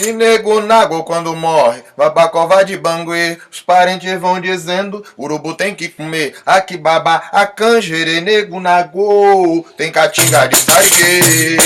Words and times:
E 0.00 0.12
nego 0.12 0.60
nago 0.60 1.02
quando 1.02 1.34
morre, 1.34 1.82
babacova 1.96 2.64
de 2.64 2.76
bangue. 2.76 3.36
Os 3.50 3.60
parentes 3.60 4.20
vão 4.20 4.40
dizendo, 4.40 5.04
urubu 5.18 5.54
tem 5.54 5.74
que 5.74 5.88
comer. 5.88 6.36
Aqui 6.46 6.76
baba, 6.76 7.22
a 7.32 7.44
canjere, 7.46 8.20
nego 8.20 8.60
nago. 8.60 9.66
Tem 9.76 9.90
catinga 9.90 10.46
de 10.46 10.56
sargue. 10.56 11.56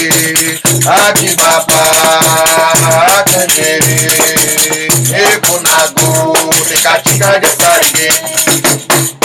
Aqui 0.86 1.36
baba, 1.36 1.74
a 3.10 3.24
canjere, 3.24 4.88
nego 5.10 5.60
nago. 5.60 6.32
Tem 6.68 6.80
catinga 6.80 7.38
de 7.38 7.48
sargue. 7.48 9.21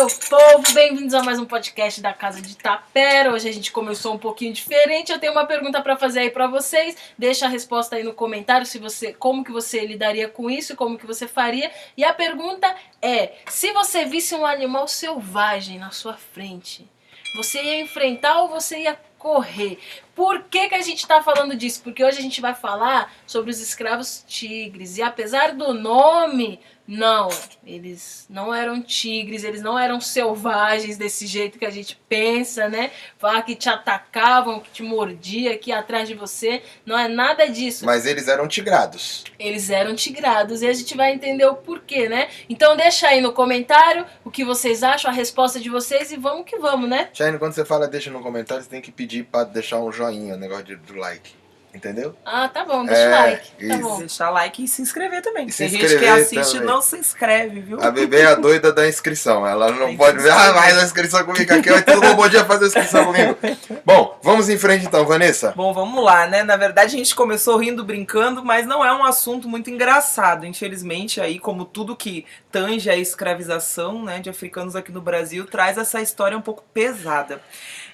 Meu 0.00 0.08
povo! 0.30 0.72
Bem-vindos 0.72 1.12
a 1.12 1.22
mais 1.22 1.38
um 1.38 1.44
podcast 1.44 2.00
da 2.00 2.14
Casa 2.14 2.40
de 2.40 2.56
Tapera. 2.56 3.34
Hoje 3.34 3.46
a 3.46 3.52
gente 3.52 3.70
começou 3.70 4.14
um 4.14 4.18
pouquinho 4.18 4.50
diferente. 4.50 5.12
Eu 5.12 5.18
tenho 5.18 5.32
uma 5.32 5.44
pergunta 5.44 5.82
para 5.82 5.94
fazer 5.94 6.20
aí 6.20 6.30
para 6.30 6.46
vocês. 6.46 6.96
Deixa 7.18 7.44
a 7.44 7.50
resposta 7.50 7.96
aí 7.96 8.02
no 8.02 8.14
comentário 8.14 8.64
se 8.64 8.78
você, 8.78 9.12
como 9.12 9.44
que 9.44 9.52
você 9.52 9.84
lidaria 9.84 10.26
com 10.26 10.48
isso, 10.48 10.74
como 10.74 10.96
que 10.96 11.06
você 11.06 11.28
faria. 11.28 11.70
E 11.98 12.02
a 12.02 12.14
pergunta 12.14 12.74
é: 13.02 13.34
se 13.46 13.72
você 13.72 14.06
visse 14.06 14.34
um 14.34 14.46
animal 14.46 14.88
selvagem 14.88 15.78
na 15.78 15.90
sua 15.90 16.14
frente, 16.14 16.88
você 17.36 17.62
ia 17.62 17.82
enfrentar 17.82 18.40
ou 18.40 18.48
você 18.48 18.78
ia 18.78 18.98
correr. 19.18 19.78
Por 20.14 20.44
que, 20.44 20.70
que 20.70 20.74
a 20.74 20.80
gente 20.80 21.00
está 21.00 21.22
falando 21.22 21.54
disso? 21.54 21.82
Porque 21.82 22.02
hoje 22.02 22.18
a 22.18 22.22
gente 22.22 22.40
vai 22.40 22.54
falar 22.54 23.12
sobre 23.26 23.50
os 23.50 23.60
escravos 23.60 24.24
tigres. 24.26 24.96
E 24.96 25.02
apesar 25.02 25.52
do 25.52 25.74
nome 25.74 26.58
não, 26.90 27.28
eles 27.64 28.26
não 28.28 28.52
eram 28.52 28.82
tigres, 28.82 29.44
eles 29.44 29.62
não 29.62 29.78
eram 29.78 30.00
selvagens 30.00 30.96
desse 30.96 31.24
jeito 31.24 31.56
que 31.56 31.64
a 31.64 31.70
gente 31.70 31.96
pensa, 32.08 32.68
né? 32.68 32.90
Falar 33.16 33.42
que 33.42 33.54
te 33.54 33.68
atacavam, 33.68 34.58
que 34.58 34.72
te 34.72 34.82
mordia, 34.82 35.56
que 35.56 35.70
ia 35.70 35.78
atrás 35.78 36.08
de 36.08 36.16
você. 36.16 36.62
Não 36.84 36.98
é 36.98 37.06
nada 37.06 37.46
disso. 37.46 37.86
Mas 37.86 38.06
eles 38.06 38.26
eram 38.26 38.48
tigrados. 38.48 39.22
Eles 39.38 39.70
eram 39.70 39.94
tigrados 39.94 40.62
e 40.62 40.66
a 40.66 40.72
gente 40.72 40.96
vai 40.96 41.12
entender 41.12 41.44
o 41.44 41.54
porquê, 41.54 42.08
né? 42.08 42.28
Então 42.48 42.76
deixa 42.76 43.06
aí 43.06 43.20
no 43.20 43.32
comentário 43.32 44.04
o 44.24 44.30
que 44.30 44.44
vocês 44.44 44.82
acham, 44.82 45.12
a 45.12 45.14
resposta 45.14 45.60
de 45.60 45.70
vocês 45.70 46.10
e 46.10 46.16
vamos 46.16 46.44
que 46.44 46.58
vamos, 46.58 46.90
né? 46.90 47.08
Shane, 47.12 47.38
quando 47.38 47.52
você 47.52 47.64
fala 47.64 47.86
deixa 47.86 48.10
no 48.10 48.20
comentário, 48.20 48.64
você 48.64 48.68
tem 48.68 48.80
que 48.80 48.90
pedir 48.90 49.26
para 49.26 49.44
deixar 49.44 49.78
um 49.78 49.92
joinha, 49.92 50.34
o 50.34 50.38
negócio 50.38 50.76
do 50.76 50.96
like. 50.96 51.39
Entendeu? 51.72 52.16
Ah, 52.24 52.48
tá 52.48 52.64
bom, 52.64 52.84
deixa 52.84 53.00
o 53.00 53.04
É, 53.04 53.08
like. 53.30 53.50
Tá 53.68 53.74
isso. 53.76 53.78
bom. 53.80 53.98
Deixar 54.00 54.30
like 54.30 54.64
e 54.64 54.66
se 54.66 54.82
inscrever 54.82 55.22
também. 55.22 55.46
E 55.46 55.52
se 55.52 55.58
Tem 55.58 55.68
gente 55.68 55.98
que 55.98 56.04
assiste 56.04 56.52
também. 56.54 56.62
e 56.62 56.66
não 56.66 56.82
se 56.82 56.96
inscreve, 56.98 57.60
viu? 57.60 57.80
A 57.80 57.92
bebê 57.92 58.22
é 58.22 58.26
a 58.26 58.34
doida 58.34 58.72
da 58.72 58.88
inscrição. 58.88 59.46
Ela 59.46 59.70
não 59.70 59.86
Tem 59.86 59.96
pode 59.96 60.18
ver, 60.18 60.30
ah, 60.32 60.36
inscrever. 60.36 60.62
faz 60.62 60.78
a 60.78 60.84
inscrição 60.84 61.24
comigo 61.24 61.54
aqui, 61.54 61.70
vai 61.70 61.82
todo 61.82 62.04
mundo 62.04 62.28
dia 62.28 62.44
fazer 62.44 62.64
a 62.64 62.68
inscrição 62.68 63.04
comigo. 63.04 63.36
Bom, 63.86 64.18
vamos 64.20 64.48
em 64.48 64.58
frente 64.58 64.84
então, 64.86 65.06
Vanessa. 65.06 65.52
Bom, 65.56 65.72
vamos 65.72 66.02
lá, 66.04 66.26
né? 66.26 66.42
Na 66.42 66.56
verdade, 66.56 66.96
a 66.96 66.98
gente 66.98 67.14
começou 67.14 67.56
rindo, 67.56 67.84
brincando, 67.84 68.44
mas 68.44 68.66
não 68.66 68.84
é 68.84 68.92
um 68.92 69.04
assunto 69.04 69.48
muito 69.48 69.70
engraçado. 69.70 70.44
Infelizmente, 70.44 71.20
aí, 71.20 71.38
como 71.38 71.64
tudo 71.64 71.94
que 71.94 72.26
tange 72.50 72.90
a 72.90 72.96
escravização 72.96 74.02
né, 74.04 74.18
de 74.18 74.28
africanos 74.28 74.74
aqui 74.74 74.90
no 74.90 75.00
Brasil, 75.00 75.46
traz 75.46 75.78
essa 75.78 76.00
história 76.00 76.36
um 76.36 76.42
pouco 76.42 76.64
pesada. 76.74 77.40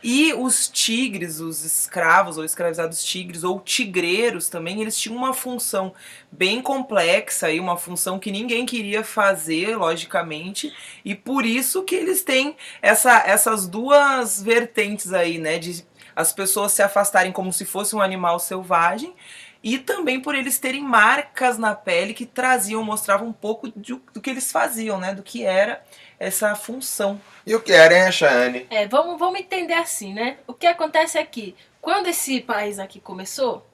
E 0.02 0.32
os 0.34 0.68
tigres, 0.68 1.40
os 1.40 1.64
escravos 1.64 2.38
ou 2.38 2.44
escravizados 2.44 3.02
tigres, 3.02 3.42
ou 3.42 3.60
tigreiros 3.66 4.48
também, 4.48 4.80
eles 4.80 4.96
tinham 4.98 5.18
uma 5.18 5.34
função 5.34 5.92
bem 6.30 6.62
complexa 6.62 7.50
e 7.50 7.60
uma 7.60 7.76
função 7.76 8.18
que 8.18 8.30
ninguém 8.30 8.64
queria 8.64 9.04
fazer, 9.04 9.76
logicamente, 9.76 10.72
e 11.04 11.14
por 11.14 11.44
isso 11.44 11.82
que 11.82 11.94
eles 11.96 12.22
têm 12.22 12.56
essa, 12.80 13.18
essas 13.26 13.66
duas 13.66 14.40
vertentes 14.40 15.12
aí, 15.12 15.36
né? 15.38 15.58
De 15.58 15.84
as 16.14 16.32
pessoas 16.32 16.72
se 16.72 16.82
afastarem 16.82 17.32
como 17.32 17.52
se 17.52 17.66
fosse 17.66 17.94
um 17.94 18.00
animal 18.00 18.38
selvagem 18.38 19.14
e 19.62 19.78
também 19.78 20.20
por 20.20 20.34
eles 20.34 20.58
terem 20.58 20.82
marcas 20.82 21.58
na 21.58 21.74
pele 21.74 22.14
que 22.14 22.24
traziam, 22.24 22.82
mostravam 22.84 23.28
um 23.28 23.32
pouco 23.32 23.68
de- 23.76 24.00
do 24.14 24.20
que 24.20 24.30
eles 24.30 24.50
faziam, 24.52 24.98
né? 24.98 25.12
Do 25.12 25.22
que 25.22 25.44
era 25.44 25.82
essa 26.18 26.54
função. 26.54 27.20
E 27.46 27.54
o 27.54 27.60
que 27.60 27.72
era, 27.72 28.06
hein, 28.06 28.12
Shane? 28.12 28.66
É, 28.70 28.86
vamos, 28.86 29.18
vamos 29.18 29.40
entender 29.40 29.74
assim, 29.74 30.14
né? 30.14 30.38
O 30.46 30.54
que 30.54 30.66
acontece 30.66 31.18
aqui? 31.18 31.54
Quando 31.86 32.08
esse 32.08 32.40
país 32.40 32.80
aqui 32.80 32.98
começou, 32.98 33.64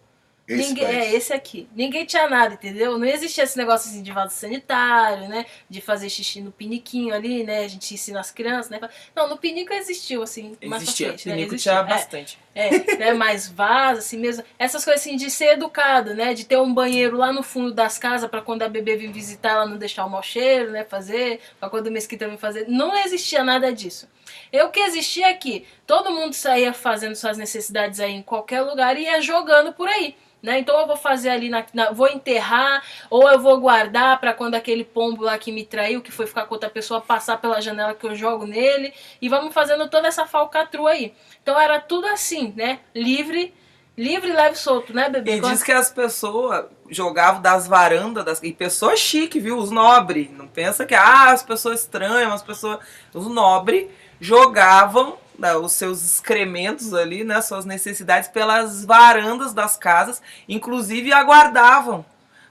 Esse 0.47 0.69
ninguém, 0.69 0.85
país. 0.85 0.97
é 0.99 1.15
esse 1.15 1.33
aqui. 1.33 1.67
Ninguém 1.75 2.05
tinha 2.05 2.29
nada, 2.29 2.53
entendeu? 2.53 2.99
Não 2.99 3.07
existia 3.07 3.43
esse 3.43 3.57
negócio 3.57 3.89
assim 3.89 4.03
de 4.03 4.13
vaso 4.13 4.35
sanitário, 4.35 5.31
né? 5.31 5.47
De 5.67 5.81
fazer 5.81 6.11
xixi 6.11 6.43
no 6.43 6.53
piniquinho 6.53 7.15
ali, 7.15 7.43
né? 7.43 7.65
A 7.65 7.69
gente 7.69 7.95
ensina 7.95 8.21
as 8.21 8.31
crianças, 8.31 8.69
né? 8.69 8.79
Não, 9.17 9.31
no 9.31 9.39
pinico 9.39 9.73
existiu, 9.73 10.23
assim, 10.23 10.59
mais 10.63 10.83
Existia, 10.83 11.09
frente, 11.09 11.27
né? 11.27 11.35
Pinico 11.37 11.55
Existiu, 11.55 11.73
tinha 11.73 11.83
é. 11.83 11.89
bastante. 11.89 12.39
É, 12.55 12.97
né, 12.99 13.15
mais 13.15 13.49
vaso, 13.49 14.01
assim 14.01 14.19
mesmo. 14.19 14.45
Essas 14.59 14.85
coisas 14.85 15.01
assim 15.01 15.17
de 15.17 15.31
ser 15.31 15.55
educado, 15.55 16.15
né? 16.15 16.35
De 16.35 16.45
ter 16.45 16.59
um 16.59 16.75
banheiro 16.75 17.17
lá 17.17 17.33
no 17.33 17.43
fundo 17.43 17.73
das 17.73 17.97
casas 17.97 18.29
pra 18.29 18.43
quando 18.43 18.61
a 18.61 18.69
bebê 18.69 18.95
vir 18.95 19.11
visitar 19.11 19.53
ela 19.53 19.65
não 19.67 19.79
deixar 19.79 20.05
o 20.05 20.11
mau 20.11 20.23
cheiro, 20.23 20.71
né? 20.71 20.85
Fazer, 20.85 21.41
pra 21.59 21.71
quando 21.71 21.87
o 21.87 21.91
mesquita 21.91 22.29
vir 22.29 22.37
fazer. 22.37 22.67
Não 22.69 22.95
existia 22.95 23.43
nada 23.43 23.73
disso. 23.73 24.07
E 24.53 24.61
o 24.63 24.71
que 24.71 24.81
existia 24.81 25.33
que 25.35 25.67
todo 25.87 26.11
mundo 26.11 26.33
saía 26.35 26.73
fazendo 26.73 27.15
suas 27.17 27.37
necessidades 27.39 28.01
aí 28.01 28.13
em 28.13 28.23
qualquer 28.23 28.63
lugar 28.63 28.97
e 28.97 29.03
ia 29.05 29.21
jogando 29.21 29.73
por 29.73 29.89
aí. 29.89 30.15
Né? 30.43 30.59
Então 30.59 30.77
eu 30.81 30.89
vou 30.89 30.97
fazer 30.97 31.29
ali, 31.31 31.49
na, 31.49 31.65
na- 31.73 31.93
vou 31.93 32.09
enterrar, 32.09 32.83
ou 33.09 33.31
eu 33.31 33.39
vou 33.39 33.61
guardar 33.61 34.19
pra 34.19 34.33
quando 34.35 34.57
aquele 34.57 34.83
pombo 34.83 35.23
lá 35.23 35.39
que 35.39 35.53
me 35.53 35.65
traiu, 35.65 36.03
que 36.03 36.11
foi 36.11 36.27
ficar 36.27 36.47
com 36.47 36.55
outra 36.55 36.69
pessoa, 36.69 37.01
passar 37.01 37.37
pela 37.41 37.61
janela 37.61 37.95
que 37.95 38.05
eu 38.05 38.17
jogo 38.17 38.45
nele. 38.45 38.93
E 39.21 39.29
vamos 39.29 39.55
fazendo 39.55 39.89
toda 39.89 40.09
essa 40.09 40.27
falcatrua 40.27 40.91
aí. 40.91 41.15
Então 41.41 41.59
era 41.61 41.81
tudo 41.81 42.09
assim, 42.09 42.53
né? 42.57 42.81
Livre, 42.93 43.55
livre, 43.97 44.33
leve 44.33 44.57
e 44.57 44.59
solto, 44.59 44.93
né, 44.93 45.09
bebê? 45.09 45.37
E 45.37 45.41
diz 45.41 45.63
que 45.63 45.71
as 45.71 45.93
pessoas 45.93 46.65
jogavam 46.93 47.41
das 47.41 47.67
varandas, 47.67 48.25
das... 48.25 48.43
e 48.43 48.53
pessoas 48.53 49.01
chique, 49.01 49.41
viu? 49.41 49.59
Os 49.59 49.71
nobres. 49.71 50.31
Não 50.31 50.47
pensa 50.47 50.85
que 50.85 50.95
ah, 50.95 51.31
as 51.33 51.43
pessoas 51.43 51.81
estranhas, 51.81 52.33
as 52.33 52.43
pessoas. 52.43 52.79
Os 53.13 53.27
nobres 53.27 53.89
jogavam 54.21 55.17
né, 55.39 55.57
os 55.57 55.73
seus 55.73 56.05
excrementos 56.05 56.95
ali, 56.95 57.25
né? 57.25 57.41
Suas 57.41 57.65
necessidades 57.65 58.29
pelas 58.29 58.85
varandas 58.85 59.53
das 59.53 59.77
casas, 59.77 60.23
inclusive 60.49 61.13
aguardavam 61.13 62.05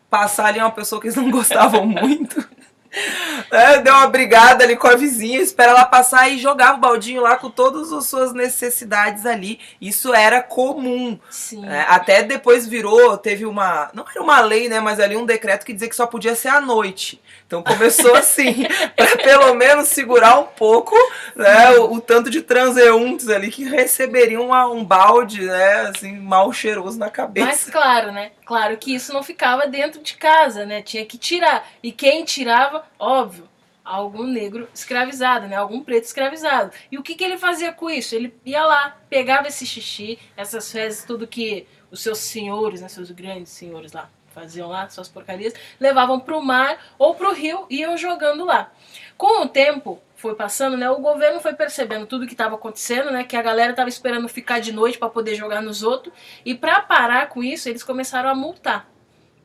passar 0.10 0.48
ali 0.48 0.60
uma 0.60 0.70
pessoa 0.70 1.00
que 1.00 1.08
eles 1.08 1.16
não 1.16 1.32
gostavam 1.32 1.86
muito. 1.88 2.46
É, 3.50 3.80
deu 3.80 3.94
uma 3.94 4.08
brigada 4.08 4.64
ali 4.64 4.76
com 4.78 4.88
a 4.88 4.96
vizinha, 4.96 5.40
espera 5.42 5.72
ela 5.72 5.84
passar 5.86 6.30
e 6.30 6.38
jogava 6.38 6.78
o 6.78 6.80
baldinho 6.80 7.22
lá 7.22 7.36
com 7.36 7.50
todas 7.50 7.92
as 7.92 8.06
suas 8.06 8.34
necessidades 8.34 9.26
ali. 9.26 9.60
Isso 9.82 10.14
era 10.14 10.42
comum. 10.42 11.20
Sim. 11.30 11.66
É, 11.68 11.82
até 11.90 12.24
depois 12.24 12.66
virou, 12.68 13.18
teve 13.18 13.46
uma. 13.46 13.90
Não 13.94 14.06
era 14.10 14.22
uma 14.24 14.40
lei, 14.40 14.70
né? 14.70 14.80
Mas 14.80 15.00
ali 15.00 15.18
um 15.18 15.26
decreto 15.26 15.66
que 15.66 15.74
dizia 15.74 15.90
que 15.90 15.96
só 15.96 16.06
podia 16.08 16.36
ser 16.36 16.48
à 16.50 16.62
noite. 16.62 17.22
Então 17.46 17.62
começou 17.62 18.16
assim, 18.16 18.66
para 18.96 19.18
pelo 19.18 19.54
menos 19.54 19.90
segurar 19.90 20.40
um 20.40 20.46
pouco 20.46 20.96
né, 21.36 21.72
o, 21.72 21.96
o 21.96 22.02
tanto 22.02 22.30
de 22.30 22.42
transeuntes 22.42 23.28
ali 23.28 23.52
que 23.52 23.66
receberiam 23.66 24.46
uma- 24.46 24.68
um 24.68 24.84
balde, 24.86 25.42
né? 25.42 25.92
Assim, 25.94 26.18
mal 26.20 26.54
cheiroso 26.54 26.98
na 26.98 27.10
cabeça. 27.10 27.48
Mas 27.48 27.66
claro, 27.66 28.12
né? 28.14 28.32
Claro 28.52 28.76
que 28.76 28.94
isso 28.94 29.14
não 29.14 29.24
ficava 29.24 29.66
dentro 29.66 30.04
de 30.04 30.18
casa, 30.18 30.66
né? 30.66 30.82
Tinha 30.82 31.06
que 31.06 31.18
tirar. 31.18 31.66
E 31.82 31.90
quem 31.90 32.26
tirava, 32.26 32.84
óbvio, 33.00 33.48
algum 33.82 34.24
negro 34.24 34.68
escravizado, 34.74 35.48
né? 35.48 35.56
Algum 35.56 35.82
preto 35.82 36.04
escravizado. 36.04 36.74
E 36.92 36.98
o 36.98 37.02
que, 37.02 37.16
que 37.16 37.24
ele 37.24 37.38
fazia 37.38 37.72
com 37.72 37.90
isso? 37.90 38.14
Ele 38.14 38.36
ia 38.46 38.66
lá, 38.66 38.98
pegava 39.10 39.48
esse 39.48 39.66
xixi, 39.66 40.20
essas 40.36 40.70
fezes, 40.70 41.06
tudo 41.06 41.26
que 41.26 41.66
os 41.90 42.02
seus 42.02 42.18
senhores, 42.18 42.82
né? 42.82 42.90
Seus 42.90 43.10
grandes 43.10 43.54
senhores 43.54 43.94
lá 43.94 44.10
faziam 44.34 44.68
lá, 44.68 44.90
suas 44.90 45.08
porcarias, 45.08 45.54
levavam 45.80 46.20
pro 46.20 46.42
mar 46.42 46.78
ou 47.00 47.16
pro 47.16 47.34
rio 47.34 47.66
e 47.70 47.80
iam 47.80 47.96
jogando 47.96 48.44
lá. 48.44 48.70
Com 49.18 49.44
o 49.44 49.48
tempo 49.48 50.02
foi 50.22 50.36
passando, 50.36 50.78
né? 50.78 50.90
O 50.90 51.00
governo 51.00 51.40
foi 51.40 51.54
percebendo 51.54 52.06
tudo 52.06 52.28
que 52.28 52.34
estava 52.34 52.56
acontecendo, 52.56 53.12
né? 53.12 53.24
Que 53.24 53.36
a 53.36 53.42
galera 53.42 53.72
estava 53.72 53.90
esperando 53.90 54.30
ficar 54.30 54.60
de 54.60 54.72
noite 54.72 54.98
para 54.98 55.10
poder 55.10 55.36
jogar 55.36 55.62
nos 55.62 55.82
outros. 55.82 56.14
E 56.46 56.54
para 56.54 56.80
parar 56.82 57.28
com 57.28 57.44
isso, 57.44 57.68
eles 57.68 57.84
começaram 57.84 58.30
a 58.30 58.36
multar. 58.36 58.88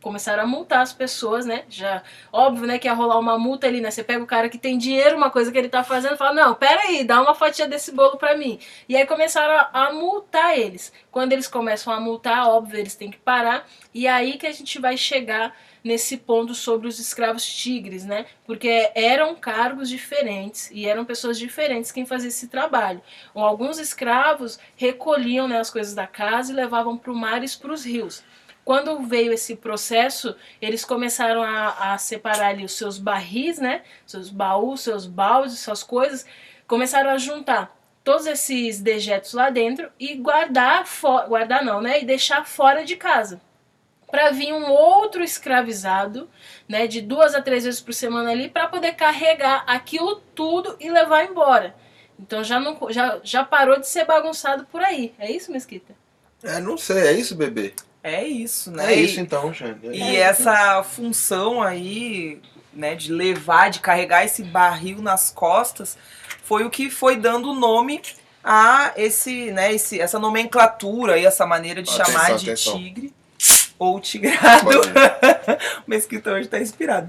Começaram 0.02 0.44
a 0.44 0.46
multar 0.46 0.82
as 0.82 0.92
pessoas, 0.92 1.46
né? 1.46 1.64
Já, 1.68 2.02
óbvio, 2.30 2.66
né, 2.66 2.78
que 2.78 2.86
ia 2.86 2.92
rolar 2.92 3.18
uma 3.18 3.38
multa 3.38 3.66
ali, 3.66 3.80
né? 3.80 3.90
Você 3.90 4.04
pega 4.04 4.22
o 4.22 4.26
cara 4.26 4.48
que 4.48 4.58
tem 4.58 4.78
dinheiro, 4.78 5.16
uma 5.16 5.30
coisa 5.30 5.50
que 5.50 5.58
ele 5.58 5.68
tá 5.68 5.82
fazendo, 5.82 6.16
fala: 6.16 6.34
"Não, 6.34 6.54
pera 6.54 6.82
aí, 6.82 7.02
dá 7.02 7.20
uma 7.20 7.34
fatia 7.34 7.66
desse 7.66 7.90
bolo 7.90 8.16
pra 8.16 8.36
mim". 8.36 8.60
E 8.88 8.96
aí 8.96 9.06
começaram 9.06 9.54
a, 9.54 9.86
a 9.86 9.92
multar 9.92 10.56
eles. 10.56 10.92
Quando 11.10 11.32
eles 11.32 11.48
começam 11.48 11.92
a 11.92 11.98
multar, 11.98 12.46
óbvio, 12.48 12.78
eles 12.78 12.94
têm 12.94 13.10
que 13.10 13.18
parar. 13.18 13.66
E 13.92 14.06
é 14.06 14.10
aí 14.10 14.36
que 14.38 14.46
a 14.46 14.52
gente 14.52 14.78
vai 14.78 14.96
chegar 14.96 15.56
nesse 15.86 16.16
ponto 16.16 16.52
sobre 16.52 16.88
os 16.88 16.98
escravos 16.98 17.46
tigres, 17.46 18.04
né? 18.04 18.26
Porque 18.44 18.90
eram 18.94 19.36
cargos 19.36 19.88
diferentes 19.88 20.68
e 20.72 20.84
eram 20.84 21.04
pessoas 21.04 21.38
diferentes 21.38 21.92
quem 21.92 22.04
fazia 22.04 22.28
esse 22.28 22.48
trabalho. 22.48 23.00
Alguns 23.32 23.78
escravos 23.78 24.58
recolhiam 24.76 25.46
né, 25.46 25.58
as 25.58 25.70
coisas 25.70 25.94
da 25.94 26.06
casa 26.06 26.52
e 26.52 26.56
levavam 26.56 26.98
para 26.98 27.12
o 27.12 27.16
mar 27.16 27.42
e 27.44 27.48
para 27.56 27.72
os 27.72 27.84
rios. 27.84 28.24
Quando 28.64 28.98
veio 28.98 29.32
esse 29.32 29.54
processo, 29.54 30.34
eles 30.60 30.84
começaram 30.84 31.40
a, 31.40 31.92
a 31.92 31.98
separar 31.98 32.48
ali 32.48 32.64
os 32.64 32.72
seus 32.72 32.98
barris, 32.98 33.60
né? 33.60 33.82
Seus 34.04 34.28
baús, 34.28 34.80
seus 34.80 35.06
baldes, 35.06 35.60
suas 35.60 35.84
coisas. 35.84 36.26
Começaram 36.66 37.10
a 37.10 37.16
juntar 37.16 37.78
todos 38.02 38.26
esses 38.26 38.80
dejetos 38.80 39.34
lá 39.34 39.50
dentro 39.50 39.88
e 40.00 40.16
guardar, 40.16 40.84
guardar 41.28 41.64
não, 41.64 41.80
né? 41.80 42.02
E 42.02 42.04
deixar 42.04 42.44
fora 42.44 42.84
de 42.84 42.96
casa. 42.96 43.40
Para 44.10 44.30
vir 44.30 44.52
um 44.52 44.70
outro 44.70 45.22
escravizado, 45.24 46.28
né, 46.68 46.86
de 46.86 47.00
duas 47.00 47.34
a 47.34 47.42
três 47.42 47.64
vezes 47.64 47.80
por 47.80 47.92
semana 47.92 48.30
ali, 48.30 48.48
para 48.48 48.68
poder 48.68 48.92
carregar 48.94 49.64
aquilo 49.66 50.16
tudo 50.34 50.76
e 50.80 50.90
levar 50.90 51.24
embora. 51.24 51.74
Então 52.18 52.42
já, 52.42 52.58
não, 52.60 52.78
já, 52.90 53.18
já 53.22 53.44
parou 53.44 53.78
de 53.78 53.86
ser 53.88 54.04
bagunçado 54.04 54.64
por 54.66 54.80
aí. 54.82 55.12
É 55.18 55.30
isso, 55.30 55.52
Mesquita? 55.52 55.94
É, 56.42 56.60
não 56.60 56.78
sei, 56.78 56.98
é 57.08 57.12
isso, 57.12 57.34
bebê? 57.34 57.74
É 58.02 58.24
isso, 58.24 58.70
né? 58.70 58.92
É 58.94 58.96
E- 58.96 59.04
isso 59.04 59.20
então, 59.20 59.52
Xande. 59.52 59.88
E 59.88 60.16
É, 60.16 60.20
essa 60.20 60.82
função 60.84 61.60
aí, 61.60 62.40
né, 62.72 62.94
de 62.94 63.12
levar, 63.12 63.68
de 63.70 63.80
carregar 63.80 64.24
esse 64.24 64.42
barril 64.44 65.02
nas 65.02 65.30
costas, 65.30 65.98
foi 66.42 66.64
o 66.64 66.70
que 66.70 66.88
foi 66.88 67.16
dando 67.16 67.52
nome 67.52 68.00
a 68.44 68.92
esse, 68.96 69.50
né, 69.50 69.72
esse, 69.74 70.00
essa 70.00 70.18
nomenclatura 70.20 71.18
e 71.18 71.26
essa 71.26 71.44
maneira 71.44 71.82
de 71.82 71.90
Atenção, 71.90 72.06
chamar 72.06 72.36
de 72.36 72.50
atenção. 72.50 72.78
tigre 72.78 73.12
ou 73.78 74.00
tigrado. 74.00 74.70
O 75.86 75.90
Mesquita 75.90 76.32
hoje 76.32 76.48
tá 76.48 76.58
inspirado. 76.58 77.08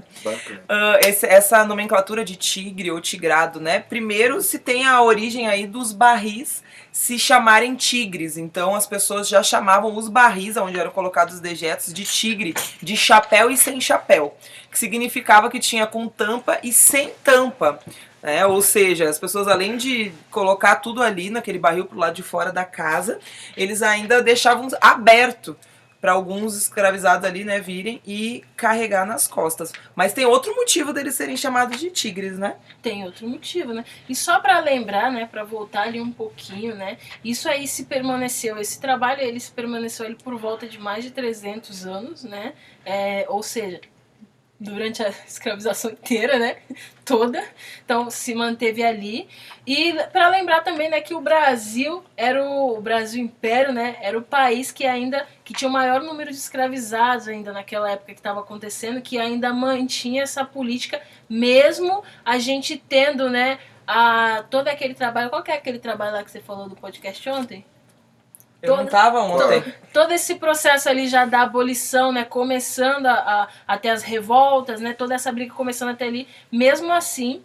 Ah, 0.68 0.98
esse- 1.04 1.26
essa 1.26 1.64
nomenclatura 1.64 2.24
de 2.24 2.36
tigre 2.36 2.90
ou 2.90 3.00
tigrado, 3.00 3.58
né? 3.60 3.80
Primeiro 3.80 4.40
se 4.40 4.58
tem 4.60 4.86
a 4.86 5.02
origem 5.02 5.48
aí 5.48 5.66
dos 5.66 5.92
barris 5.92 6.62
se 6.92 7.18
chamarem 7.18 7.74
tigres. 7.74 8.36
Então 8.38 8.74
as 8.76 8.86
pessoas 8.86 9.28
já 9.28 9.42
chamavam 9.42 9.96
os 9.96 10.08
barris, 10.08 10.56
onde 10.56 10.78
eram 10.78 10.90
colocados 10.92 11.34
os 11.34 11.40
dejetos, 11.40 11.92
de 11.92 12.04
tigre, 12.04 12.54
de 12.80 12.96
chapéu 12.96 13.50
e 13.50 13.56
sem 13.56 13.80
chapéu. 13.80 14.36
Que 14.70 14.78
significava 14.78 15.50
que 15.50 15.58
tinha 15.58 15.86
com 15.86 16.06
tampa 16.06 16.58
e 16.62 16.72
sem 16.72 17.10
tampa. 17.24 17.80
né? 18.22 18.46
ou 18.46 18.62
seja, 18.62 19.08
as 19.08 19.18
pessoas 19.18 19.48
além 19.48 19.76
de 19.76 20.12
colocar 20.30 20.76
tudo 20.76 21.02
ali 21.02 21.28
naquele 21.30 21.58
barril 21.58 21.86
pro 21.86 21.98
lado 21.98 22.14
de 22.14 22.22
fora 22.22 22.52
da 22.52 22.64
casa, 22.64 23.18
eles 23.56 23.82
ainda 23.82 24.22
deixavam 24.22 24.68
aberto 24.80 25.56
para 26.00 26.12
alguns 26.12 26.56
escravizados 26.56 27.26
ali, 27.26 27.44
né, 27.44 27.60
virem 27.60 28.00
e 28.06 28.44
carregar 28.56 29.06
nas 29.06 29.26
costas. 29.26 29.72
Mas 29.94 30.12
tem 30.12 30.24
outro 30.24 30.54
motivo 30.54 30.92
deles 30.92 31.14
serem 31.14 31.36
chamados 31.36 31.78
de 31.78 31.90
tigres, 31.90 32.38
né? 32.38 32.56
Tem 32.80 33.04
outro 33.04 33.28
motivo, 33.28 33.72
né? 33.72 33.84
E 34.08 34.14
só 34.14 34.38
para 34.40 34.58
lembrar, 34.60 35.10
né, 35.10 35.26
para 35.30 35.44
voltar 35.44 35.82
ali 35.82 36.00
um 36.00 36.12
pouquinho, 36.12 36.74
né? 36.74 36.98
Isso 37.24 37.48
aí 37.48 37.66
se 37.66 37.84
permaneceu, 37.86 38.58
esse 38.58 38.80
trabalho 38.80 39.20
ele 39.20 39.40
se 39.40 39.50
permaneceu 39.50 40.06
ali 40.06 40.14
por 40.14 40.36
volta 40.36 40.66
de 40.66 40.78
mais 40.78 41.04
de 41.04 41.10
300 41.10 41.86
anos, 41.86 42.24
né? 42.24 42.54
É, 42.84 43.26
ou 43.28 43.42
seja, 43.42 43.80
durante 44.60 45.02
a 45.02 45.08
escravização 45.26 45.90
inteira, 45.92 46.38
né? 46.38 46.56
Toda. 47.04 47.42
Então 47.84 48.10
se 48.10 48.34
manteve 48.34 48.82
ali. 48.82 49.28
E 49.66 49.92
para 50.12 50.28
lembrar 50.28 50.62
também, 50.62 50.90
né, 50.90 51.00
que 51.00 51.14
o 51.14 51.20
Brasil 51.20 52.02
era 52.16 52.44
o, 52.44 52.76
o 52.76 52.80
Brasil 52.80 53.22
Império, 53.22 53.72
né? 53.72 53.96
Era 54.00 54.18
o 54.18 54.22
país 54.22 54.72
que 54.72 54.84
ainda 54.84 55.26
que 55.44 55.54
tinha 55.54 55.68
o 55.68 55.72
maior 55.72 56.02
número 56.02 56.30
de 56.30 56.36
escravizados 56.36 57.28
ainda 57.28 57.52
naquela 57.52 57.90
época 57.90 58.12
que 58.12 58.20
estava 58.20 58.40
acontecendo, 58.40 59.00
que 59.00 59.18
ainda 59.18 59.52
mantinha 59.52 60.22
essa 60.22 60.44
política 60.44 61.00
mesmo 61.28 62.02
a 62.24 62.38
gente 62.38 62.76
tendo, 62.76 63.30
né, 63.30 63.58
a, 63.86 64.44
todo 64.50 64.68
aquele 64.68 64.94
trabalho. 64.94 65.30
Qual 65.30 65.42
que 65.42 65.50
é 65.50 65.54
aquele 65.54 65.78
trabalho 65.78 66.12
lá 66.12 66.24
que 66.24 66.30
você 66.30 66.40
falou 66.40 66.68
do 66.68 66.76
podcast 66.76 67.28
ontem? 67.30 67.64
Eu 68.60 68.76
não 68.76 68.86
tava 68.86 69.20
ontem. 69.20 69.62
Todo 69.92 70.12
esse 70.12 70.34
processo 70.34 70.88
ali 70.88 71.06
já 71.06 71.24
da 71.24 71.42
abolição, 71.42 72.10
né, 72.12 72.24
começando 72.24 73.06
a, 73.06 73.12
a, 73.14 73.48
até 73.66 73.90
as 73.90 74.02
revoltas, 74.02 74.80
né, 74.80 74.92
toda 74.92 75.14
essa 75.14 75.30
briga 75.30 75.54
começando 75.54 75.90
até 75.90 76.06
ali, 76.06 76.26
mesmo 76.50 76.92
assim, 76.92 77.40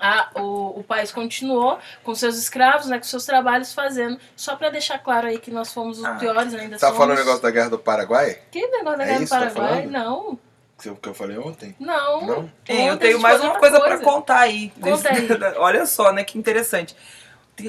a, 0.00 0.30
o, 0.40 0.80
o 0.80 0.84
país 0.84 1.12
continuou 1.12 1.78
com 2.02 2.14
seus 2.14 2.36
escravos, 2.36 2.86
né, 2.86 2.98
com 2.98 3.04
seus 3.04 3.24
trabalhos 3.24 3.72
fazendo, 3.72 4.18
só 4.36 4.56
para 4.56 4.70
deixar 4.70 4.98
claro 4.98 5.28
aí 5.28 5.38
que 5.38 5.50
nós 5.50 5.72
fomos 5.72 5.98
os 6.00 6.04
Ah, 6.04 6.14
piores 6.14 6.52
ainda 6.54 6.76
Você 6.76 6.80
tá 6.80 6.86
somos... 6.88 6.98
falando 6.98 7.16
o 7.16 7.20
negócio 7.20 7.42
da 7.42 7.50
guerra 7.50 7.70
do 7.70 7.78
Paraguai? 7.78 8.38
Que 8.50 8.66
negócio 8.66 8.98
da 8.98 9.04
É 9.04 9.06
guerra 9.06 9.20
do 9.20 9.28
tá 9.28 9.38
Paraguai? 9.38 9.68
falando? 9.68 9.90
não, 9.90 10.38
eu- 10.84 10.96
que 10.96 11.08
eu 11.08 11.14
falei 11.14 11.38
ontem? 11.38 11.76
não. 11.78 12.20
Não? 12.26 12.50
Eu 12.68 12.76
Ontem 12.76 12.88
a 12.90 12.96
tenho 12.96 13.20
mais 13.20 13.38
uma 13.40 13.52
outra 13.54 13.60
coisa 13.60 13.80
pra 13.80 13.98
contar 14.00 14.40
aí. 14.40 14.72
Conta 14.80 15.08
aí. 15.10 15.28
Olha 15.58 15.86
só, 15.86 16.12
né, 16.12 16.24
que 16.24 16.36
interessante. 16.36 16.96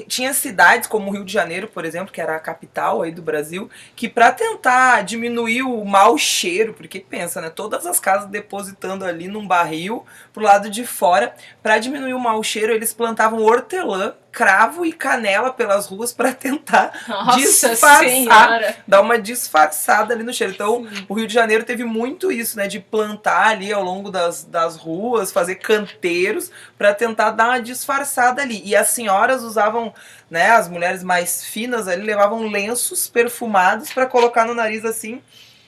Tinha 0.08 0.32
cidades 0.32 0.88
como 0.88 1.10
o 1.10 1.12
Rio 1.12 1.24
de 1.24 1.32
Janeiro, 1.32 1.68
por 1.68 1.84
exemplo, 1.84 2.12
que 2.12 2.20
era 2.20 2.34
a 2.34 2.40
capital 2.40 3.02
aí 3.02 3.12
do 3.12 3.20
Brasil, 3.20 3.70
que 3.94 4.08
pra 4.08 4.32
tentar 4.32 5.02
diminuir 5.02 5.62
o 5.62 5.84
mau 5.84 6.16
cheiro, 6.16 6.72
porque 6.72 7.00
pensa, 7.00 7.40
né, 7.40 7.50
todas 7.50 7.84
as 7.86 8.00
casas 8.00 8.30
depositando 8.30 9.04
ali 9.04 9.28
num 9.28 9.46
barril 9.46 10.04
pro 10.34 10.42
lado 10.42 10.68
de 10.68 10.84
fora, 10.84 11.32
pra 11.62 11.78
diminuir 11.78 12.12
o 12.12 12.18
mau 12.18 12.42
cheiro, 12.42 12.72
eles 12.72 12.92
plantavam 12.92 13.40
hortelã, 13.40 14.14
cravo 14.32 14.84
e 14.84 14.92
canela 14.92 15.52
pelas 15.52 15.86
ruas 15.86 16.12
pra 16.12 16.32
tentar 16.34 16.90
Nossa 17.08 17.38
disfarçar, 17.38 18.00
senhora. 18.00 18.76
dar 18.86 19.00
uma 19.00 19.16
disfarçada 19.16 20.12
ali 20.12 20.24
no 20.24 20.34
cheiro. 20.34 20.52
Então, 20.52 20.88
Sim. 20.92 21.06
o 21.08 21.14
Rio 21.14 21.28
de 21.28 21.32
Janeiro 21.32 21.62
teve 21.62 21.84
muito 21.84 22.32
isso, 22.32 22.56
né? 22.56 22.66
De 22.66 22.80
plantar 22.80 23.46
ali 23.46 23.72
ao 23.72 23.84
longo 23.84 24.10
das, 24.10 24.42
das 24.42 24.74
ruas, 24.76 25.30
fazer 25.30 25.54
canteiros 25.54 26.50
pra 26.76 26.92
tentar 26.92 27.30
dar 27.30 27.44
uma 27.50 27.62
disfarçada 27.62 28.42
ali. 28.42 28.60
E 28.64 28.74
as 28.74 28.88
senhoras 28.88 29.44
usavam, 29.44 29.94
né? 30.28 30.50
As 30.50 30.68
mulheres 30.68 31.04
mais 31.04 31.44
finas 31.44 31.86
ali 31.86 32.02
levavam 32.02 32.48
lenços 32.48 33.08
perfumados 33.08 33.92
pra 33.92 34.04
colocar 34.04 34.44
no 34.44 34.52
nariz 34.52 34.84
assim 34.84 35.22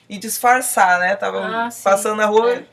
e 0.09 0.17
disfarçar, 0.17 0.99
né? 0.99 1.15
Tava 1.15 1.39
Ah, 1.39 1.69
passando 1.83 2.17
na 2.17 2.25
rua, 2.25 2.51
É. 2.55 2.63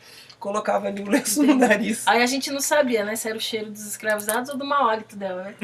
colocava 0.44 0.88
ali 0.88 1.02
o 1.02 1.08
lenço 1.08 1.42
no 1.42 1.54
nariz. 1.54 2.06
Aí 2.06 2.22
a 2.22 2.26
gente 2.26 2.50
não 2.50 2.60
sabia, 2.60 3.02
né, 3.02 3.16
se 3.16 3.26
era 3.26 3.38
o 3.38 3.40
cheiro 3.40 3.70
dos 3.70 3.86
escravizados 3.86 4.50
ou 4.50 4.58
do 4.58 4.64
mau 4.66 4.90
hálito 4.90 5.16
dela, 5.16 5.44
né? 5.44 5.54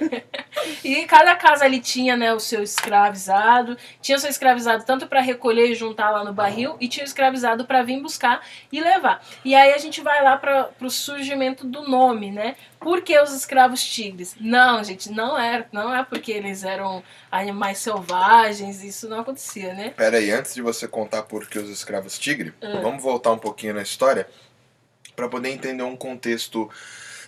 e 0.82 1.04
cada 1.04 1.36
casa 1.36 1.66
ali 1.66 1.80
tinha, 1.80 2.16
né, 2.16 2.32
o 2.32 2.40
seu 2.40 2.62
escravizado. 2.62 3.76
Tinha 4.00 4.16
o 4.16 4.18
seu 4.18 4.30
escravizado 4.30 4.86
tanto 4.86 5.06
para 5.06 5.20
recolher 5.20 5.70
e 5.70 5.74
juntar 5.74 6.08
lá 6.08 6.24
no 6.24 6.32
barril, 6.32 6.76
e 6.80 6.88
tinha 6.88 7.04
o 7.04 7.06
escravizado 7.06 7.66
para 7.66 7.82
vir 7.82 8.00
buscar 8.00 8.40
e 8.72 8.80
levar. 8.80 9.22
E 9.44 9.54
aí 9.54 9.74
a 9.74 9.78
gente 9.78 10.00
vai 10.00 10.24
lá 10.24 10.38
para 10.38 10.70
o 10.80 10.88
surgimento 10.88 11.66
do 11.66 11.86
nome, 11.86 12.30
né? 12.30 12.56
Por 12.80 13.02
que 13.02 13.18
os 13.20 13.32
escravos 13.32 13.84
tigres? 13.84 14.34
Não, 14.40 14.82
gente, 14.82 15.10
não 15.12 15.38
era. 15.38 15.68
Não 15.70 15.94
é 15.94 16.02
porque 16.02 16.32
eles 16.32 16.64
eram 16.64 17.02
animais 17.30 17.78
selvagens, 17.78 18.82
isso 18.82 19.06
não 19.08 19.20
acontecia, 19.20 19.74
né? 19.74 19.90
Pera 19.90 20.16
aí, 20.16 20.30
antes 20.30 20.54
de 20.54 20.62
você 20.62 20.88
contar 20.88 21.24
por 21.24 21.46
que 21.46 21.58
os 21.58 21.68
escravos 21.68 22.18
tigre, 22.18 22.54
Ah. 22.62 22.80
vamos 22.82 23.02
voltar 23.02 23.32
um 23.32 23.38
pouquinho 23.38 23.74
na 23.74 23.82
história 23.82 24.26
para 25.14 25.28
poder 25.28 25.50
entender 25.50 25.82
um 25.82 25.96
contexto 25.96 26.70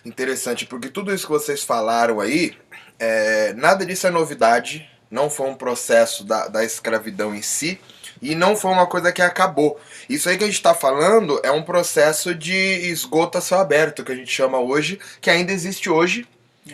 interessante, 0.03 0.65
porque 0.65 0.89
tudo 0.89 1.13
isso 1.13 1.25
que 1.27 1.31
vocês 1.31 1.63
falaram 1.63 2.19
aí, 2.19 2.57
é, 2.99 3.53
nada 3.53 3.85
disso 3.85 4.07
é 4.07 4.09
novidade, 4.09 4.89
não 5.09 5.29
foi 5.29 5.47
um 5.49 5.55
processo 5.55 6.23
da, 6.23 6.47
da 6.47 6.63
escravidão 6.63 7.33
em 7.35 7.41
si, 7.43 7.79
e 8.23 8.35
não 8.35 8.55
foi 8.55 8.71
uma 8.71 8.87
coisa 8.87 9.11
que 9.11 9.21
acabou. 9.21 9.77
Isso 10.09 10.29
aí 10.29 10.37
que 10.37 10.43
a 10.43 10.47
gente 10.47 10.55
está 10.55 10.73
falando 10.73 11.39
é 11.43 11.51
um 11.51 11.61
processo 11.61 12.33
de 12.33 12.55
esgoto 12.55 13.37
a 13.37 13.41
céu 13.41 13.59
aberto, 13.59 14.03
que 14.03 14.11
a 14.11 14.15
gente 14.15 14.31
chama 14.31 14.59
hoje, 14.59 14.99
que 15.19 15.29
ainda 15.29 15.51
existe 15.51 15.89
hoje. 15.89 16.25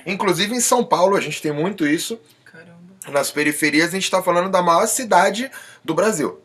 Inclusive 0.05 0.53
em 0.53 0.61
São 0.61 0.83
Paulo 0.83 1.17
a 1.17 1.21
gente 1.21 1.41
tem 1.41 1.51
muito 1.51 1.87
isso. 1.87 2.19
Caramba. 2.45 2.77
Nas 3.07 3.31
periferias 3.31 3.89
a 3.89 3.91
gente 3.93 4.03
está 4.03 4.21
falando 4.21 4.49
da 4.49 4.61
maior 4.61 4.87
cidade 4.87 5.49
do 5.83 5.95
Brasil. 5.95 6.39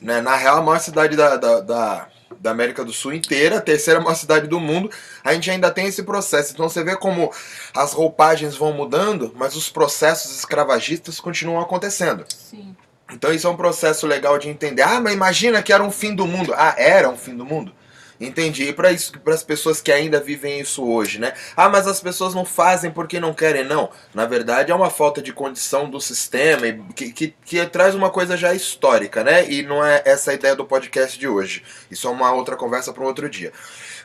Né? 0.00 0.20
Na 0.20 0.36
real, 0.36 0.58
a 0.58 0.62
maior 0.62 0.78
cidade 0.78 1.16
da, 1.16 1.36
da, 1.38 1.60
da, 1.60 2.08
da 2.38 2.50
América 2.50 2.84
do 2.84 2.92
Sul 2.92 3.14
inteira, 3.14 3.56
a 3.56 3.62
terceira 3.62 3.98
maior 3.98 4.14
cidade 4.14 4.46
do 4.46 4.60
mundo, 4.60 4.90
a 5.24 5.32
gente 5.32 5.50
ainda 5.50 5.70
tem 5.70 5.86
esse 5.86 6.02
processo. 6.02 6.52
Então 6.52 6.68
você 6.68 6.84
vê 6.84 6.94
como 6.96 7.32
as 7.74 7.94
roupagens 7.94 8.56
vão 8.56 8.74
mudando, 8.74 9.32
mas 9.34 9.56
os 9.56 9.70
processos 9.70 10.36
escravagistas 10.36 11.18
continuam 11.18 11.62
acontecendo. 11.62 12.26
Sim. 12.28 12.76
Então 13.12 13.32
isso 13.32 13.46
é 13.46 13.50
um 13.50 13.56
processo 13.56 14.06
legal 14.06 14.38
de 14.38 14.48
entender. 14.48 14.82
Ah, 14.82 15.00
mas 15.00 15.12
imagina 15.12 15.62
que 15.62 15.72
era 15.72 15.82
um 15.82 15.90
fim 15.90 16.14
do 16.14 16.26
mundo. 16.26 16.52
Ah, 16.56 16.74
era 16.76 17.08
um 17.08 17.16
fim 17.16 17.36
do 17.36 17.44
mundo? 17.44 17.72
Entendi. 18.18 18.64
E 18.64 18.72
para 18.72 18.90
as 18.90 19.42
pessoas 19.42 19.80
que 19.80 19.92
ainda 19.92 20.18
vivem 20.18 20.58
isso 20.58 20.84
hoje, 20.84 21.20
né? 21.20 21.34
Ah, 21.56 21.68
mas 21.68 21.86
as 21.86 22.00
pessoas 22.00 22.34
não 22.34 22.44
fazem 22.44 22.90
porque 22.90 23.20
não 23.20 23.34
querem, 23.34 23.64
não. 23.64 23.90
Na 24.14 24.24
verdade, 24.24 24.72
é 24.72 24.74
uma 24.74 24.90
falta 24.90 25.20
de 25.20 25.32
condição 25.32 25.88
do 25.88 26.00
sistema 26.00 26.66
que, 26.94 27.12
que, 27.12 27.34
que 27.44 27.66
traz 27.66 27.94
uma 27.94 28.10
coisa 28.10 28.36
já 28.36 28.54
histórica, 28.54 29.22
né? 29.22 29.48
E 29.50 29.62
não 29.62 29.84
é 29.84 30.02
essa 30.04 30.30
a 30.30 30.34
ideia 30.34 30.56
do 30.56 30.64
podcast 30.64 31.18
de 31.18 31.28
hoje. 31.28 31.62
Isso 31.90 32.08
é 32.08 32.10
uma 32.10 32.32
outra 32.32 32.56
conversa 32.56 32.92
para 32.92 33.02
um 33.02 33.06
outro 33.06 33.28
dia. 33.28 33.52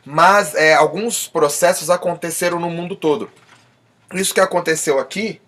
Mas 0.06 0.56
é, 0.56 0.74
alguns 0.74 1.28
processos 1.28 1.90
aconteceram 1.90 2.60
no 2.60 2.70
mundo 2.70 2.96
todo. 2.96 3.32
Isso 4.14 4.34
que 4.34 4.42
aconteceu 4.42 5.00
aqui, 5.00 5.40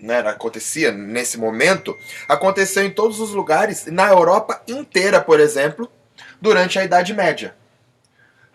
né, 0.00 0.20
acontecia 0.20 0.90
nesse 0.92 1.38
momento, 1.38 1.96
aconteceu 2.28 2.84
em 2.84 2.90
todos 2.90 3.20
os 3.20 3.30
lugares, 3.30 3.86
na 3.86 4.08
Europa 4.08 4.62
inteira, 4.66 5.20
por 5.20 5.40
exemplo, 5.40 5.90
durante 6.40 6.78
a 6.78 6.84
Idade 6.84 7.12
Média. 7.12 7.54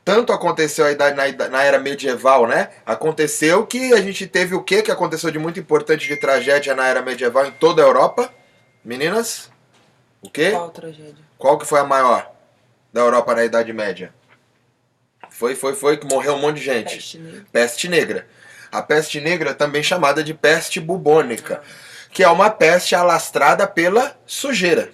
Tanto 0.05 0.31
aconteceu 0.31 0.89
idade, 0.91 1.15
na, 1.15 1.49
na 1.49 1.63
era 1.63 1.79
medieval, 1.79 2.45
né? 2.45 2.69
Aconteceu 2.85 3.65
que 3.65 3.91
a 3.91 3.99
gente 3.99 4.27
teve 4.27 4.53
o 4.53 4.61
que 4.61 4.83
que 4.83 4.91
aconteceu 4.91 5.31
de 5.31 5.39
muito 5.39 5.59
importante 5.59 6.07
de 6.07 6.15
tragédia 6.15 6.75
na 6.75 6.87
era 6.87 7.01
medieval 7.01 7.47
em 7.47 7.51
toda 7.51 7.81
a 7.81 7.87
Europa? 7.87 8.31
Meninas? 8.83 9.49
O 10.21 10.29
quê? 10.29 10.51
Qual 10.51 10.69
tragédia? 10.69 11.25
Qual 11.39 11.57
que 11.57 11.65
foi 11.65 11.79
a 11.79 11.83
maior 11.83 12.31
da 12.93 13.01
Europa 13.01 13.33
na 13.33 13.45
Idade 13.45 13.73
Média? 13.73 14.13
Foi, 15.31 15.55
foi, 15.55 15.73
foi 15.73 15.97
que 15.97 16.05
morreu 16.05 16.35
um 16.35 16.39
monte 16.39 16.57
de 16.57 16.65
gente. 16.65 16.95
Peste 16.95 17.17
negra. 17.17 17.45
Peste 17.51 17.89
negra. 17.89 18.27
A 18.71 18.81
peste 18.81 19.19
negra, 19.21 19.53
também 19.53 19.83
chamada 19.83 20.23
de 20.23 20.33
peste 20.33 20.79
bubônica, 20.79 21.61
que 22.11 22.23
é 22.23 22.29
uma 22.29 22.49
peste 22.49 22.95
alastrada 22.95 23.67
pela 23.67 24.17
sujeira. 24.25 24.89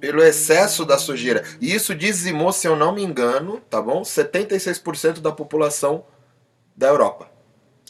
pelo 0.00 0.22
excesso 0.22 0.84
da 0.84 0.98
sujeira. 0.98 1.42
E 1.62 1.74
isso 1.74 1.94
dizimou, 1.94 2.52
se 2.52 2.66
eu 2.66 2.76
não 2.76 2.94
me 2.94 3.02
engano, 3.02 3.58
tá 3.70 3.80
bom? 3.80 4.02
76% 4.02 5.20
da 5.20 5.32
população 5.32 6.04
da 6.76 6.88
Europa. 6.88 7.30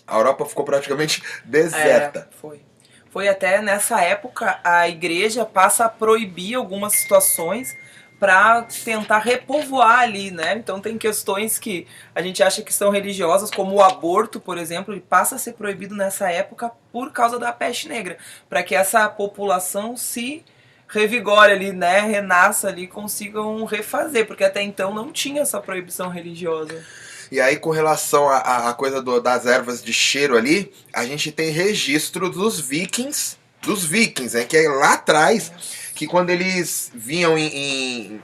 A 0.06 0.16
Europa 0.18 0.44
ficou 0.44 0.64
praticamente 0.64 1.22
deserta. 1.44 2.28
É, 2.30 2.36
foi. 2.36 2.62
Foi 3.10 3.28
até 3.28 3.60
nessa 3.62 4.00
época 4.00 4.60
a 4.62 4.88
igreja 4.88 5.44
passa 5.44 5.84
a 5.84 5.88
proibir 5.88 6.54
algumas 6.54 6.94
situações 6.94 7.76
para 8.24 8.62
tentar 8.62 9.18
repovoar 9.18 9.98
ali, 9.98 10.30
né? 10.30 10.54
Então 10.56 10.80
tem 10.80 10.96
questões 10.96 11.58
que 11.58 11.86
a 12.14 12.22
gente 12.22 12.42
acha 12.42 12.62
que 12.62 12.72
são 12.72 12.88
religiosas, 12.88 13.50
como 13.50 13.74
o 13.74 13.82
aborto, 13.82 14.40
por 14.40 14.56
exemplo, 14.56 14.94
ele 14.94 15.04
passa 15.06 15.34
a 15.34 15.38
ser 15.38 15.52
proibido 15.52 15.94
nessa 15.94 16.30
época 16.30 16.70
por 16.90 17.12
causa 17.12 17.38
da 17.38 17.52
peste 17.52 17.86
negra, 17.86 18.16
para 18.48 18.62
que 18.62 18.74
essa 18.74 19.06
população 19.10 19.94
se 19.94 20.42
revigore 20.88 21.52
ali, 21.52 21.70
né, 21.70 22.00
renasça 22.00 22.68
ali, 22.68 22.86
consigam 22.86 23.62
refazer, 23.66 24.26
porque 24.26 24.44
até 24.44 24.62
então 24.62 24.94
não 24.94 25.12
tinha 25.12 25.42
essa 25.42 25.60
proibição 25.60 26.08
religiosa. 26.08 26.82
E 27.30 27.38
aí, 27.38 27.58
com 27.58 27.72
relação 27.72 28.30
à 28.30 28.72
coisa 28.72 29.02
do, 29.02 29.20
das 29.20 29.44
ervas 29.44 29.82
de 29.82 29.92
cheiro 29.92 30.34
ali, 30.34 30.72
a 30.94 31.04
gente 31.04 31.30
tem 31.30 31.50
registro 31.50 32.30
dos 32.30 32.58
vikings, 32.58 33.36
dos 33.60 33.84
vikings, 33.84 34.34
né, 34.34 34.44
que 34.46 34.56
é 34.56 34.66
lá 34.66 34.94
atrás 34.94 35.52
que 35.94 36.06
quando 36.06 36.30
eles 36.30 36.90
vinham 36.94 37.38
em, 37.38 37.46
em 37.46 38.22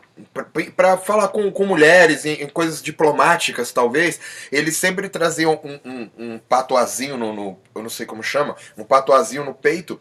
para 0.77 0.97
falar 0.97 1.29
com, 1.29 1.51
com 1.51 1.65
mulheres, 1.65 2.25
em, 2.25 2.43
em, 2.43 2.49
coisas 2.49 2.83
diplomáticas 2.83 3.73
talvez, 3.73 4.21
eles 4.51 4.77
sempre 4.77 5.09
traziam 5.09 5.59
um, 5.65 5.81
um, 5.89 6.11
um 6.19 6.39
patoazinho 6.39 7.17
no, 7.17 7.33
no, 7.33 7.59
eu 7.75 7.83
não 7.83 7.91
sei 7.91 8.05
como 8.05 8.23
chama, 8.23 8.57
um 8.77 8.85
patoazinho 8.85 9.45
no 9.45 9.55
peito 9.55 10.01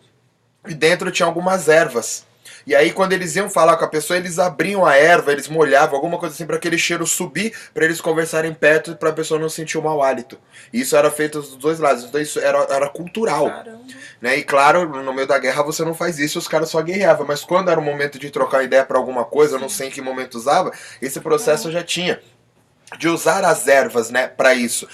e 0.68 0.74
dentro 0.74 1.12
tinha 1.12 1.26
algumas 1.26 1.68
ervas. 1.70 2.26
E 2.66 2.76
aí, 2.76 2.92
quando 2.92 3.14
eles 3.14 3.36
iam 3.36 3.50
falar 3.50 3.78
com 3.78 3.86
a 3.86 3.88
pessoa, 3.88 4.18
eles 4.18 4.40
abriam 4.40 4.86
a 4.86 4.96
erva, 4.96 5.32
eles 5.32 5.48
molhavam, 5.48 5.96
alguma 5.96 6.18
coisa 6.18 6.36
assim, 6.36 6.46
para 6.46 6.58
aquele 6.58 6.78
cheiro 6.78 7.06
subir, 7.08 7.54
para 7.74 7.86
eles 7.86 8.02
conversarem 8.02 8.54
perto, 8.54 8.96
para 8.96 9.10
a 9.10 9.14
pessoa 9.14 9.40
não 9.40 9.50
sentir 9.50 9.78
o 9.78 9.82
mau 9.82 10.02
hálito. 10.04 10.38
E 10.72 10.82
isso 10.82 10.96
era 10.96 11.10
feito 11.10 11.40
dos 11.40 11.56
dois 11.56 11.80
lados, 11.80 12.04
então 12.04 12.20
isso 12.20 12.40
era, 12.40 12.60
era 12.70 12.90
cultural. 12.90 13.48
Né? 14.22 14.38
E 14.38 14.44
claro, 14.44 15.04
no 15.04 15.14
meio 15.14 15.28
da 15.28 15.38
guerra 15.38 15.64
você 15.64 15.84
não 15.84 15.94
faz 15.94 16.20
isso, 16.20 16.40
os 16.40 16.48
caras 16.48 16.70
só 16.70 16.82
guerreavam. 16.82 17.26
Mas 17.26 17.44
quando 17.44 17.70
era 17.70 17.80
o 17.80 17.84
momento 17.84 18.20
de 18.20 18.30
trocar 18.30 18.64
ideia 18.64 18.86
para 18.86 18.98
alguma 18.98 19.26
coisa, 19.26 19.56
eu 19.56 19.60
não 19.60 19.70
sei 19.70 19.88
em 19.88 19.92
que 19.92 20.02
momento 20.02 20.36
usava, 20.36 20.72
esse 21.02 21.20
processo 21.20 21.72
já 21.72 21.84
tinha. 21.84 22.20
De 22.98 23.08
usar 23.08 23.46
as 23.46 23.68
ervas, 23.68 24.10
né, 24.10 24.28
para 24.28 24.56
isso. 24.56 24.88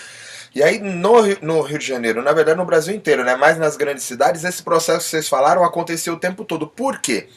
E 0.53 0.61
aí 0.61 0.79
no, 0.79 1.21
no 1.41 1.61
Rio 1.61 1.79
de 1.79 1.85
Janeiro, 1.85 2.21
na 2.21 2.33
verdade 2.33 2.57
no 2.57 2.65
Brasil 2.65 2.93
inteiro, 2.93 3.23
né, 3.23 3.35
mais 3.35 3.57
nas 3.57 3.77
grandes 3.77 4.03
cidades, 4.03 4.43
esse 4.43 4.61
processo 4.61 5.05
que 5.05 5.11
vocês 5.11 5.29
falaram 5.29 5.63
aconteceu 5.63 6.13
o 6.13 6.19
tempo 6.19 6.43
todo. 6.43 6.67
Por 6.67 6.99
quê? 6.99 7.29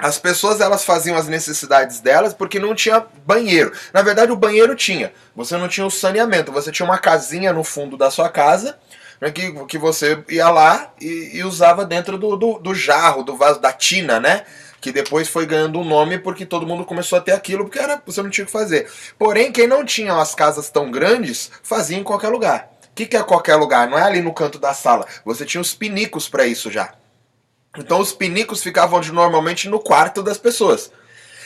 As 0.00 0.18
pessoas 0.18 0.60
elas 0.60 0.84
faziam 0.84 1.16
as 1.16 1.28
necessidades 1.28 2.00
delas 2.00 2.32
porque 2.34 2.58
não 2.58 2.74
tinha 2.74 3.04
banheiro. 3.26 3.72
Na 3.92 4.02
verdade, 4.02 4.32
o 4.32 4.36
banheiro 4.36 4.74
tinha. 4.74 5.12
Você 5.36 5.56
não 5.56 5.68
tinha 5.68 5.86
o 5.86 5.90
saneamento. 5.90 6.52
Você 6.52 6.72
tinha 6.72 6.86
uma 6.86 6.98
casinha 6.98 7.52
no 7.52 7.62
fundo 7.62 7.96
da 7.96 8.10
sua 8.10 8.28
casa 8.28 8.78
né, 9.20 9.30
que, 9.30 9.52
que 9.66 9.78
você 9.78 10.24
ia 10.28 10.48
lá 10.48 10.92
e, 11.00 11.30
e 11.34 11.44
usava 11.44 11.84
dentro 11.84 12.16
do, 12.16 12.36
do, 12.36 12.58
do, 12.58 12.74
jarro, 12.74 13.22
do 13.22 13.36
vaso, 13.36 13.60
da 13.60 13.72
tina, 13.72 14.18
né? 14.18 14.44
Que 14.80 14.90
depois 14.90 15.28
foi 15.28 15.44
ganhando 15.44 15.78
um 15.78 15.84
nome 15.84 16.18
porque 16.18 16.46
todo 16.46 16.66
mundo 16.66 16.86
começou 16.86 17.18
a 17.18 17.20
ter 17.20 17.32
aquilo 17.32 17.64
porque 17.64 17.78
era, 17.78 18.02
você 18.04 18.22
não 18.22 18.30
tinha 18.30 18.44
o 18.44 18.46
que 18.46 18.52
fazer. 18.52 18.90
Porém, 19.18 19.52
quem 19.52 19.66
não 19.66 19.84
tinha 19.84 20.14
as 20.14 20.34
casas 20.34 20.70
tão 20.70 20.90
grandes 20.90 21.50
fazia 21.62 21.98
em 21.98 22.02
qualquer 22.02 22.28
lugar. 22.28 22.70
O 22.84 22.94
que, 22.94 23.04
que 23.04 23.16
é 23.16 23.22
qualquer 23.22 23.56
lugar? 23.56 23.88
Não 23.88 23.98
é 23.98 24.02
ali 24.02 24.22
no 24.22 24.32
canto 24.32 24.58
da 24.58 24.72
sala. 24.72 25.06
Você 25.24 25.44
tinha 25.44 25.60
os 25.60 25.74
pinicos 25.74 26.28
para 26.28 26.46
isso 26.46 26.70
já. 26.70 26.94
Então 27.76 28.00
os 28.00 28.12
pinicos 28.12 28.62
ficavam 28.62 29.00
normalmente 29.00 29.68
no 29.68 29.78
quarto 29.78 30.22
das 30.22 30.38
pessoas. 30.38 30.90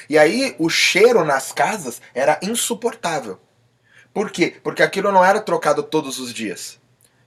E 0.08 0.18
aí 0.18 0.54
o 0.58 0.68
cheiro 0.68 1.24
nas 1.24 1.52
casas 1.52 2.00
era 2.14 2.38
insuportável. 2.42 3.38
Por 4.12 4.30
quê? 4.30 4.56
Porque 4.62 4.82
aquilo 4.82 5.12
não 5.12 5.24
era 5.24 5.40
trocado 5.40 5.82
todos 5.82 6.18
os 6.18 6.32
dias. 6.32 6.78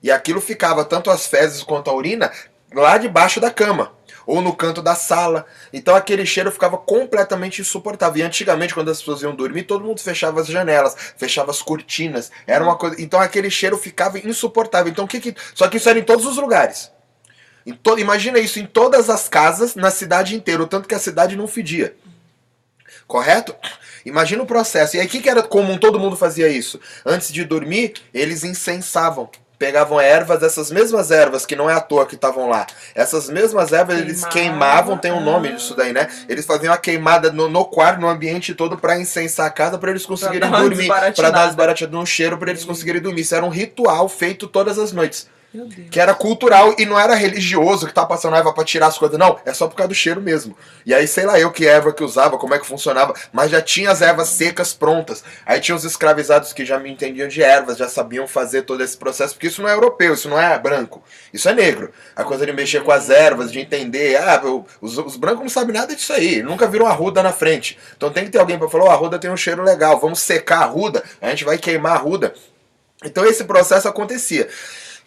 E 0.02 0.12
aquilo 0.12 0.40
ficava, 0.40 0.86
tanto 0.86 1.10
as 1.10 1.28
fezes 1.28 1.64
quanto 1.64 1.90
a 1.90 1.94
urina, 1.94 2.32
lá 2.74 2.98
debaixo 2.98 3.40
da 3.40 3.52
cama. 3.52 3.94
Ou 4.26 4.42
no 4.42 4.56
canto 4.56 4.82
da 4.82 4.94
sala. 4.94 5.46
Então 5.72 5.96
aquele 5.96 6.26
cheiro 6.26 6.52
ficava 6.52 6.78
completamente 6.78 7.62
insuportável. 7.62 8.22
E 8.22 8.26
antigamente, 8.26 8.74
quando 8.74 8.90
as 8.90 9.00
pessoas 9.00 9.22
iam 9.22 9.36
dormir, 9.36 9.64
todo 9.64 9.86
mundo 9.86 10.02
fechava 10.02 10.42
as 10.42 10.48
janelas, 10.48 10.96
fechava 11.18 11.52
as 11.52 11.62
cortinas. 11.62 12.32
Era 12.46 12.64
uma 12.64 12.76
coisa. 12.76 13.02
Então 13.02 13.20
aquele 13.20 13.50
cheiro 13.50 13.78
ficava 13.78 14.20
insuportável. 14.20 14.92
Então 14.92 15.06
o 15.06 15.08
que, 15.08 15.20
que... 15.20 15.36
Só 15.56 15.68
que 15.68 15.78
isso 15.78 15.88
era 15.88 16.00
em 16.00 16.04
todos 16.04 16.26
os 16.26 16.38
lugares. 16.38 16.92
To... 17.74 18.00
Imagina 18.00 18.40
isso 18.40 18.60
em 18.60 18.66
todas 18.66 19.10
as 19.10 19.28
casas 19.28 19.76
na 19.76 19.92
cidade 19.92 20.36
inteira, 20.36 20.64
o 20.64 20.68
tanto 20.68 20.88
que 20.88 20.96
a 20.96 21.00
cidade 21.00 21.36
não 21.36 21.48
fedia. 21.48 21.96
Correto? 23.06 23.56
Imagina 24.06 24.44
o 24.44 24.46
processo. 24.46 24.96
E 24.96 25.00
aí 25.00 25.06
o 25.06 25.10
que, 25.10 25.22
que 25.22 25.30
era 25.30 25.44
comum? 25.44 25.78
Todo 25.78 26.00
mundo 26.00 26.16
fazia 26.16 26.48
isso. 26.48 26.80
Antes 27.06 27.32
de 27.32 27.44
dormir, 27.44 27.94
eles 28.14 28.44
incensavam 28.44 29.30
pegavam 29.58 30.00
ervas, 30.00 30.44
essas 30.44 30.70
mesmas 30.70 31.10
ervas 31.12 31.46
que 31.46 31.56
não 31.56 31.70
é 31.70 31.74
à 31.74 31.82
toa 31.82 32.06
que 32.06 32.16
estavam 32.16 32.48
lá, 32.48 32.68
essas 32.94 33.30
mesmas 33.30 33.74
ervas 33.74 33.96
Queimava. 33.96 34.10
eles 34.10 34.26
queimavam, 34.26 34.98
tem 34.98 35.12
um 35.12 35.20
nome 35.20 35.54
disso 35.54 35.76
daí, 35.76 35.92
né? 35.92 36.08
Eles 36.30 36.46
faziam 36.46 36.74
a 36.74 36.78
queimada 36.78 37.32
no, 37.32 37.50
no 37.50 37.66
quarto, 37.66 38.00
no 38.00 38.08
ambiente 38.08 38.54
todo 38.54 38.78
para 38.78 39.00
incensar 39.00 39.48
a 39.48 39.50
casa 39.50 39.78
para 39.78 39.90
eles 39.90 40.06
conseguirem 40.06 40.50
pra 40.50 40.60
dormir, 40.60 40.88
para 41.16 41.30
dar 41.32 41.48
desbarateado 41.48 41.98
no 41.98 42.06
cheiro 42.06 42.38
para 42.38 42.52
eles 42.52 42.64
conseguirem 42.64 43.02
dormir. 43.02 43.22
Isso 43.22 43.36
era 43.36 43.46
um 43.46 43.50
ritual 43.50 44.08
feito 44.08 44.48
todas 44.48 44.78
as 44.78 44.92
noites. 44.92 45.28
Que 45.90 46.00
era 46.00 46.14
cultural 46.14 46.76
e 46.78 46.86
não 46.86 47.00
era 47.00 47.16
religioso 47.16 47.88
que 47.88 47.94
tá 47.94 48.06
passando 48.06 48.36
erva 48.36 48.54
pra 48.54 48.66
tirar 48.66 48.88
as 48.88 48.98
coisas. 48.98 49.18
Não, 49.18 49.40
é 49.46 49.54
só 49.54 49.68
por 49.68 49.76
causa 49.76 49.88
do 49.88 49.96
cheiro 49.96 50.22
mesmo. 50.22 50.56
E 50.86 50.94
aí, 50.94 51.08
sei 51.08 51.26
lá 51.26 51.40
eu 51.40 51.52
que 51.52 51.66
erva 51.66 51.94
que 51.94 52.04
usava, 52.04 52.38
como 52.38 52.54
é 52.54 52.60
que 52.60 52.68
funcionava, 52.68 53.14
mas 53.32 53.50
já 53.50 53.62
tinha 53.62 53.90
as 53.90 54.02
ervas 54.02 54.28
secas 54.28 54.74
prontas. 54.74 55.24
Aí 55.46 55.60
tinha 55.62 55.76
os 55.76 55.86
escravizados 55.86 56.52
que 56.52 56.66
já 56.66 56.78
me 56.78 56.92
entendiam 56.92 57.28
de 57.28 57.42
ervas, 57.42 57.78
já 57.78 57.88
sabiam 57.88 58.28
fazer 58.28 58.64
todo 58.64 58.84
esse 58.84 58.98
processo, 58.98 59.34
porque 59.36 59.48
isso 59.48 59.62
não 59.62 59.70
é 59.70 59.74
europeu, 59.74 60.14
isso 60.14 60.30
não 60.30 60.40
é 60.40 60.60
branco. 60.60 61.02
Isso 61.34 61.48
é 61.48 61.54
negro. 61.54 61.92
A 62.16 62.24
coisa 62.24 62.46
de 62.46 62.52
mexer 62.52 62.84
com 62.84 62.92
as 62.92 63.10
ervas, 63.10 63.52
de 63.52 63.60
entender, 63.60 64.18
ah, 64.18 64.42
os, 64.82 64.98
os, 64.98 65.16
brancos 65.16 65.42
não 65.42 65.50
sabem 65.50 65.74
nada 65.74 65.96
disso 65.96 66.12
aí, 66.12 66.44
nunca 66.44 66.68
viram 66.68 66.88
a 66.88 66.92
ruda 66.92 67.24
na 67.24 67.32
frente. 67.32 67.80
Então 67.96 68.12
tem 68.12 68.26
que 68.26 68.32
ter 68.32 68.40
alguém 68.40 68.60
para 68.60 68.70
falar, 68.70 68.86
oh, 68.86 68.92
a 68.92 68.96
ruda 68.96 69.18
tem 69.18 69.32
um 69.32 69.38
cheiro 69.38 69.64
legal, 69.64 70.00
vamos 70.00 70.20
secar 70.20 70.64
a 70.64 70.66
ruda, 70.66 71.04
a 71.22 71.30
gente 71.30 71.46
vai 71.46 71.58
queimar 71.58 71.94
a 71.94 71.98
ruda. 71.98 72.34
Então 73.04 73.26
esse 73.26 73.44
processo 73.44 73.88
acontecia. 73.88 74.50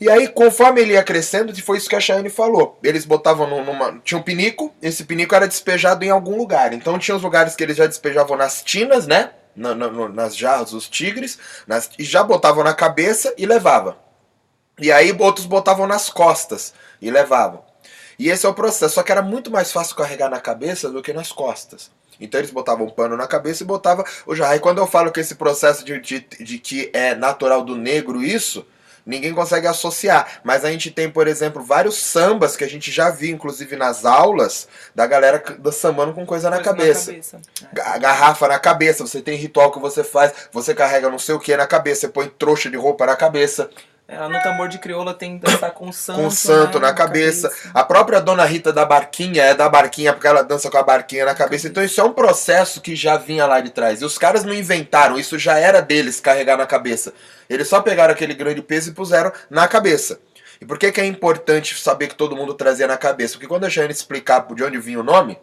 E 0.00 0.09
aí, 0.09 0.28
conforme 0.28 0.80
ele 0.80 0.95
ia 0.95 1.02
crescendo, 1.02 1.54
foi 1.62 1.76
isso 1.76 1.88
que 1.88 1.95
a 1.95 2.00
Cheyenne 2.00 2.30
falou. 2.30 2.78
Eles 2.83 3.04
botavam 3.04 3.47
numa. 3.47 4.00
Tinha 4.02 4.19
um 4.19 4.23
pinico, 4.23 4.75
esse 4.80 5.04
pinico 5.04 5.35
era 5.35 5.47
despejado 5.47 6.02
em 6.02 6.11
algum 6.11 6.38
lugar. 6.38 6.73
Então 6.73 6.99
tinha 6.99 7.14
os 7.14 7.23
lugares 7.23 7.54
que 7.54 7.62
eles 7.62 7.76
já 7.76 7.87
despejavam 7.87 8.37
nas 8.37 8.62
tinas, 8.62 9.07
né? 9.07 9.33
Na, 9.54 9.75
na, 9.75 10.09
nas 10.09 10.35
jarras, 10.35 10.73
os 10.73 10.88
tigres, 10.88 11.38
nas, 11.66 11.90
e 11.99 12.04
já 12.04 12.23
botavam 12.23 12.64
na 12.64 12.73
cabeça 12.73 13.35
e 13.37 13.45
levava. 13.45 13.99
E 14.78 14.90
aí 14.90 15.14
outros 15.19 15.45
botavam 15.45 15.87
nas 15.87 16.09
costas 16.09 16.73
e 17.02 17.11
levavam. 17.11 17.62
E 18.19 18.30
esse 18.30 18.47
é 18.47 18.49
o 18.49 18.54
processo, 18.54 18.95
só 18.95 19.02
que 19.02 19.12
era 19.12 19.21
muito 19.21 19.50
mais 19.50 19.71
fácil 19.71 19.97
carregar 19.97 20.30
na 20.30 20.40
cabeça 20.40 20.88
do 20.88 21.02
que 21.02 21.12
nas 21.12 21.30
costas. 21.30 21.90
Então 22.19 22.40
eles 22.40 22.50
botavam 22.50 22.87
um 22.87 22.90
pano 22.90 23.16
na 23.16 23.26
cabeça 23.26 23.62
e 23.62 23.66
botavam 23.66 24.04
o 24.26 24.35
jarro. 24.35 24.54
E 24.54 24.61
quando 24.61 24.78
eu 24.78 24.87
falo 24.87 25.11
que 25.11 25.21
esse 25.21 25.35
processo 25.35 25.85
de, 25.85 26.00
de, 26.00 26.21
de 26.21 26.59
que 26.59 26.90
é 26.95 27.14
natural 27.14 27.62
do 27.64 27.76
negro 27.76 28.23
isso, 28.23 28.64
ninguém 29.11 29.35
consegue 29.35 29.67
associar. 29.67 30.40
Mas 30.43 30.64
a 30.64 30.71
gente 30.71 30.90
tem, 30.90 31.11
por 31.11 31.26
exemplo, 31.26 31.62
vários 31.62 31.97
sambas 31.97 32.57
que 32.57 32.64
a 32.64 32.69
gente 32.69 32.90
já 32.90 33.11
viu, 33.11 33.35
inclusive 33.35 33.76
nas 33.76 34.05
aulas, 34.05 34.69
da 34.95 35.07
galera 35.07 35.43
sambando 35.73 36.14
com 36.14 36.25
coisa, 36.25 36.49
na 36.49 36.61
cabeça. 36.61 37.12
na 37.12 37.19
cabeça. 37.19 37.40
Garrafa 37.99 38.49
na 38.49 38.59
cabeça, 38.59 39.07
você 39.07 39.21
tem 39.21 39.37
ritual 39.37 39.71
que 39.73 39.79
você 39.79 40.05
faz, 40.05 40.33
você 40.52 40.75
carrega 40.75 41.11
não 41.11 41.19
sei 41.19 41.35
o 41.35 41.40
que 41.40 41.57
na 41.57 41.67
cabeça, 41.67 42.02
você 42.02 42.09
põe 42.09 42.29
trouxa 42.29 42.71
de 42.71 42.76
roupa 42.76 43.05
na 43.05 43.17
cabeça. 43.17 43.69
Ela 44.12 44.29
no 44.29 44.43
tambor 44.43 44.67
de 44.69 44.76
crioula 44.76 45.14
tem 45.14 45.38
que 45.38 45.47
dançar 45.47 45.71
com 45.71 45.93
santo. 45.93 46.21
Com 46.21 46.31
santo 46.31 46.81
né, 46.81 46.88
na, 46.88 46.93
cabeça. 46.93 47.49
cabeça. 47.49 47.71
A 47.73 47.85
própria 47.85 48.21
Dona 48.21 48.45
Rita 48.45 48.73
da 48.73 48.85
Barquinha 48.85 49.45
é 49.45 49.55
da 49.55 49.69
Barquinha 49.69 50.12
porque 50.12 50.26
ela 50.26 50.43
dança 50.43 50.69
com 50.69 50.76
a 50.76 50.83
Barquinha 50.83 51.25
na 51.25 51.35
cabeça. 51.35 51.69
Então 51.69 51.81
isso 51.81 52.00
é 52.00 52.05
um 52.05 52.12
processo 52.12 52.81
que 52.81 52.97
já 52.97 53.17
vinha 53.17 53.47
lá 53.47 53.61
de 53.61 53.71
trás. 53.71 54.02
E 54.02 54.05
os 54.05 54.19
caras 54.19 54.43
não 54.43 54.52
inventaram, 54.52 55.17
isso 55.17 55.38
já 55.38 55.59
era 55.59 55.81
deles 55.81 56.19
carregar 56.19 56.57
na 56.57 56.67
cabeça. 56.67 57.14
Eles 57.49 57.69
só 57.69 57.81
pegaram 57.81 58.12
aquele 58.12 58.35
grande 58.35 58.61
peso 58.61 58.90
e 58.90 58.95
puseram 58.95 59.33
na 59.49 59.69
cabeça. 59.69 60.19
E 60.61 60.67
por 60.67 60.76
que, 60.76 60.90
que 60.90 61.00
é 61.00 61.07
importante 61.07 61.79
saber 61.81 62.09
que 62.09 62.17
todo 62.17 62.35
mundo 62.35 62.55
trazia 62.55 62.88
na 62.88 62.97
cabeça? 62.97 63.35
Porque 63.35 63.47
quando 63.47 63.64
a 63.64 63.69
Jane 63.69 63.93
explicar 63.93 64.45
de 64.52 64.64
onde 64.64 64.79
vinha 64.79 64.99
o 64.99 65.05
nome, 65.05 65.38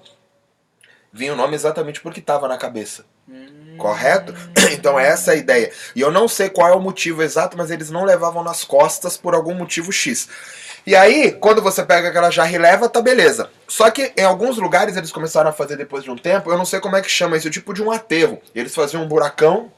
vinha 1.14 1.32
o 1.32 1.38
nome 1.38 1.56
exatamente 1.56 2.02
porque 2.02 2.20
estava 2.20 2.50
na 2.50 2.58
cabeça. 2.58 3.06
Hum. 3.30 3.67
Correto? 3.78 4.34
Então 4.70 5.00
essa 5.00 5.32
é 5.32 5.36
a 5.36 5.38
ideia. 5.38 5.72
E 5.96 6.02
eu 6.02 6.12
não 6.12 6.28
sei 6.28 6.50
qual 6.50 6.68
é 6.68 6.76
o 6.76 6.82
motivo 6.82 7.24
exato, 7.24 7.58
mas 7.58 7.72
eles 7.72 7.90
não 7.90 8.04
levavam 8.04 8.44
nas 8.44 8.66
costas 8.66 9.16
por 9.16 9.34
algum 9.34 9.54
motivo 9.54 9.94
X. 9.94 10.28
E 10.86 10.96
aí, 10.96 11.34
quando 11.34 11.62
você 11.62 11.84
pega 11.84 12.10
aquela 12.10 12.30
jarra 12.30 12.52
e 12.52 12.58
leva, 12.58 12.88
tá 12.88 13.02
beleza. 13.02 13.50
Só 13.68 13.90
que 13.90 14.14
em 14.16 14.24
alguns 14.24 14.58
lugares 14.58 14.96
eles 14.96 15.12
começaram 15.12 15.50
a 15.50 15.54
fazer 15.54 15.76
depois 15.76 16.04
de 16.04 16.12
um 16.12 16.18
tempo, 16.18 16.50
eu 16.50 16.58
não 16.58 16.66
sei 16.66 16.80
como 16.80 16.96
é 16.96 17.02
que 17.02 17.10
chama 17.10 17.36
isso, 17.36 17.50
tipo 17.50 17.74
de 17.74 17.84
um 17.84 17.92
aterro. 17.92 18.42
Eles 18.56 18.74
faziam 18.74 19.04
um 19.04 19.08
buracão, 19.08 19.72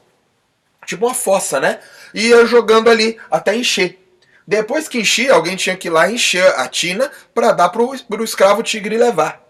tipo 0.86 1.06
uma 1.06 1.14
fossa, 1.14 1.58
né? 1.58 1.80
E 2.14 2.28
ia 2.28 2.46
jogando 2.46 2.90
ali 2.90 3.18
até 3.30 3.56
encher. 3.56 3.98
Depois 4.46 4.86
que 4.86 4.98
enchia, 4.98 5.34
alguém 5.34 5.56
tinha 5.56 5.76
que 5.76 5.88
ir 5.88 5.90
lá 5.90 6.10
encher 6.10 6.46
a 6.58 6.68
tina 6.68 7.10
para 7.34 7.52
dar 7.52 7.70
pro, 7.70 7.92
pro 8.04 8.24
escravo 8.24 8.62
tigre 8.62 8.96
levar. 8.96 9.40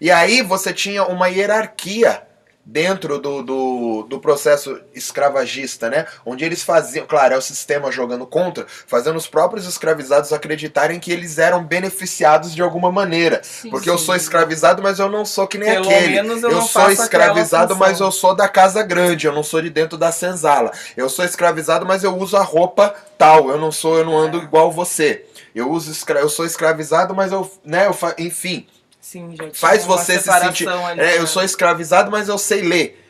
E 0.00 0.12
aí 0.12 0.42
você 0.42 0.72
tinha 0.72 1.04
uma 1.04 1.28
hierarquia 1.28 2.22
dentro 2.70 3.18
do, 3.18 3.42
do, 3.42 4.02
do 4.02 4.20
processo 4.20 4.78
escravagista, 4.94 5.88
né? 5.88 6.04
Onde 6.24 6.44
eles 6.44 6.62
faziam, 6.62 7.06
claro, 7.06 7.32
é 7.32 7.38
o 7.38 7.40
sistema 7.40 7.90
jogando 7.90 8.26
contra, 8.26 8.66
fazendo 8.86 9.16
os 9.16 9.26
próprios 9.26 9.66
escravizados 9.66 10.34
acreditarem 10.34 11.00
que 11.00 11.10
eles 11.10 11.38
eram 11.38 11.64
beneficiados 11.64 12.54
de 12.54 12.60
alguma 12.60 12.92
maneira. 12.92 13.40
Sim, 13.42 13.70
Porque 13.70 13.88
eu 13.88 13.96
sim. 13.96 14.04
sou 14.04 14.14
escravizado, 14.16 14.82
mas 14.82 14.98
eu 14.98 15.08
não 15.08 15.24
sou 15.24 15.46
que 15.46 15.56
nem 15.56 15.70
Pelo 15.70 15.88
aquele. 15.88 16.08
menos 16.08 16.42
eu 16.42 16.50
eu 16.50 16.56
não 16.56 16.66
sou 16.66 16.90
escravizado, 16.90 17.74
mas 17.74 18.00
eu 18.00 18.12
sou 18.12 18.34
da 18.34 18.46
casa 18.48 18.82
grande, 18.82 19.26
eu 19.26 19.32
não 19.32 19.42
sou 19.42 19.62
de 19.62 19.70
dentro 19.70 19.96
da 19.96 20.12
senzala. 20.12 20.70
Eu 20.94 21.08
sou 21.08 21.24
escravizado, 21.24 21.86
mas 21.86 22.04
eu 22.04 22.14
uso 22.18 22.36
a 22.36 22.42
roupa 22.42 22.94
tal, 23.16 23.48
eu 23.48 23.56
não 23.58 23.72
sou, 23.72 23.96
eu 23.96 24.04
não 24.04 24.16
ando 24.16 24.40
É. 24.40 24.42
igual 24.42 24.70
você. 24.70 25.24
Eu 25.54 25.70
uso 25.70 25.90
eu 26.20 26.28
sou 26.28 26.44
escravizado, 26.44 27.14
mas 27.14 27.32
eu, 27.32 27.50
né, 27.64 27.86
eu 27.86 27.96
enfim, 28.18 28.66
Sim, 29.10 29.34
já 29.34 29.48
faz 29.54 29.86
você 29.86 30.18
se 30.18 30.30
sentir. 30.30 30.68
ali, 30.68 31.00
É, 31.00 31.04
né? 31.04 31.18
eu 31.18 31.26
sou 31.26 31.42
escravizado, 31.42 32.10
mas 32.10 32.28
eu 32.28 32.36
sei 32.36 32.60
ler. 32.60 33.06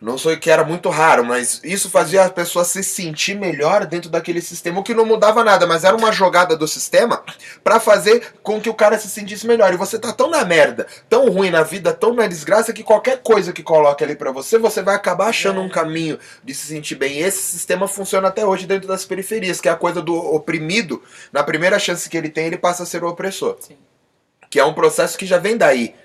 Não 0.00 0.16
sou 0.16 0.34
que 0.38 0.50
era 0.50 0.64
muito 0.64 0.88
raro, 0.88 1.22
mas 1.22 1.60
isso 1.62 1.90
fazia 1.90 2.24
a 2.24 2.30
pessoa 2.30 2.64
se 2.64 2.82
sentir 2.82 3.34
melhor 3.34 3.84
dentro 3.84 4.08
daquele 4.08 4.40
sistema, 4.40 4.80
o 4.80 4.82
que 4.82 4.94
não 4.94 5.04
mudava 5.04 5.44
nada, 5.44 5.66
mas 5.66 5.84
era 5.84 5.94
uma 5.94 6.12
jogada 6.12 6.56
do 6.56 6.66
sistema 6.66 7.22
pra 7.62 7.78
fazer 7.78 8.32
com 8.42 8.58
que 8.58 8.70
o 8.70 8.74
cara 8.74 8.98
se 8.98 9.08
sentisse 9.08 9.46
melhor. 9.46 9.72
E 9.74 9.76
você 9.76 9.98
tá 9.98 10.14
tão 10.14 10.30
na 10.30 10.46
merda, 10.46 10.86
tão 11.10 11.28
ruim 11.28 11.50
na 11.50 11.62
vida, 11.62 11.92
tão 11.92 12.14
na 12.14 12.26
desgraça 12.26 12.72
que 12.72 12.82
qualquer 12.82 13.20
coisa 13.22 13.52
que 13.52 13.62
coloque 13.62 14.02
ali 14.02 14.16
pra 14.16 14.32
você, 14.32 14.58
você 14.58 14.80
vai 14.82 14.94
acabar 14.94 15.26
achando 15.28 15.60
um 15.60 15.68
caminho 15.68 16.18
de 16.42 16.54
se 16.54 16.66
sentir 16.68 16.94
bem. 16.94 17.18
E 17.18 17.22
esse 17.22 17.42
sistema 17.42 17.86
funciona 17.86 18.28
até 18.28 18.46
hoje 18.46 18.66
dentro 18.66 18.88
das 18.88 19.04
periferias, 19.04 19.60
que 19.60 19.68
é 19.68 19.72
a 19.72 19.76
coisa 19.76 20.00
do 20.00 20.14
oprimido, 20.14 21.02
na 21.30 21.42
primeira 21.42 21.78
chance 21.78 22.08
que 22.08 22.16
ele 22.16 22.30
tem, 22.30 22.46
ele 22.46 22.58
passa 22.58 22.82
a 22.82 22.86
ser 22.86 23.04
o 23.04 23.08
opressor. 23.08 23.58
Sim. 23.60 23.76
Que 24.54 24.60
é 24.60 24.64
um 24.64 24.72
processo 24.72 25.18
que 25.18 25.26
já 25.26 25.36
vem 25.36 25.56
daí. 25.56 25.96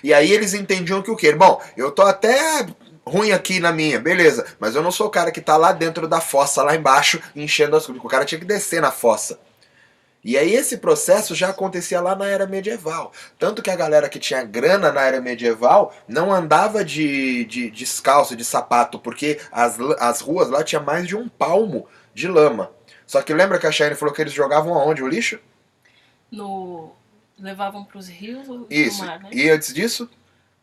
E 0.00 0.14
aí 0.14 0.30
eles 0.30 0.54
entendiam 0.54 1.02
que 1.02 1.10
o 1.10 1.16
quê? 1.16 1.32
Bom, 1.32 1.60
eu 1.76 1.90
tô 1.90 2.02
até 2.02 2.64
ruim 3.04 3.32
aqui 3.32 3.58
na 3.58 3.72
minha, 3.72 3.98
beleza, 3.98 4.46
mas 4.60 4.76
eu 4.76 4.82
não 4.82 4.92
sou 4.92 5.08
o 5.08 5.10
cara 5.10 5.32
que 5.32 5.40
tá 5.40 5.56
lá 5.56 5.72
dentro 5.72 6.06
da 6.06 6.20
fossa, 6.20 6.62
lá 6.62 6.76
embaixo, 6.76 7.20
enchendo 7.34 7.74
as 7.74 7.84
coisas. 7.84 8.04
O 8.04 8.06
cara 8.06 8.24
tinha 8.24 8.38
que 8.38 8.44
descer 8.44 8.80
na 8.80 8.92
fossa. 8.92 9.40
E 10.22 10.38
aí 10.38 10.54
esse 10.54 10.76
processo 10.76 11.34
já 11.34 11.48
acontecia 11.48 12.00
lá 12.00 12.14
na 12.14 12.26
era 12.26 12.46
medieval. 12.46 13.10
Tanto 13.36 13.60
que 13.60 13.70
a 13.72 13.74
galera 13.74 14.08
que 14.08 14.20
tinha 14.20 14.44
grana 14.44 14.92
na 14.92 15.02
era 15.02 15.20
medieval 15.20 15.92
não 16.06 16.32
andava 16.32 16.84
de, 16.84 17.44
de 17.46 17.72
descalço, 17.72 18.36
de 18.36 18.44
sapato, 18.44 19.00
porque 19.00 19.40
as, 19.50 19.76
as 19.98 20.20
ruas 20.20 20.48
lá 20.48 20.62
tinha 20.62 20.80
mais 20.80 21.08
de 21.08 21.16
um 21.16 21.28
palmo 21.28 21.88
de 22.14 22.28
lama. 22.28 22.70
Só 23.04 23.20
que 23.20 23.34
lembra 23.34 23.58
que 23.58 23.66
a 23.66 23.72
Cheyenne 23.72 23.96
falou 23.96 24.14
que 24.14 24.22
eles 24.22 24.32
jogavam 24.32 24.74
aonde 24.74 25.02
o 25.02 25.08
lixo? 25.08 25.40
No... 26.30 26.99
Levavam 27.40 27.84
pros 27.84 28.08
rios 28.08 28.48
ou 28.48 28.66
Isso. 28.68 29.04
mar, 29.04 29.20
né? 29.20 29.30
E 29.32 29.48
antes 29.48 29.72
disso? 29.72 30.08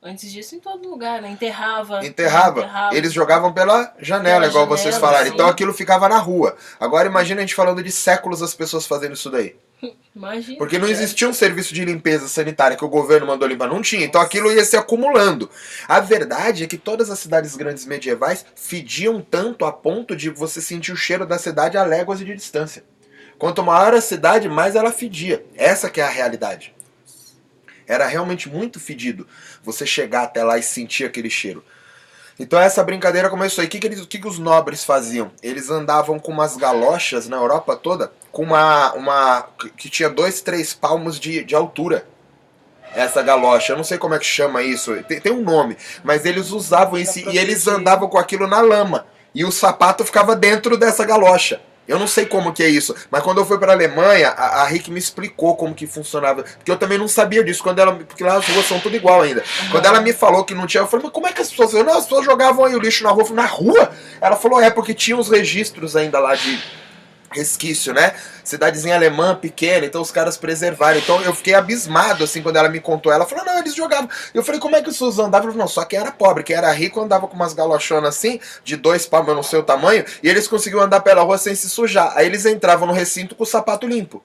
Antes 0.02 0.32
disso, 0.32 0.56
em 0.56 0.60
todo 0.60 0.88
lugar, 0.88 1.22
né? 1.22 1.30
Enterrava. 1.32 2.06
Enterrava. 2.06 2.70
Eles 2.94 3.12
jogavam 3.12 3.52
pela 3.52 3.94
janela, 4.00 4.42
Pela 4.42 4.48
igual 4.48 4.64
janela, 4.66 4.78
vocês 4.78 4.98
falaram. 4.98 5.26
sim. 5.26 5.34
Então 5.34 5.48
aquilo 5.48 5.74
ficava 5.74 6.08
na 6.08 6.20
rua. 6.20 6.56
Agora 6.80 7.08
imagina 7.08 7.40
a 7.40 7.44
gente 7.44 7.56
falando 7.56 7.82
de 7.82 7.92
séculos 7.92 8.44
as 8.44 8.54
pessoas 8.54 8.86
fazendo 8.86 9.14
isso 9.14 9.30
daí. 9.32 9.56
Imagina. 10.16 10.58
Porque 10.58 10.80
não 10.80 10.88
existia 10.88 11.28
um 11.30 11.34
serviço 11.34 11.74
de 11.74 11.86
limpeza 11.86 12.28
sanitária 12.28 12.76
que 12.76 12.86
o 12.86 12.90
governo 12.90 13.28
mandou 13.28 13.48
limpar. 13.48 13.68
Não 13.68 13.82
tinha. 13.82 14.04
Então 14.06 14.20
aquilo 14.22 14.52
ia 14.52 14.66
se 14.66 14.76
acumulando. 14.76 15.50
A 15.88 16.00
verdade 16.00 16.64
é 16.64 16.68
que 16.68 16.78
todas 16.78 17.10
as 17.12 17.20
cidades 17.20 17.56
grandes 17.56 17.86
medievais 17.86 18.46
fediam 18.56 19.22
tanto 19.22 19.66
a 19.66 19.72
ponto 19.72 20.16
de 20.16 20.30
você 20.30 20.62
sentir 20.62 20.92
o 20.92 20.98
cheiro 20.98 21.26
da 21.26 21.38
cidade 21.38 21.78
a 21.78 21.84
léguas 21.84 22.20
de 22.20 22.34
distância. 22.34 22.84
Quanto 23.38 23.64
maior 23.64 23.94
a 23.94 24.02
cidade, 24.02 24.50
mais 24.50 24.76
ela 24.76 24.92
fedia. 24.92 25.46
Essa 25.56 25.90
que 25.90 26.02
é 26.02 26.04
a 26.04 26.10
realidade. 26.10 26.74
Era 27.88 28.06
realmente 28.06 28.50
muito 28.50 28.80
fedido 28.80 29.28
você 29.64 29.86
chegar 29.86 30.24
até 30.24 30.44
lá 30.44 30.58
e 30.58 30.64
sentir 30.64 31.06
aquele 31.06 31.30
cheiro. 31.30 31.64
Então 32.40 32.60
essa 32.60 32.84
brincadeira 32.84 33.30
começou. 33.30 33.64
E 33.64 33.68
o 33.68 33.70
que, 33.70 33.80
que, 33.80 33.88
eles- 33.88 34.06
que, 34.06 34.20
que 34.20 34.28
os 34.28 34.38
nobres 34.40 34.84
faziam? 34.84 35.32
Eles 35.42 35.70
andavam 35.70 36.20
com 36.20 36.32
umas 36.32 36.56
galochas 36.58 37.28
na 37.28 37.38
Europa 37.38 37.76
toda, 37.76 38.12
com 38.32 38.44
uma. 38.44 38.94
uma 38.94 39.48
que- 39.78 39.90
tinha 39.90 40.10
dois, 40.10 40.42
três 40.42 40.74
palmos 40.74 41.20
de, 41.20 41.44
de 41.44 41.56
altura. 41.56 42.08
Essa 42.94 43.22
galocha, 43.22 43.74
eu 43.74 43.78
não 43.78 43.84
sei 43.84 43.98
como 43.98 44.16
é 44.16 44.20
que 44.20 44.26
chama 44.26 44.64
isso, 44.64 44.96
tem, 45.04 45.20
tem 45.20 45.32
um 45.32 45.44
nome, 45.44 45.78
mas 46.04 46.26
eles 46.26 46.52
usavam 46.52 46.98
isso 46.98 47.20
e 47.30 47.38
eles 47.38 47.68
andavam 47.68 48.08
com 48.10 48.18
aquilo 48.18 48.48
na 48.48 48.62
lama. 48.62 49.06
E 49.36 49.44
o 49.46 49.52
sapato 49.52 50.06
ficava 50.06 50.36
dentro 50.36 50.78
dessa 50.78 51.06
galocha. 51.06 51.62
Eu 51.88 51.98
não 51.98 52.08
sei 52.08 52.26
como 52.26 52.52
que 52.52 52.62
é 52.62 52.68
isso, 52.68 52.94
mas 53.10 53.24
quando 53.24 53.38
eu 53.40 53.46
fui 53.46 53.58
pra 53.58 53.72
Alemanha, 53.72 54.30
a, 54.30 54.64
a 54.64 54.66
Rick 54.66 54.92
me 54.92 55.00
explicou 55.00 55.56
como 55.56 55.74
que 55.74 55.88
funcionava, 55.88 56.44
porque 56.44 56.70
eu 56.70 56.78
também 56.78 56.98
não 56.98 57.08
sabia 57.08 57.44
disso, 57.44 57.64
quando 57.64 57.80
ela, 57.80 57.94
porque 57.94 58.24
lá 58.24 58.36
as 58.36 58.48
ruas 58.48 58.66
são 58.66 58.80
tudo 58.80 58.96
igual 58.96 59.22
ainda. 59.22 59.44
Quando 59.72 59.86
ela 59.86 60.02
me 60.02 60.14
falou 60.14 60.44
que 60.44 60.54
não 60.54 60.68
tinha, 60.68 60.84
eu 60.84 60.88
falei, 60.88 61.06
mas 61.06 61.14
como 61.14 61.28
é 61.28 61.32
que 61.32 61.42
as 61.42 61.50
pessoas, 61.50 61.74
não, 61.86 61.98
as 61.98 62.04
pessoas 62.04 62.26
jogavam 62.26 62.66
aí 62.66 62.76
o 62.76 62.80
lixo 62.80 63.04
na 63.04 63.12
rua, 63.12 63.30
na 63.32 63.46
rua? 63.46 63.92
Ela 64.20 64.36
falou, 64.36 64.62
é 64.62 64.70
porque 64.70 64.94
tinha 64.94 65.18
os 65.18 65.30
registros 65.30 65.96
ainda 65.96 66.20
lá 66.20 66.36
de 66.36 66.62
resquício, 67.32 67.94
né? 67.94 68.14
Cidadezinha 68.44 68.96
alemã, 68.96 69.36
pequena, 69.36 69.86
então 69.86 70.02
os 70.02 70.12
caras 70.12 70.38
preservaram. 70.38 71.00
Então 71.00 71.22
eu 71.22 71.34
fiquei 71.34 71.54
abismado, 71.54 72.24
assim, 72.24 72.42
quando 72.42 72.56
ela 72.56 72.70
me 72.70 72.80
contou. 72.80 73.12
Ela 73.12 73.26
falou, 73.26 73.46
não, 73.46 73.60
eles 73.60 73.76
jogavam. 73.76 74.10
Eu 74.34 74.44
falei, 74.44 74.60
como 74.60 74.76
é 74.76 74.82
que 74.82 74.90
os 74.90 74.98
seus 74.98 75.20
andavam? 75.20 75.54
Não, 75.54 75.68
só 75.68 75.84
quem 75.86 76.00
era 76.00 76.12
pobre, 76.12 76.44
quem 76.44 76.56
era 76.56 76.72
rico 76.72 77.02
andava 77.02 77.28
com 77.28 77.36
umas 77.36 77.54
galochonas 77.54 78.16
assim, 78.16 78.40
de 78.64 78.76
dois 78.76 79.06
palmos, 79.06 79.30
eu 79.30 79.36
não 79.36 79.44
sei 79.44 79.60
o 79.60 79.64
tamanho, 79.64 80.06
e 80.22 80.30
eles 80.30 80.48
conseguiam 80.48 80.82
andar 80.82 81.02
pela 81.02 81.22
rua 81.22 81.38
sem 81.38 81.56
se 81.56 81.70
sujar. 81.70 82.14
Aí 82.16 82.26
eles 82.26 82.46
entravam 82.46 82.88
no 82.88 82.94
recinto 82.94 83.36
com 83.36 83.44
o 83.44 83.48
sapato 83.48 83.88
limpo. 83.88 84.24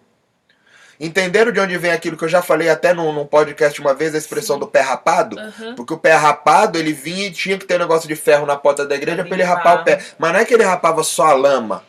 Entenderam 1.01 1.51
de 1.51 1.59
onde 1.59 1.77
vem 1.79 1.91
aquilo 1.91 2.17
que 2.17 2.25
eu 2.25 2.29
já 2.29 2.41
falei 2.43 2.69
até 2.69 2.95
num, 2.95 3.13
num 3.13 3.27
podcast 3.27 3.81
uma 3.81 3.93
vez, 3.93 4.15
a 4.15 4.19
expressão 4.19 4.55
Sim. 4.55 4.61
do 4.61 4.69
pé 4.69 4.81
rapado? 4.81 5.37
Aham. 5.37 5.75
Porque 5.75 5.93
o 5.93 5.99
pé 5.99 6.13
rapado, 6.13 6.79
ele 6.79 6.93
vinha 6.93 7.27
e 7.27 7.31
tinha 7.33 7.59
que 7.59 7.65
ter 7.65 7.75
um 7.75 7.81
negócio 7.81 8.07
de 8.07 8.15
ferro 8.15 8.47
na 8.47 8.57
porta 8.57 8.87
da 8.87 8.95
igreja 8.95 9.17
Pra 9.17 9.25
pra 9.25 9.35
ele 9.35 9.43
rapar 9.43 9.81
o 9.81 9.85
pé. 9.85 10.01
Mas 10.17 10.33
não 10.33 10.39
é 10.39 10.45
que 10.45 10.55
ele 10.55 10.63
rapava 10.63 11.03
só 11.03 11.27
a 11.27 11.33
lama. 11.33 11.83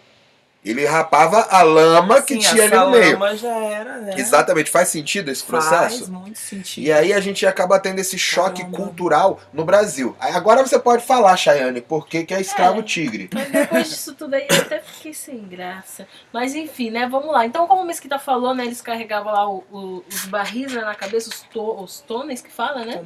Ele 0.66 0.86
rapava 0.86 1.42
a 1.50 1.62
lama 1.62 2.22
que 2.22 2.36
Sim, 2.36 2.40
tinha 2.40 2.64
ali 2.64 2.76
no 2.76 2.90
meio. 2.92 3.14
lama 3.20 3.36
já 3.36 3.54
era, 3.54 3.98
né? 3.98 4.14
Exatamente, 4.18 4.72
faz 4.72 4.88
sentido 4.88 5.30
esse 5.30 5.44
processo? 5.44 5.98
Faz 5.98 6.10
muito 6.10 6.40
sentido. 6.40 6.86
E 6.86 6.92
aí 6.92 7.12
a 7.12 7.20
gente 7.20 7.46
acaba 7.46 7.78
tendo 7.80 8.00
esse 8.00 8.18
choque 8.18 8.62
Caramba. 8.62 8.78
cultural 8.78 9.40
no 9.52 9.66
Brasil. 9.66 10.16
Agora 10.20 10.66
você 10.66 10.80
pode 10.80 11.06
falar, 11.06 11.36
Chayane, 11.36 11.82
por 11.82 12.08
que, 12.08 12.24
que 12.24 12.34
é 12.34 12.40
escravo 12.40 12.80
É. 12.80 12.84
tigre? 12.84 13.30
Mas 13.34 13.52
depois 13.52 13.90
disso 13.90 14.14
tudo 14.16 14.36
aí 14.36 14.48
eu 14.50 14.58
até 14.62 14.80
fiquei 14.80 15.14
sem 15.14 15.40
graça. 15.48 16.08
Mas 16.32 16.56
enfim, 16.56 16.90
né? 16.90 17.08
Vamos 17.10 17.32
lá. 17.34 17.46
Então, 17.46 17.68
como 17.68 17.82
o 17.82 17.86
Mesquita 17.86 18.18
falou, 18.18 18.56
né? 18.56 18.66
Eles 18.66 18.82
carregavam 18.82 19.34
lá 19.34 19.50
o- 19.50 19.64
o- 19.72 20.04
os 20.10 20.26
barris 20.28 20.72
né, 20.74 20.82
na 20.82 20.96
cabeça, 20.96 21.30
os, 21.30 21.42
to, 21.42 21.84
os 21.84 22.00
tonéis 22.00 22.42
que 22.42 22.52
fala, 22.52 22.86
né? 22.86 23.04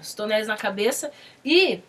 Os 0.00 0.14
tonéis 0.14 0.46
na 0.46 0.56
cabeça. 0.56 1.10
E, 1.44 1.80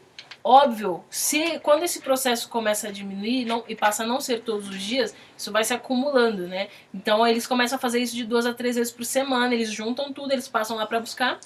óbvio, 0.44 1.04
se 1.10 1.60
quando 1.60 1.84
esse 1.84 2.02
processo 2.02 2.50
começa 2.50 2.88
a 2.88 2.92
diminuir 2.92 3.46
não, 3.46 3.64
e 3.68 3.76
passa 3.76 4.04
a 4.04 4.08
não 4.08 4.20
ser 4.20 4.42
todos 4.42 4.70
os 4.70 4.82
dias, 4.82 5.14
isso 5.38 5.52
vai 5.52 5.64
se 5.64 5.74
acumulando, 5.74 6.48
né? 6.48 6.68
Então 6.94 7.26
eles 7.26 7.46
começam 7.48 7.78
a 7.78 7.80
fazer 7.80 8.00
isso 8.00 8.16
de 8.16 8.24
duas 8.24 8.46
a 8.46 8.54
três 8.54 8.76
vezes 8.76 8.92
por 8.92 9.06
semana, 9.06 9.54
eles 9.54 9.72
juntam 9.72 10.12
tudo, 10.12 10.32
eles 10.32 10.48
passam 10.48 10.78
lá 10.78 10.86
para 10.86 11.00
buscar 11.00 11.40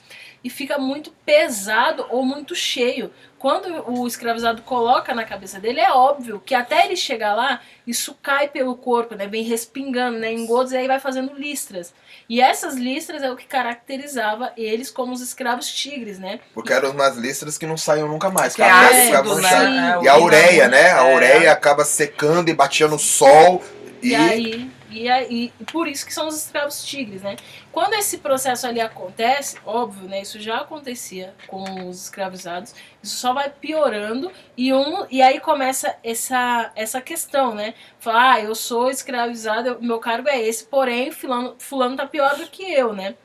e 0.45 0.49
fica 0.51 0.77
muito 0.77 1.11
pesado 1.25 2.05
ou 2.11 2.23
muito 2.23 2.53
cheio. 2.53 3.09
Quando 3.39 3.67
o 3.89 4.05
escravizado 4.05 4.61
coloca 4.61 5.11
na 5.11 5.23
cabeça 5.23 5.59
dele, 5.59 5.79
é 5.79 5.91
óbvio 5.91 6.39
que 6.39 6.53
até 6.53 6.85
ele 6.85 6.95
chegar 6.95 7.33
lá, 7.33 7.61
isso 7.85 8.15
cai 8.21 8.47
pelo 8.47 8.75
corpo, 8.75 9.15
né? 9.15 9.25
Vem 9.25 9.41
respingando, 9.41 10.19
né? 10.19 10.31
Em 10.31 10.45
gotas 10.45 10.73
e 10.73 10.77
aí 10.77 10.85
vai 10.85 10.99
fazendo 10.99 11.33
listras. 11.33 11.95
E 12.29 12.39
essas 12.39 12.75
listras 12.75 13.23
é 13.23 13.31
o 13.31 13.35
que 13.35 13.47
caracterizava 13.47 14.53
eles 14.55 14.91
como 14.91 15.13
os 15.13 15.21
escravos 15.21 15.67
tigres, 15.67 16.19
né? 16.19 16.39
Porque 16.53 16.71
eram 16.71 16.91
umas 16.91 17.17
listras 17.17 17.57
que 17.57 17.65
não 17.65 17.75
saíam 17.75 18.07
nunca 18.07 18.29
mais. 18.29 18.53
Que 18.55 18.61
é 18.61 18.69
ácido, 18.69 19.05
ficava 19.07 19.41
né? 19.41 19.49
Sim. 19.49 19.79
É, 19.79 20.03
E 20.03 20.07
a 20.07 20.17
ureia, 20.19 20.67
né? 20.67 20.91
A 20.91 21.07
é. 21.07 21.15
ureia 21.15 21.51
acaba 21.51 21.83
secando 21.83 22.49
e 22.49 22.53
batia 22.53 22.87
no 22.87 22.99
sol. 22.99 23.63
E, 23.99 24.09
E, 24.09 24.15
aí, 24.15 24.71
e 25.03 25.09
aí, 25.09 25.53
e 25.59 25.63
por 25.65 25.87
isso 25.87 26.05
que 26.05 26.13
são 26.13 26.27
os 26.27 26.35
escravos 26.35 26.83
tigres, 26.85 27.21
né? 27.21 27.35
Quando 27.71 27.93
esse 27.95 28.17
processo 28.19 28.65
ali 28.67 28.79
acontece, 28.81 29.57
óbvio, 29.65 30.07
né? 30.07 30.21
Isso 30.21 30.39
já 30.39 30.57
acontecia 30.57 31.33
com 31.47 31.87
os 31.89 32.03
escravizados, 32.03 32.73
isso 33.03 33.15
só 33.17 33.33
vai 33.33 33.49
piorando 33.49 34.31
e 34.57 34.73
um 34.73 35.05
e 35.09 35.21
aí 35.21 35.39
começa 35.39 35.95
essa 36.03 36.71
essa 36.75 37.01
questão, 37.01 37.53
né? 37.55 37.73
Falar, 37.99 38.33
ah, 38.33 38.41
eu 38.41 38.55
sou 38.55 38.89
escravizado, 38.89 39.67
eu- 39.69 39.81
meu 39.81 39.99
cargo 39.99 40.29
é 40.29 40.41
esse, 40.41 40.65
porém 40.65 41.11
fulano, 41.11 41.55
fulano 41.59 41.95
tá 41.97 42.05
pior 42.07 42.35
do 42.37 42.47
que 42.47 42.63
eu, 42.63 42.93
né? 42.93 43.15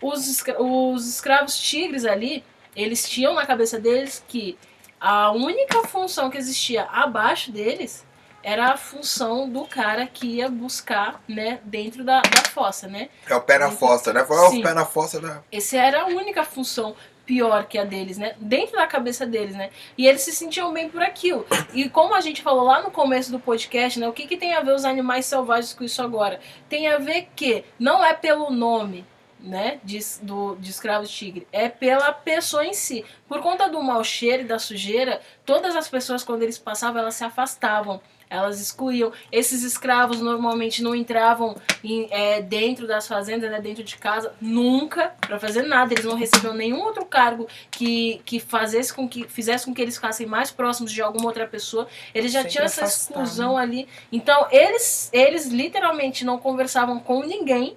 Os, 0.00 0.42
os 0.58 1.08
escravos 1.08 1.58
tigres 1.58 2.04
ali, 2.04 2.44
eles 2.76 3.08
tinham 3.08 3.34
na 3.34 3.44
cabeça 3.46 3.78
deles 3.80 4.24
que 4.28 4.56
a 5.00 5.30
única 5.32 5.82
função 5.86 6.30
que 6.30 6.38
existia 6.38 6.84
abaixo 6.84 7.50
deles 7.52 8.06
era 8.48 8.72
a 8.72 8.76
função 8.78 9.46
do 9.46 9.66
cara 9.66 10.06
que 10.06 10.26
ia 10.26 10.48
buscar, 10.48 11.22
né, 11.28 11.60
dentro 11.64 12.02
da, 12.02 12.22
da 12.22 12.48
fossa, 12.50 12.88
né? 12.88 13.10
é 13.28 13.34
o 13.34 13.42
pé 13.42 13.58
na 13.58 13.70
fossa, 13.70 14.10
né? 14.10 14.24
Foi 14.24 14.38
Sim. 14.48 14.60
o 14.60 14.62
pé 14.62 14.72
na 14.72 14.86
fossa 14.86 15.20
da. 15.20 15.42
Essa 15.52 15.76
era 15.76 16.04
a 16.04 16.06
única 16.06 16.42
função 16.42 16.96
pior 17.26 17.66
que 17.66 17.76
a 17.76 17.84
deles, 17.84 18.16
né? 18.16 18.34
Dentro 18.40 18.78
da 18.78 18.86
cabeça 18.86 19.26
deles, 19.26 19.54
né? 19.54 19.68
E 19.98 20.06
eles 20.06 20.22
se 20.22 20.32
sentiam 20.32 20.72
bem 20.72 20.88
por 20.88 21.02
aquilo. 21.02 21.46
E 21.74 21.90
como 21.90 22.14
a 22.14 22.22
gente 22.22 22.40
falou 22.40 22.64
lá 22.64 22.80
no 22.80 22.90
começo 22.90 23.30
do 23.30 23.38
podcast, 23.38 24.00
né? 24.00 24.08
O 24.08 24.14
que, 24.14 24.26
que 24.26 24.38
tem 24.38 24.54
a 24.54 24.62
ver 24.62 24.72
os 24.72 24.86
animais 24.86 25.26
selvagens 25.26 25.74
com 25.74 25.84
isso 25.84 26.00
agora? 26.00 26.40
Tem 26.70 26.88
a 26.88 26.96
ver 26.96 27.28
que 27.36 27.66
não 27.78 28.02
é 28.02 28.14
pelo 28.14 28.50
nome 28.50 29.04
né, 29.38 29.78
de, 29.84 29.98
do, 30.22 30.56
de 30.56 30.70
escravos 30.70 31.10
tigre, 31.10 31.46
é 31.52 31.68
pela 31.68 32.12
pessoa 32.12 32.64
em 32.64 32.72
si. 32.72 33.04
Por 33.28 33.42
conta 33.42 33.68
do 33.68 33.82
mau 33.82 34.02
cheiro 34.02 34.42
e 34.42 34.46
da 34.46 34.58
sujeira, 34.58 35.20
todas 35.44 35.76
as 35.76 35.86
pessoas, 35.86 36.24
quando 36.24 36.42
eles 36.42 36.58
passavam, 36.58 37.02
elas 37.02 37.14
se 37.14 37.24
afastavam 37.24 38.00
elas 38.30 38.60
excluíam. 38.60 39.12
Esses 39.30 39.62
escravos 39.62 40.20
normalmente 40.20 40.82
não 40.82 40.94
entravam 40.94 41.56
em, 41.82 42.08
é, 42.10 42.40
dentro 42.42 42.86
das 42.86 43.06
fazendas, 43.06 43.50
né, 43.50 43.60
dentro 43.60 43.82
de 43.82 43.96
casa, 43.96 44.32
nunca 44.40 45.14
para 45.20 45.38
fazer 45.38 45.62
nada. 45.62 45.92
Eles 45.92 46.04
não 46.04 46.14
recebiam 46.14 46.54
nenhum 46.54 46.80
outro 46.80 47.04
cargo 47.04 47.48
que, 47.70 48.20
que, 48.24 48.40
fazesse 48.40 48.92
com 48.92 49.08
que 49.08 49.28
fizesse 49.28 49.64
com 49.64 49.74
que 49.74 49.82
eles 49.82 49.96
ficassem 49.96 50.26
mais 50.26 50.50
próximos 50.50 50.92
de 50.92 51.00
alguma 51.00 51.26
outra 51.26 51.46
pessoa. 51.46 51.86
Eles 52.14 52.32
já 52.32 52.40
Sempre 52.40 52.52
tinham 52.52 52.64
essa 52.64 52.82
afastado. 52.82 53.22
exclusão 53.22 53.56
ali. 53.56 53.88
Então, 54.12 54.46
eles, 54.50 55.10
eles 55.12 55.46
literalmente 55.46 56.24
não 56.24 56.38
conversavam 56.38 56.98
com 57.00 57.22
ninguém 57.22 57.76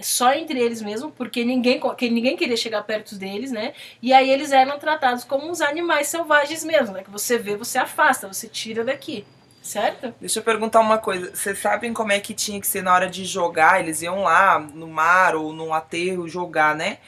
só 0.00 0.32
entre 0.32 0.58
eles 0.58 0.82
mesmo, 0.82 1.10
porque 1.12 1.44
ninguém, 1.44 1.80
que 1.96 2.10
ninguém 2.10 2.36
queria 2.36 2.56
chegar 2.56 2.82
perto 2.82 3.14
deles, 3.14 3.52
né? 3.52 3.72
E 4.00 4.12
aí 4.12 4.30
eles 4.30 4.50
eram 4.50 4.78
tratados 4.78 5.22
como 5.24 5.48
uns 5.48 5.60
animais 5.60 6.08
selvagens 6.08 6.64
mesmo, 6.64 6.94
né? 6.94 7.02
Que 7.02 7.10
você 7.10 7.38
vê, 7.38 7.56
você 7.56 7.78
afasta, 7.78 8.26
você 8.26 8.48
tira 8.48 8.82
daqui, 8.82 9.24
certo? 9.62 10.14
Deixa 10.20 10.38
eu 10.40 10.42
perguntar 10.42 10.80
uma 10.80 10.98
coisa. 10.98 11.30
Vocês 11.34 11.58
sabem 11.58 11.92
como 11.92 12.12
é 12.12 12.20
que 12.20 12.34
tinha 12.34 12.60
que 12.60 12.66
ser 12.66 12.82
na 12.82 12.92
hora 12.92 13.08
de 13.08 13.24
jogar? 13.24 13.80
Eles 13.80 14.02
iam 14.02 14.22
lá 14.22 14.58
no 14.58 14.86
mar 14.88 15.34
ou 15.36 15.52
num 15.52 15.72
aterro 15.72 16.28
jogar, 16.28 16.74
né? 16.74 16.98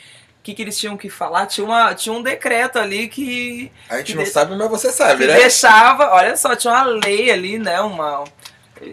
O 0.40 0.42
que, 0.44 0.54
que 0.54 0.62
eles 0.62 0.78
tinham 0.78 0.96
que 0.96 1.08
falar? 1.08 1.46
Tinha, 1.46 1.64
uma, 1.66 1.94
tinha 1.94 2.12
um 2.14 2.22
decreto 2.22 2.78
ali 2.78 3.08
que, 3.08 3.72
A 3.88 3.96
gente 3.98 4.06
Que 4.12 4.14
não 4.14 4.24
de- 4.24 4.30
sabe, 4.30 4.54
mas 4.54 4.68
você 4.70 4.92
sabe, 4.92 5.22
que 5.22 5.26
né? 5.32 5.36
deixava. 5.38 6.10
Olha 6.12 6.36
só, 6.36 6.54
tinha 6.54 6.72
uma 6.74 6.84
lei 6.84 7.30
ali, 7.30 7.58
né? 7.58 7.80
Uma, 7.80 8.24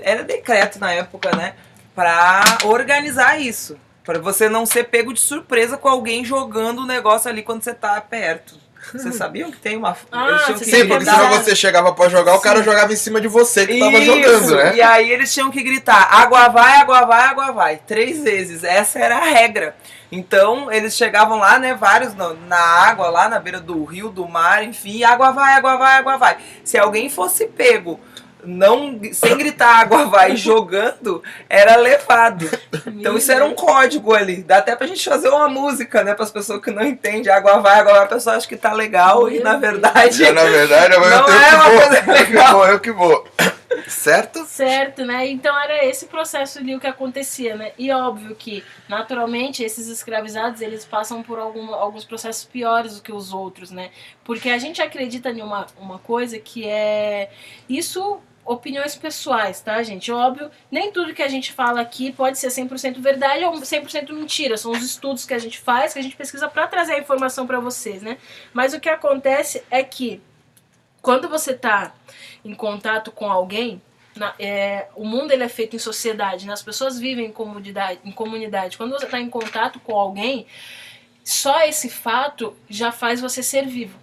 era 0.02 0.24
decreto 0.24 0.80
na 0.80 0.91
época, 0.93 1.36
né? 1.36 1.56
Pra 1.93 2.41
organizar 2.63 3.39
isso. 3.41 3.78
Pra 4.04 4.17
você 4.17 4.47
não 4.47 4.65
ser 4.65 4.86
pego 4.86 5.13
de 5.13 5.19
surpresa 5.19 5.78
com 5.78 5.89
alguém 5.89 6.24
jogando 6.24 6.80
o 6.84 6.86
negócio 6.88 7.30
ali 7.30 7.43
quando 7.43 7.63
você 7.63 7.74
tá 7.74 8.00
perto. 8.00 8.56
Vocês 8.94 9.15
sabiam 9.15 9.52
que 9.52 9.58
tem 9.58 9.78
uma. 9.78 9.96
Ah, 10.12 10.28
eles 10.30 10.46
tinham 10.46 10.60
que 10.60 10.65
Sim, 10.65 10.88
porque 10.88 11.06
senão 11.06 11.30
você 11.30 11.56
chegava 11.56 11.94
pra 11.94 12.10
jogar, 12.10 12.36
o 12.36 12.41
cara 12.41 12.63
jogava 12.63 12.91
em 12.91 12.96
cima 12.96 13.22
de 13.22 13.28
você 13.28 13.65
que 13.65 13.80
tava 13.80 13.98
Isso, 13.98 14.06
jogando, 14.06 14.56
né? 14.56 14.76
E 14.76 14.82
aí 14.82 15.12
eles 15.12 15.34
tinham 15.34 15.52
que 15.52 15.62
gritar: 15.62 16.08
água 16.12 16.50
vai, 16.50 16.76
água 16.78 17.06
vai, 17.06 17.26
água 17.26 17.52
vai. 17.52 17.78
Três 17.78 18.22
vezes. 18.22 18.63
Essa 18.63 19.00
era 19.00 19.17
a 19.17 19.24
regra. 19.24 19.76
Então 20.12 20.72
eles 20.72 20.96
chegavam 20.96 21.38
lá, 21.38 21.58
né? 21.58 21.74
Vários 21.74 22.13
na, 22.15 22.34
na 22.34 22.60
água, 22.60 23.10
lá 23.10 23.30
na 23.30 23.39
beira 23.39 23.62
do 23.62 23.86
rio, 23.86 24.10
do 24.10 24.28
mar, 24.28 24.63
enfim, 24.63 25.04
água 25.04 25.32
vai, 25.32 25.54
água 25.54 25.78
vai, 25.78 25.98
água 25.98 26.17
vai. 26.17 26.38
Se 26.63 26.78
alguém 26.78 27.10
fosse 27.10 27.46
pego. 27.48 28.00
Não, 28.43 28.99
sem 29.13 29.38
gritar 29.38 29.80
água 29.82 30.06
vai 30.06 30.36
jogando, 30.38 31.23
era 31.49 31.75
levado. 31.75 32.49
Então 32.88 33.17
isso 33.17 33.32
era 33.32 33.45
um 33.45 33.54
código 33.54 34.13
ali. 34.13 34.43
Dá 34.43 34.58
até 34.58 34.75
pra 34.75 34.88
gente 34.88 35.04
fazer 35.08 35.30
uma 35.30 35.47
música, 35.49 36.04
né? 36.04 36.13
Para 36.13 36.23
as 36.25 36.32
pessoas 36.32 36.62
que 36.62 36.71
não 36.71 36.84
entendem. 36.84 37.32
Água 37.32 37.60
vai, 37.60 37.80
água 37.80 37.93
vai, 37.93 38.04
a 38.04 38.08
pessoa 38.08 38.36
acha 38.36 38.47
que 38.47 38.58
tá 38.58 38.73
legal 38.73 39.30
e 39.30 39.39
na 39.39 39.58
verdade. 39.58 40.17
Já, 40.17 40.32
na 40.32 40.43
verdade, 40.43 40.93
eu 40.93 40.99
Não 41.01 41.25
tenho 41.25 41.38
é 41.38 41.49
que 41.49 41.56
uma 41.56 41.69
vou. 41.69 41.82
coisa 41.82 41.97
Eu 42.01 42.04
que 42.04 42.12
legal. 42.12 42.54
vou, 42.54 42.67
eu 42.67 42.80
que 42.80 42.91
vou. 42.91 43.27
Certo? 43.88 44.45
Certo, 44.45 45.06
né? 45.06 45.27
Então 45.27 45.58
era 45.58 45.86
esse 45.86 46.06
processo 46.08 46.60
ali 46.60 46.75
o 46.75 46.80
que 46.80 46.88
acontecia, 46.88 47.56
né? 47.56 47.71
E 47.77 47.89
óbvio 47.91 48.36
que, 48.36 48.63
naturalmente, 48.88 49.63
esses 49.63 49.88
escravizados, 49.88 50.62
eles 50.62 50.86
passam 50.86 51.23
por 51.23 51.39
algum, 51.39 51.73
alguns 51.73 52.04
processos 52.04 52.43
piores 52.43 52.95
do 52.95 53.01
que 53.01 53.12
os 53.13 53.32
outros, 53.34 53.71
né? 53.71 53.89
Porque 54.23 54.49
a 54.49 54.58
gente 54.58 54.82
acredita 54.82 55.30
em 55.30 55.41
uma, 55.41 55.65
uma 55.80 55.99
coisa 55.99 56.38
que 56.38 56.67
é... 56.67 57.30
Isso, 57.69 58.19
opiniões 58.45 58.95
pessoais, 58.95 59.62
tá, 59.62 59.82
gente? 59.84 60.12
Óbvio, 60.12 60.49
nem 60.69 60.91
tudo 60.91 61.13
que 61.13 61.21
a 61.21 61.27
gente 61.27 61.51
fala 61.54 61.82
aqui 61.82 62.12
pode 62.12 62.38
ser 62.39 62.47
100% 62.47 62.99
verdade 62.99 63.43
ou 63.45 63.54
100% 63.54 64.12
mentira. 64.13 64.58
São 64.58 64.71
os 64.71 64.84
estudos 64.84 65.25
que 65.25 65.34
a 65.34 65.39
gente 65.39 65.60
faz, 65.60 65.93
que 65.93 65.99
a 65.99 66.01
gente 66.01 66.15
pesquisa 66.15 66.47
pra 66.47 66.67
trazer 66.67 66.93
a 66.93 66.99
informação 66.99 67.45
pra 67.47 67.60
vocês, 67.60 68.01
né? 68.01 68.17
Mas 68.54 68.73
o 68.73 68.80
que 68.80 68.89
acontece 68.89 69.63
é 69.69 69.84
que 69.84 70.21
quando 71.01 71.30
você 71.30 71.54
tá 71.54 71.93
em 72.43 72.54
contato 72.56 73.12
com 73.12 73.30
alguém, 73.32 73.82
na- 74.15 74.34
é, 74.38 74.88
o 74.95 75.06
mundo 75.06 75.32
ele 75.32 75.43
é 75.43 75.49
feito 75.49 75.75
em 75.75 75.80
sociedade, 75.80 76.45
né? 76.45 76.54
as 76.54 76.62
pessoas 76.63 76.99
vivem 76.99 77.27
em 77.27 77.32
comunidade, 77.32 77.99
em 78.04 78.12
comunidade. 78.12 78.77
Quando 78.77 78.91
você 78.91 79.06
está 79.06 79.19
em 79.19 79.30
contato 79.30 79.80
com 79.80 79.95
alguém, 79.95 80.45
só 81.23 81.62
esse 81.62 81.89
fato 81.89 82.56
já 82.69 82.91
faz 82.91 83.21
você 83.21 83.41
ser 83.43 83.65
vivo. 83.67 83.97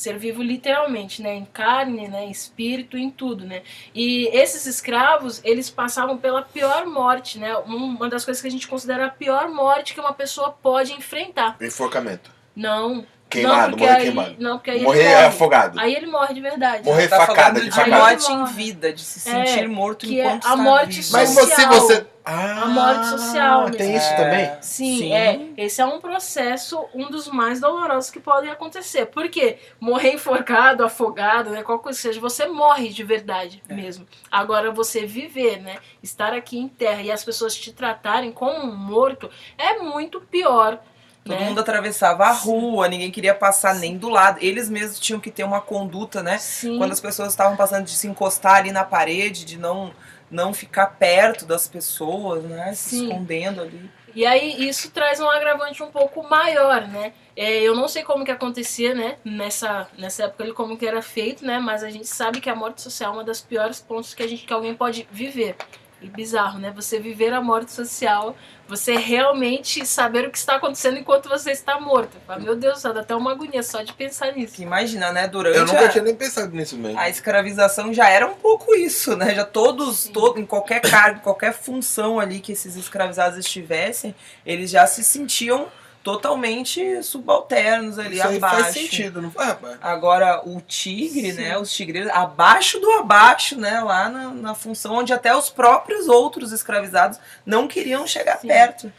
Ser 0.00 0.16
vivo 0.18 0.42
literalmente, 0.42 1.20
né? 1.20 1.34
Em 1.34 1.44
carne, 1.44 2.08
né? 2.08 2.24
Em 2.24 2.30
espírito, 2.30 2.96
em 2.96 3.10
tudo, 3.10 3.44
né? 3.44 3.62
E 3.94 4.28
esses 4.32 4.64
escravos, 4.64 5.42
eles 5.44 5.68
passavam 5.68 6.16
pela 6.16 6.40
pior 6.40 6.86
morte, 6.86 7.38
né? 7.38 7.54
Um- 7.58 7.96
Uma 7.96 8.08
das 8.08 8.24
coisas 8.24 8.40
que 8.40 8.48
a 8.48 8.50
gente 8.50 8.66
considera 8.66 9.04
a 9.06 9.10
pior 9.10 9.50
morte 9.50 9.92
que 9.92 10.00
uma 10.00 10.14
pessoa 10.14 10.52
pode 10.52 10.94
enfrentar. 10.94 11.58
Enforcamento. 11.60 12.30
Não. 12.56 13.04
Queimado, 13.30 13.60
não, 13.62 13.70
porque 13.70 13.84
morrer 13.84 13.96
aí, 13.96 14.02
queimado. 14.02 14.34
Não, 14.38 14.58
porque 14.58 14.70
aí 14.72 14.82
Morrer 14.82 15.00
ele 15.04 15.14
morre. 15.14 15.24
afogado. 15.26 15.80
Aí 15.80 15.94
ele 15.94 16.06
morre 16.06 16.34
de 16.34 16.40
verdade. 16.40 16.84
Morrer 16.84 17.08
Tá 17.08 17.26
facada, 17.26 17.60
de 17.60 17.66
de 17.68 17.74
facada. 17.74 17.96
morte 17.96 18.30
Morre. 18.30 18.42
em 18.42 18.54
vida, 18.54 18.92
de 18.92 19.00
se 19.02 19.28
É, 19.30 19.46
sentir 19.46 19.68
morto 19.68 20.04
que 20.06 20.20
é 20.20 20.24
enquanto 20.26 20.44
a 20.46 20.48
está 20.50 20.56
morte. 20.56 20.96
Mas 21.12 21.30
social. 21.30 21.72
você, 21.72 21.94
você... 21.94 22.06
Ah, 22.22 22.62
A 22.62 22.66
morte 22.66 23.06
social, 23.06 23.64
né? 23.70 23.78
Tem 23.78 23.96
isso 23.96 24.12
É. 24.12 24.14
também? 24.16 24.50
Sim, 24.60 24.98
Sim. 24.98 25.12
é. 25.14 25.40
Esse 25.56 25.80
é 25.80 25.86
um 25.86 25.98
processo, 26.00 26.84
um 26.94 27.08
dos 27.10 27.26
mais 27.28 27.60
dolorosos 27.60 28.10
que 28.10 28.20
podem 28.20 28.50
acontecer. 28.50 29.06
Por 29.06 29.28
quê? 29.30 29.56
Morrer 29.80 30.12
enforcado, 30.12 30.84
afogado, 30.84 31.50
né? 31.50 31.62
Qualquer 31.62 31.82
coisa 31.84 31.96
que 31.98 32.02
seja, 32.02 32.20
você 32.20 32.46
morre 32.46 32.90
de 32.90 33.02
verdade 33.02 33.62
É. 33.68 33.74
mesmo. 33.74 34.06
Agora, 34.30 34.70
você 34.70 35.06
viver, 35.06 35.60
né? 35.62 35.76
Estar 36.02 36.34
aqui 36.34 36.58
em 36.58 36.68
terra 36.68 37.00
e 37.00 37.10
as 37.10 37.24
pessoas 37.24 37.54
te 37.56 37.72
tratarem 37.72 38.30
como 38.32 38.58
um 38.64 38.76
morto 38.76 39.30
é 39.56 39.78
muito 39.78 40.20
pior. 40.20 40.78
Todo 41.24 41.38
né? 41.38 41.44
mundo 41.44 41.60
atravessava 41.60 42.24
a 42.24 42.32
rua, 42.32 42.88
ninguém 42.88 43.10
queria 43.10 43.34
passar 43.34 43.74
nem 43.74 43.96
do 43.96 44.08
lado. 44.08 44.38
Eles 44.40 44.68
mesmos 44.68 44.98
tinham 44.98 45.20
que 45.20 45.30
ter 45.30 45.44
uma 45.44 45.60
conduta, 45.60 46.22
né? 46.22 46.38
Sim. 46.38 46.78
Quando 46.78 46.92
as 46.92 47.00
pessoas 47.00 47.28
estavam 47.28 47.56
passando 47.56 47.84
de 47.84 47.92
se 47.92 48.08
encostar 48.08 48.56
ali 48.56 48.72
na 48.72 48.84
parede, 48.84 49.44
de 49.44 49.58
não 49.58 49.92
não 50.30 50.54
ficar 50.54 50.86
perto 50.86 51.44
das 51.44 51.66
pessoas, 51.66 52.44
né? 52.44 52.72
Se 52.72 52.90
Sim. 52.90 53.08
escondendo 53.08 53.60
ali. 53.62 53.90
E 54.14 54.26
aí 54.26 54.68
isso 54.68 54.90
traz 54.90 55.20
um 55.20 55.28
agravante 55.28 55.82
um 55.82 55.90
pouco 55.90 56.22
maior, 56.22 56.86
né? 56.88 57.12
É, 57.36 57.60
eu 57.62 57.74
não 57.74 57.88
sei 57.88 58.02
como 58.02 58.24
que 58.24 58.30
acontecia, 58.30 58.94
né? 58.94 59.16
Nessa, 59.24 59.88
nessa 59.96 60.24
época 60.24 60.52
como 60.52 60.76
que 60.76 60.86
era 60.86 61.02
feito, 61.02 61.44
né? 61.44 61.58
Mas 61.58 61.82
a 61.82 61.90
gente 61.90 62.06
sabe 62.06 62.40
que 62.40 62.50
a 62.50 62.54
morte 62.54 62.82
social 62.82 63.12
é 63.12 63.16
uma 63.16 63.24
das 63.24 63.40
piores 63.40 63.80
pontos 63.80 64.14
que 64.14 64.22
a 64.22 64.26
gente 64.26 64.44
que 64.44 64.52
alguém 64.52 64.74
pode 64.74 65.06
viver. 65.10 65.56
E 66.02 66.08
bizarro, 66.08 66.58
né? 66.58 66.72
Você 66.74 66.98
viver 66.98 67.32
a 67.32 67.42
morte 67.42 67.72
social, 67.72 68.34
você 68.66 68.96
realmente 68.96 69.84
saber 69.84 70.26
o 70.26 70.30
que 70.30 70.38
está 70.38 70.56
acontecendo 70.56 70.96
enquanto 70.98 71.28
você 71.28 71.50
está 71.50 71.78
morto. 71.78 72.16
Fala, 72.26 72.40
Meu 72.40 72.56
Deus, 72.56 72.82
dá 72.82 73.00
até 73.00 73.14
uma 73.14 73.32
agonia 73.32 73.62
só 73.62 73.82
de 73.82 73.92
pensar 73.92 74.32
nisso. 74.32 74.54
Que 74.54 74.62
imagina, 74.62 75.12
né? 75.12 75.28
Durante 75.28 75.58
Eu 75.58 75.66
nunca 75.66 75.84
a, 75.84 75.88
tinha 75.88 76.02
nem 76.02 76.14
pensado 76.14 76.54
nisso 76.56 76.76
mesmo. 76.78 76.98
a 76.98 77.10
escravização 77.10 77.92
já 77.92 78.08
era 78.08 78.26
um 78.26 78.34
pouco 78.34 78.74
isso, 78.74 79.14
né? 79.14 79.34
Já 79.34 79.44
todos, 79.44 80.00
Sim. 80.00 80.12
todo, 80.12 80.40
em 80.40 80.46
qualquer 80.46 80.80
cargo, 80.80 81.20
qualquer 81.20 81.52
função 81.52 82.18
ali 82.18 82.40
que 82.40 82.52
esses 82.52 82.76
escravizados 82.76 83.38
estivessem, 83.38 84.14
eles 84.46 84.70
já 84.70 84.86
se 84.86 85.04
sentiam 85.04 85.68
totalmente 86.02 87.02
subalternos 87.02 87.98
ali 87.98 88.16
Isso 88.18 88.26
abaixo. 88.26 88.62
faz 88.62 88.74
sentido, 88.74 89.20
não 89.22 89.30
faz, 89.30 89.48
rapaz? 89.48 89.78
Agora, 89.80 90.42
o 90.48 90.60
tigre, 90.60 91.32
Sim. 91.32 91.40
né? 91.42 91.58
Os 91.58 91.72
tigreiros, 91.72 92.10
abaixo 92.12 92.78
do 92.80 92.90
abaixo, 92.92 93.58
né? 93.58 93.80
Lá 93.80 94.08
na, 94.08 94.28
na 94.30 94.54
função 94.54 94.94
onde 94.94 95.12
até 95.12 95.34
os 95.36 95.50
próprios 95.50 96.08
outros 96.08 96.52
escravizados 96.52 97.18
não 97.44 97.66
queriam 97.68 98.06
chegar 98.06 98.38
Sim. 98.38 98.48
perto. 98.48 98.92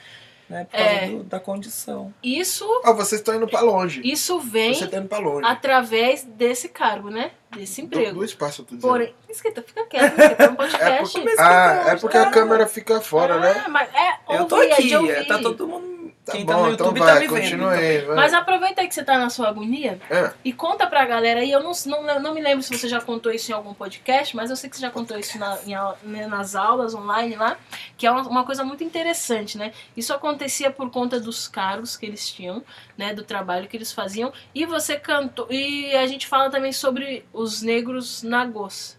Né, 0.49 0.65
por 0.65 0.71
causa 0.77 0.89
É. 0.91 1.07
do- 1.07 1.23
da 1.23 1.39
condição. 1.39 2.13
Isso, 2.21 2.65
Ah, 2.83 2.91
vocês 2.91 3.21
estão 3.21 3.33
indo 3.33 3.47
pra 3.47 3.61
longe. 3.61 4.01
isso 4.03 4.37
vem 4.37 4.73
Você 4.73 4.85
tá 4.85 4.97
indo 4.97 5.07
pra 5.07 5.17
longe. 5.19 5.47
através 5.47 6.23
desse 6.25 6.67
cargo, 6.67 7.09
né? 7.09 7.31
Desse 7.55 7.81
Do, 7.81 7.85
emprego. 7.85 8.19
do 8.19 8.25
espaço, 8.25 8.61
eu 8.61 8.65
tô 8.65 8.75
dizendo. 8.75 8.91
Porém, 8.91 9.15
esquenta, 9.29 9.63
fica 9.63 9.85
quieto, 9.85 10.19
é 10.19 10.49
um 10.49 10.51
É 10.51 10.55
podcast. 10.55 11.21
porque, 11.21 11.35
ah, 11.41 11.83
é 11.87 11.95
porque 11.95 12.17
a 12.17 12.23
Ah. 12.23 12.31
câmera 12.31 12.67
fica 12.67 12.99
fora, 12.99 13.39
né? 13.39 13.63
Ah, 13.65 13.69
mas 13.69 13.87
é, 13.95 14.35
Eu 14.35 14.43
tô 14.43 14.55
ouvir, 14.57 14.67
é 14.71 14.73
aqui, 14.73 14.87
de 14.89 14.97
ouvir. 14.97 15.25
tá 15.25 15.37
todo 15.39 15.65
mundo. 15.65 15.90
Tá 16.31 16.37
quem 16.37 16.45
bom, 16.45 16.51
tá 16.53 16.57
no 16.59 16.73
então 16.73 16.85
YouTube 16.87 16.99
vai, 16.99 17.13
tá 17.13 17.19
me 17.19 17.27
vendo. 17.41 17.67
aí, 17.67 18.01
vai. 18.01 18.15
Mas 18.15 18.33
aproveita 18.33 18.81
aí 18.81 18.87
que 18.87 18.93
você 18.95 19.03
tá 19.03 19.17
na 19.17 19.29
sua 19.29 19.49
agonia 19.49 19.99
É. 20.09 20.31
e 20.43 20.51
conta 20.53 20.87
pra 20.87 21.05
galera 21.05 21.39
aí. 21.41 21.51
Eu 21.51 21.61
não, 21.61 21.71
não, 21.85 22.19
não 22.19 22.33
me 22.33 22.41
lembro 22.41 22.63
se 22.63 22.77
você 22.77 22.87
já 22.87 22.99
contou 23.01 23.31
isso 23.31 23.51
em 23.51 23.53
algum 23.55 23.73
podcast, 23.73 24.35
mas 24.35 24.49
eu 24.49 24.55
sei 24.55 24.69
que 24.69 24.75
você 24.75 24.81
já 24.81 24.89
contou 24.91 25.17
isso 25.17 25.37
na- 25.37 25.57
em 25.65 25.75
né, 26.03 26.27
nas 26.27 26.55
aulas 26.55 26.93
online 26.95 27.35
lá, 27.35 27.57
que 27.97 28.07
é 28.07 28.11
uma, 28.11 28.21
uma 28.23 28.43
coisa 28.45 28.63
muito 28.63 28.83
interessante, 28.83 29.57
né? 29.57 29.71
Isso 29.95 30.13
acontecia 30.13 30.71
por 30.71 30.89
conta 30.89 31.19
dos 31.19 31.47
cargos 31.47 31.95
que 31.97 32.05
eles 32.05 32.29
tinham, 32.29 32.63
né? 32.97 33.13
Do 33.13 33.23
trabalho 33.23 33.67
que 33.67 33.75
eles 33.77 33.91
faziam. 33.91 34.31
E 34.55 34.65
você 34.65 34.95
cantou. 34.97 35.47
E 35.49 35.95
a 35.95 36.07
gente 36.07 36.27
fala 36.27 36.49
também 36.49 36.71
sobre 36.71 37.25
os 37.33 37.61
negros 37.61 38.23
nagôs. 38.23 38.97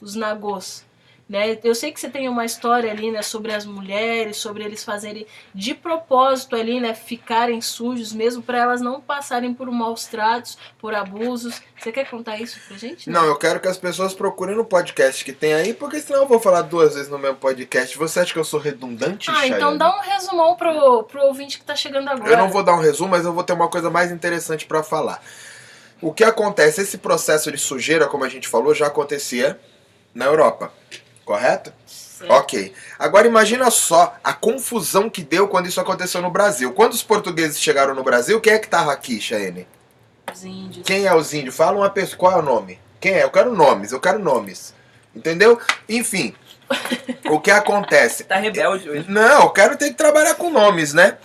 Os 0.00 0.14
nagôs. 0.14 0.86
Né? 1.28 1.58
Eu 1.62 1.74
sei 1.74 1.92
que 1.92 2.00
você 2.00 2.08
tem 2.08 2.26
uma 2.26 2.46
história 2.46 2.90
ali, 2.90 3.10
né, 3.10 3.20
sobre 3.20 3.52
as 3.52 3.66
mulheres, 3.66 4.38
sobre 4.38 4.64
eles 4.64 4.82
fazerem 4.82 5.26
de 5.54 5.74
propósito 5.74 6.56
ali, 6.56 6.80
né, 6.80 6.94
ficarem 6.94 7.60
sujos 7.60 8.14
mesmo 8.14 8.42
para 8.42 8.56
elas 8.58 8.80
não 8.80 8.98
passarem 8.98 9.52
por 9.52 9.70
maus 9.70 10.06
tratos, 10.06 10.56
por 10.78 10.94
abusos. 10.94 11.60
Você 11.78 11.92
quer 11.92 12.08
contar 12.08 12.40
isso 12.40 12.58
pra 12.66 12.78
gente? 12.78 13.10
Não, 13.10 13.26
eu 13.26 13.36
quero 13.36 13.60
que 13.60 13.68
as 13.68 13.76
pessoas 13.76 14.14
procurem 14.14 14.56
no 14.56 14.64
podcast 14.64 15.22
que 15.22 15.34
tem 15.34 15.52
aí, 15.52 15.74
porque 15.74 16.00
senão 16.00 16.20
eu 16.22 16.26
vou 16.26 16.40
falar 16.40 16.62
duas 16.62 16.94
vezes 16.94 17.10
no 17.10 17.18
mesmo 17.18 17.36
podcast. 17.36 17.98
Você 17.98 18.20
acha 18.20 18.32
que 18.32 18.38
eu 18.38 18.44
sou 18.44 18.58
redundante, 18.58 19.30
Ah, 19.30 19.46
então 19.46 19.58
Chayane? 19.58 19.78
dá 19.78 19.96
um 19.96 20.00
resumão 20.00 20.56
pro, 20.56 21.02
pro 21.04 21.22
ouvinte 21.26 21.58
que 21.58 21.64
tá 21.64 21.76
chegando 21.76 22.08
agora. 22.08 22.30
Eu 22.30 22.38
não 22.38 22.48
vou 22.48 22.62
dar 22.62 22.74
um 22.74 22.80
resumo, 22.80 23.10
mas 23.10 23.26
eu 23.26 23.34
vou 23.34 23.44
ter 23.44 23.52
uma 23.52 23.68
coisa 23.68 23.90
mais 23.90 24.10
interessante 24.10 24.64
pra 24.64 24.82
falar. 24.82 25.22
O 26.00 26.10
que 26.10 26.24
acontece? 26.24 26.80
Esse 26.80 26.96
processo 26.96 27.52
de 27.52 27.58
sujeira, 27.58 28.06
como 28.06 28.24
a 28.24 28.28
gente 28.30 28.48
falou, 28.48 28.74
já 28.74 28.86
acontecia 28.86 29.60
na 30.14 30.24
Europa, 30.24 30.72
correto? 31.28 31.70
Certo. 31.86 32.32
Ok. 32.32 32.72
Agora 32.98 33.26
imagina 33.26 33.70
só 33.70 34.16
a 34.24 34.32
confusão 34.32 35.10
que 35.10 35.22
deu 35.22 35.46
quando 35.46 35.66
isso 35.66 35.78
aconteceu 35.78 36.22
no 36.22 36.30
Brasil. 36.30 36.72
Quando 36.72 36.94
os 36.94 37.02
portugueses 37.02 37.60
chegaram 37.60 37.94
no 37.94 38.02
Brasil, 38.02 38.40
quem 38.40 38.54
é 38.54 38.58
que 38.58 38.66
tava 38.66 38.90
aqui, 38.90 39.20
Chayane? 39.20 39.68
Os 40.32 40.42
índios. 40.42 40.86
Quem 40.86 41.04
é 41.04 41.14
os 41.14 41.34
índios? 41.34 41.54
Fala 41.54 41.76
uma 41.76 41.90
pessoa, 41.90 42.16
qual 42.16 42.32
é 42.32 42.36
o 42.36 42.42
nome? 42.42 42.80
Quem 42.98 43.12
é? 43.12 43.24
Eu 43.24 43.30
quero 43.30 43.54
nomes, 43.54 43.92
eu 43.92 44.00
quero 44.00 44.18
nomes. 44.18 44.74
Entendeu? 45.14 45.60
Enfim, 45.86 46.34
o 47.30 47.40
que 47.40 47.50
acontece? 47.50 48.24
Tá 48.24 48.36
rebelde 48.36 48.88
hoje. 48.88 49.04
Não, 49.08 49.42
eu 49.42 49.50
quero 49.50 49.76
ter 49.76 49.90
que 49.90 49.94
trabalhar 49.94 50.34
com 50.34 50.50
nomes, 50.50 50.92
né? 50.92 51.16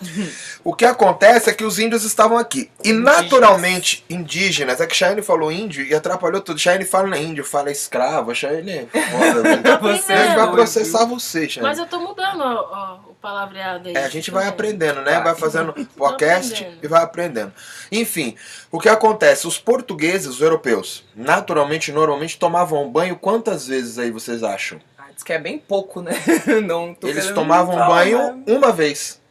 O 0.64 0.74
que 0.74 0.86
acontece 0.86 1.50
é 1.50 1.54
que 1.54 1.64
os 1.64 1.80
índios 1.80 2.04
estavam 2.04 2.38
aqui. 2.38 2.70
E 2.84 2.90
Indígenas. 2.90 3.22
naturalmente, 3.24 4.06
indígenas. 4.10 4.80
É 4.80 4.88
que 4.88 4.96
Cheyenne 4.96 5.22
falou 5.22 5.52
índio 5.52 5.86
e 5.86 5.94
atrapalhou 5.94 6.42
tudo. 6.42 6.60
Cheyenne 6.60 6.86
fala 6.86 7.18
índio, 7.18 7.44
fala 7.44 7.72
escravo. 7.72 8.34
Cheyenne 8.34 8.88
é 8.94 9.02
foda, 9.02 9.42
velho. 9.42 9.64
Tô 9.64 9.78
Você 9.80 10.14
A 10.14 10.26
gente 10.26 10.36
vai 10.38 10.52
processar 10.52 11.06
você, 11.06 11.50
Cheyenne. 11.50 11.70
Mas 11.70 11.78
eu 11.78 11.86
tô 11.86 12.00
mudando 12.00 12.42
ó, 12.42 12.70
ó, 12.72 13.10
o 13.10 13.16
palavreado 13.16 13.90
aí. 13.90 13.96
É, 13.96 14.06
a 14.06 14.10
gente 14.10 14.32
vai 14.32 14.48
aprendendo, 14.48 15.02
né? 15.02 15.14
Tá. 15.14 15.20
Vai 15.22 15.36
fazendo 15.36 15.74
podcast 15.98 16.68
e 16.82 16.88
vai 16.88 17.04
aprendendo. 17.04 17.52
Enfim, 17.92 18.36
o 18.72 18.80
que 18.80 18.90
acontece? 18.90 19.48
Os 19.48 19.58
portugueses, 19.58 20.28
os 20.28 20.42
europeus, 20.42 21.04
naturalmente, 21.16 21.92
normalmente 21.92 22.38
tomavam 22.38 22.90
banho 22.90 23.16
quantas 23.18 23.68
vezes 23.68 24.00
aí 24.00 24.12
vocês 24.12 24.44
acham? 24.44 24.80
Diz 25.14 25.24
que 25.24 25.34
é 25.34 25.40
bem 25.40 25.58
pouco, 25.58 26.02
né? 26.02 26.14
Não 26.66 26.94
tô 26.94 27.08
Eles 27.08 27.30
tomavam 27.32 27.74
falar, 27.74 27.88
banho 27.88 28.44
mas 28.46 28.56
uma 28.58 28.72
vez. 28.72 29.22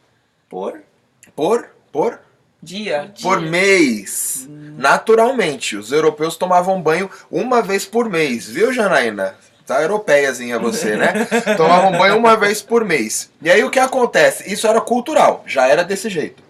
por 0.49 0.79
Por? 1.35 1.67
Por? 1.91 2.19
dia. 2.61 3.11
Por 3.21 3.39
Dia. 3.39 3.49
mês. 3.49 4.47
Naturalmente, 4.77 5.75
os 5.75 5.91
europeus 5.91 6.37
tomavam 6.37 6.81
banho 6.81 7.09
uma 7.29 7.61
vez 7.61 7.85
por 7.85 8.09
mês, 8.09 8.47
viu, 8.47 8.71
Janaína? 8.71 9.35
Tá 9.65 9.81
europeiazinha 9.81 10.59
você, 10.59 10.95
né? 10.95 11.25
Tomavam 11.57 11.91
banho 11.97 12.17
uma 12.17 12.35
vez 12.35 12.61
por 12.61 12.83
mês. 12.83 13.29
E 13.41 13.49
aí 13.49 13.63
o 13.63 13.69
que 13.69 13.79
acontece? 13.79 14.51
Isso 14.51 14.67
era 14.67 14.81
cultural, 14.81 15.43
já 15.45 15.67
era 15.67 15.83
desse 15.83 16.09
jeito. 16.09 16.41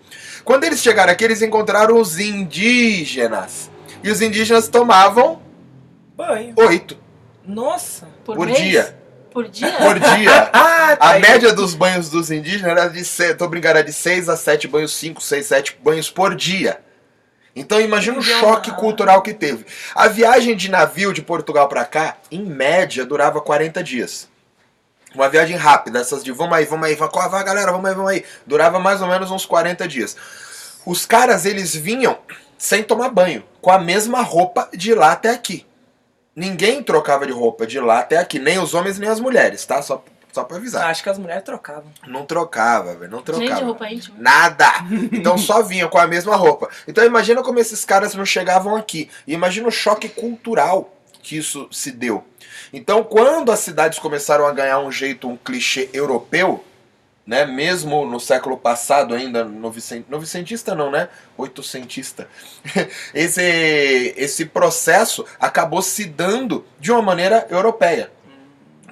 Quando 0.44 0.64
eles 0.64 0.82
chegaram 0.82 1.12
aqui, 1.12 1.24
eles 1.24 1.42
encontraram 1.42 2.00
os 2.00 2.20
indígenas. 2.20 3.70
E 4.04 4.10
os 4.10 4.22
indígenas 4.22 4.68
tomavam 4.68 5.42
Banho. 6.16 6.54
oito 6.58 6.98
Nossa. 7.46 8.08
Por, 8.26 8.36
por 8.36 8.48
mês? 8.48 8.60
dia. 8.60 8.98
Por 9.34 9.48
dia? 9.50 9.72
Por 9.74 10.00
dia. 10.00 10.50
Ah, 10.54 10.96
tá 10.98 11.06
A 11.08 11.10
aí. 11.14 11.22
média 11.22 11.52
dos 11.54 11.74
banhos 11.74 12.10
dos 12.10 12.30
indígenas 12.30 12.72
era 12.72 12.88
de, 12.88 13.04
se- 13.04 13.34
tô 13.36 13.48
brincando, 13.48 13.78
era 13.80 13.84
de 13.84 13.92
6 13.94 14.30
a 14.30 14.38
7 14.38 14.68
banhos, 14.68 14.94
5, 14.94 15.22
6, 15.22 15.46
7 15.46 15.78
banhos 15.84 16.10
por 16.10 16.36
dia. 16.36 16.80
Então 17.56 17.80
imagina 17.80 18.18
o 18.18 18.22
choque 18.22 18.72
cultural 18.72 19.22
que 19.22 19.34
teve. 19.34 19.66
A 19.96 20.08
viagem 20.08 20.56
de 20.56 20.70
navio 20.70 21.14
de 21.14 21.22
Portugal 21.22 21.68
pra 21.70 21.86
cá, 21.86 22.18
em 22.32 22.44
média, 22.44 23.06
durava 23.06 23.40
40 23.42 23.84
dias. 23.84 24.28
Uma 25.16 25.30
viagem 25.30 25.56
rápida, 25.56 26.00
essas 26.00 26.24
de 26.24 26.32
vamos 26.32 26.58
aí, 26.58 26.66
vamos 26.66 26.88
aí, 26.88 26.96
vai, 26.96 27.10
vai 27.30 27.44
galera, 27.44 27.72
vamos 27.72 27.88
aí, 27.90 27.96
vamos 27.96 28.12
aí. 28.12 28.26
Durava 28.46 28.80
mais 28.80 29.02
ou 29.02 29.08
menos 29.08 29.30
uns 29.32 29.46
40 29.46 29.88
dias. 29.88 30.18
Os 30.86 31.06
caras, 31.06 31.46
eles 31.46 31.76
vinham 31.76 32.18
sem 32.58 32.84
tomar 32.84 33.10
banho, 33.10 33.44
com 33.62 33.72
a 33.72 33.78
mesma 33.80 34.22
roupa 34.22 34.68
de 34.74 34.94
lá 34.94 35.12
até 35.12 35.30
aqui. 35.30 35.66
Ninguém 36.36 36.82
trocava 36.82 37.26
de 37.26 37.32
roupa 37.32 37.68
de 37.68 37.80
lá 37.80 38.00
até 38.00 38.18
aqui, 38.18 38.40
nem 38.40 38.58
os 38.58 38.74
homens 38.74 38.98
nem 38.98 39.10
as 39.10 39.20
mulheres, 39.20 39.66
tá? 39.66 39.82
Só, 39.82 40.04
só 40.32 40.44
pra 40.44 40.58
avisar. 40.58 40.90
Acho 40.90 41.04
que 41.04 41.10
as 41.10 41.20
mulheres 41.20 41.44
trocavam. 41.44 41.92
Não 42.08 42.26
trocava, 42.26 42.96
velho, 42.96 43.12
não 43.12 43.22
trocava. 43.22 43.46
Nem 43.46 43.56
de 43.56 43.64
roupa 43.64 43.88
íntima. 43.90 44.16
Nada! 44.20 44.66
Então 45.14 45.38
só 45.38 45.62
vinham 45.62 45.90
com 45.90 45.98
a 46.00 46.08
mesma 46.08 46.36
roupa. 46.36 46.70
Então 46.88 47.06
imagina 47.06 47.44
como 47.44 47.60
esses 47.60 47.86
caras 47.86 48.16
não 48.16 48.26
chegavam 48.26 48.76
aqui. 48.76 49.10
E 49.28 49.34
imagina 49.34 49.68
o 49.68 49.72
choque 49.72 50.10
cultural 50.10 50.92
que 51.22 51.38
isso 51.38 51.68
se 51.72 51.92
deu. 51.92 52.24
Então 52.74 53.04
quando 53.04 53.52
as 53.52 53.60
cidades 53.60 54.00
começaram 54.00 54.46
a 54.48 54.52
ganhar 54.52 54.80
um 54.80 54.92
jeito, 54.92 55.30
um 55.30 55.38
clichê 55.38 55.90
europeu, 55.94 56.64
né? 57.26 57.46
Mesmo 57.46 58.06
no 58.06 58.20
século 58.20 58.58
passado 58.58 59.14
ainda, 59.14 59.44
novicent... 59.44 60.06
novicentista 60.10 60.76
não, 60.76 60.92
né? 60.92 61.10
Oitocentista. 61.38 62.28
Esse, 63.14 64.14
esse 64.18 64.46
processo 64.46 65.26
acabou 65.40 65.82
se 65.82 66.06
dando 66.06 66.66
de 66.80 66.92
uma 66.92 67.02
maneira 67.02 67.48
europeia. 67.50 68.12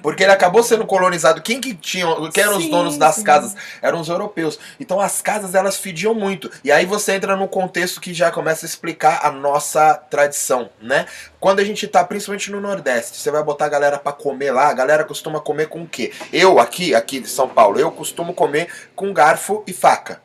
Porque 0.02 0.22
ele 0.24 0.32
acabou 0.32 0.62
sendo 0.62 0.84
colonizado. 0.84 1.40
Quem 1.40 1.60
que 1.60 1.74
tinha, 1.74 2.06
quem 2.32 2.42
eram 2.42 2.56
os 2.56 2.64
Sim, 2.64 2.70
donos 2.70 2.98
das 2.98 3.16
sim. 3.16 3.24
casas? 3.24 3.56
Eram 3.80 4.00
os 4.00 4.08
europeus. 4.08 4.58
Então 4.80 5.00
as 5.00 5.22
casas 5.22 5.54
elas 5.54 5.76
fediam 5.76 6.14
muito. 6.14 6.50
E 6.64 6.72
aí 6.72 6.84
você 6.84 7.12
entra 7.12 7.36
num 7.36 7.46
contexto 7.46 8.00
que 8.00 8.12
já 8.12 8.30
começa 8.30 8.66
a 8.66 8.68
explicar 8.68 9.20
a 9.24 9.30
nossa 9.30 9.94
tradição, 9.94 10.70
né? 10.80 11.06
Quando 11.38 11.60
a 11.60 11.64
gente 11.64 11.86
tá 11.86 12.04
principalmente 12.04 12.50
no 12.50 12.60
Nordeste, 12.60 13.16
você 13.16 13.30
vai 13.30 13.42
botar 13.42 13.66
a 13.66 13.68
galera 13.68 13.98
pra 13.98 14.12
comer 14.12 14.50
lá, 14.50 14.68
a 14.68 14.74
galera 14.74 15.04
costuma 15.04 15.40
comer 15.40 15.68
com 15.68 15.82
o 15.82 15.88
quê? 15.88 16.12
Eu 16.32 16.58
aqui, 16.58 16.94
aqui 16.94 17.20
de 17.20 17.28
São 17.28 17.48
Paulo, 17.48 17.78
eu 17.78 17.90
costumo 17.90 18.34
comer 18.34 18.68
com 18.94 19.12
garfo 19.12 19.62
e 19.66 19.72
faca. 19.72 20.20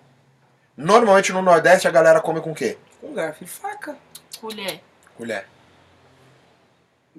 Normalmente 0.76 1.32
no 1.32 1.42
Nordeste 1.42 1.88
a 1.88 1.92
galera 1.92 2.22
come 2.22 2.42
com 2.42 2.52
o 2.52 2.56
quê? 2.56 2.78
Com 3.02 3.14
garfo 3.14 3.44
e 3.44 3.48
faca. 3.48 3.96
Colher. 4.40 4.82
Colher. 5.18 5.46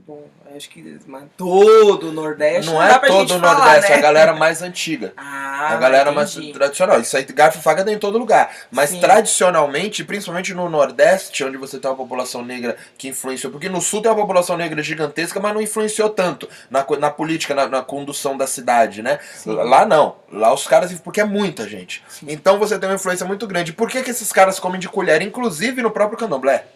Bom, 0.07 0.29
acho 0.55 0.69
que 0.71 0.99
mas 1.07 1.25
todo 1.37 2.09
o 2.09 2.13
Nordeste. 2.13 2.71
Não 2.71 2.79
dá 2.79 2.95
é 2.95 2.99
todo 3.01 3.35
o 3.35 3.41
falar, 3.41 3.55
Nordeste, 3.57 3.91
né? 3.91 3.97
é 3.97 3.99
a 3.99 4.03
galera 4.03 4.33
mais 4.33 4.63
antiga. 4.63 5.13
Ah, 5.61 5.75
a 5.75 5.77
galera 5.77 6.13
mais 6.13 6.33
tradicional. 6.35 7.01
Isso 7.01 7.17
aí, 7.17 7.25
garfo 7.25 7.59
e 7.59 7.63
faca 7.63 7.85
tem 7.85 7.95
em 7.95 7.99
todo 7.99 8.17
lugar. 8.17 8.49
Mas 8.71 8.91
Sim. 8.91 9.01
tradicionalmente, 9.01 10.05
principalmente 10.05 10.55
no 10.55 10.69
Nordeste, 10.69 11.43
onde 11.43 11.57
você 11.57 11.81
tem 11.81 11.91
uma 11.91 11.97
população 11.97 12.45
negra 12.45 12.77
que 12.97 13.09
influenciou. 13.09 13.51
Porque 13.51 13.69
no 13.69 13.81
Sul 13.81 14.01
tem 14.01 14.09
uma 14.09 14.17
população 14.17 14.57
negra 14.57 14.81
gigantesca, 14.85 15.41
mas 15.41 15.53
não 15.53 15.61
influenciou 15.61 16.11
tanto 16.11 16.49
na, 16.71 16.87
na 17.01 17.11
política, 17.11 17.57
na, 17.57 17.67
na 17.67 17.83
condução 17.83 18.37
da 18.37 18.47
cidade, 18.47 19.03
né? 19.03 19.19
Sim. 19.35 19.53
Lá 19.53 19.85
não. 19.85 20.15
Lá 20.31 20.55
os 20.55 20.65
caras. 20.65 20.93
Porque 21.01 21.21
é 21.21 21.25
muita 21.25 21.69
gente. 21.69 22.05
Então 22.29 22.57
você 22.57 22.79
tem 22.79 22.89
uma 22.89 22.95
influência 22.95 23.27
muito 23.27 23.45
grande. 23.45 23.73
Por 23.73 23.91
que, 23.91 24.01
que 24.05 24.13
esses 24.13 24.33
caras 24.33 24.61
comem 24.61 24.79
de 24.79 24.89
colher? 24.89 25.23
Inclusive 25.23 25.83
no 25.83 25.91
próprio 25.91 26.17
candomblé. 26.17 26.67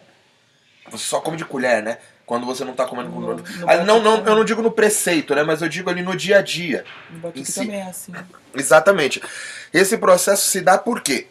Você 0.91 1.05
só 1.05 1.21
come 1.21 1.37
de 1.37 1.45
colher, 1.45 1.81
né? 1.81 1.97
Quando 2.25 2.45
você 2.45 2.63
não 2.63 2.73
tá 2.73 2.85
comendo 2.85 3.09
com. 3.11 3.19
No- 3.19 3.35
no 3.35 3.69
Ali, 3.69 3.83
não, 3.85 4.01
não, 4.01 4.11
batuque 4.13 4.29
eu 4.29 4.35
não 4.35 4.45
digo 4.45 4.61
no 4.61 4.71
preceito, 4.71 5.35
né? 5.35 5.43
Mas 5.43 5.61
eu 5.61 5.67
digo 5.67 5.89
ali 5.89 6.01
no 6.01 6.15
dia 6.15 6.37
a 6.39 6.41
dia. 6.41 6.85
No 7.21 7.31
em 7.35 7.43
si. 7.43 7.53
também 7.61 7.81
é 7.81 7.83
assim. 7.83 8.13
Exatamente. 8.55 9.21
Esse 9.73 9.97
processo 9.97 10.47
se 10.47 10.61
dá 10.61 10.77
por 10.77 11.01
quê? 11.01 11.27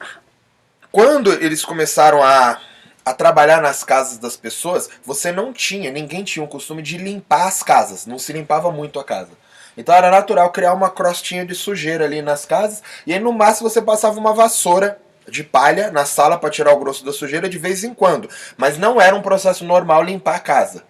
Quando 0.90 1.32
eles 1.32 1.64
começaram 1.64 2.22
a, 2.22 2.58
a 3.04 3.14
trabalhar 3.14 3.62
nas 3.62 3.82
casas 3.82 4.18
das 4.18 4.36
pessoas, 4.36 4.90
você 5.04 5.32
não 5.32 5.52
tinha, 5.52 5.90
ninguém 5.90 6.22
tinha 6.22 6.44
o 6.44 6.48
costume 6.48 6.82
de 6.82 6.98
limpar 6.98 7.46
as 7.48 7.62
casas. 7.62 8.04
Não 8.06 8.18
se 8.18 8.32
limpava 8.32 8.70
muito 8.70 9.00
a 9.00 9.04
casa. 9.04 9.30
Então 9.76 9.94
era 9.94 10.10
natural 10.10 10.50
criar 10.52 10.74
uma 10.74 10.90
crostinha 10.90 11.46
de 11.46 11.54
sujeira 11.54 12.04
ali 12.04 12.20
nas 12.20 12.44
casas. 12.44 12.82
E 13.06 13.14
aí 13.14 13.18
no 13.18 13.32
máximo 13.32 13.70
você 13.70 13.80
passava 13.80 14.18
uma 14.20 14.34
vassoura 14.34 14.98
de 15.28 15.44
palha 15.44 15.90
na 15.90 16.04
sala 16.04 16.38
para 16.38 16.50
tirar 16.50 16.72
o 16.72 16.78
grosso 16.78 17.04
da 17.04 17.12
sujeira 17.12 17.48
de 17.48 17.58
vez 17.58 17.84
em 17.84 17.94
quando. 17.94 18.28
Mas 18.56 18.78
não 18.78 19.00
era 19.00 19.14
um 19.14 19.22
processo 19.22 19.64
normal 19.64 20.02
limpar 20.02 20.36
a 20.36 20.40
casa. 20.40 20.84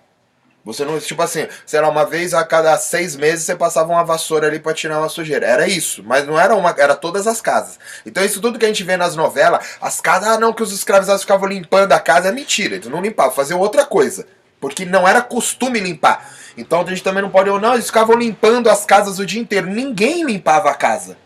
Você 0.65 0.85
não, 0.85 0.99
tipo 1.01 1.21
assim, 1.21 1.49
sei 1.67 1.81
lá, 1.81 1.89
uma 1.89 2.07
vez 2.07 2.33
a 2.33 2.45
cada 2.45 2.77
seis 2.79 3.17
meses 3.17 3.45
você 3.45 3.57
passava 3.57 3.91
uma 3.93 4.05
vassoura 4.05 4.47
ali 4.47 4.61
pra 4.61 4.73
tirar 4.73 5.01
uma 5.01 5.09
sujeira. 5.09 5.45
Era 5.45 5.67
isso, 5.67 6.05
mas 6.05 6.25
não 6.25 6.39
era 6.39 6.55
uma, 6.55 6.73
era 6.79 6.95
todas 6.95 7.27
as 7.27 7.41
casas. 7.41 7.81
Então 8.07 8.25
isso 8.25 8.41
tudo 8.41 8.59
que 8.59 8.65
a 8.65 8.69
gente 8.69 8.85
vê 8.85 8.97
nas 8.97 9.17
novelas, 9.17 9.77
as 9.81 10.01
casas, 10.01 10.29
ah 10.29 10.39
não, 10.39 10.53
que 10.53 10.63
os 10.63 10.73
escravizados 10.73 11.23
ficavam 11.23 11.49
limpando 11.49 11.93
a 11.93 11.99
casa, 11.99 12.29
é 12.29 12.33
mentira, 12.33 12.77
eles 12.77 12.87
não 12.87 13.03
limpavam, 13.03 13.33
faziam 13.33 13.59
outra 13.59 13.85
coisa. 13.85 14.25
Porque 14.61 14.85
não 14.85 15.09
era 15.09 15.21
costume 15.21 15.81
limpar. 15.81 16.33
Então 16.57 16.83
a 16.83 16.85
gente 16.85 17.03
também 17.03 17.23
não 17.23 17.31
pode, 17.31 17.51
ou 17.51 17.61
não, 17.61 17.75
eles 17.75 17.87
ficavam 17.87 18.17
limpando 18.17 18.71
as 18.71 18.85
casas 18.85 19.19
o 19.19 19.27
dia 19.27 19.41
inteiro. 19.41 19.67
Ninguém 19.67 20.25
limpava 20.25 20.71
a 20.71 20.75
casa. 20.75 21.17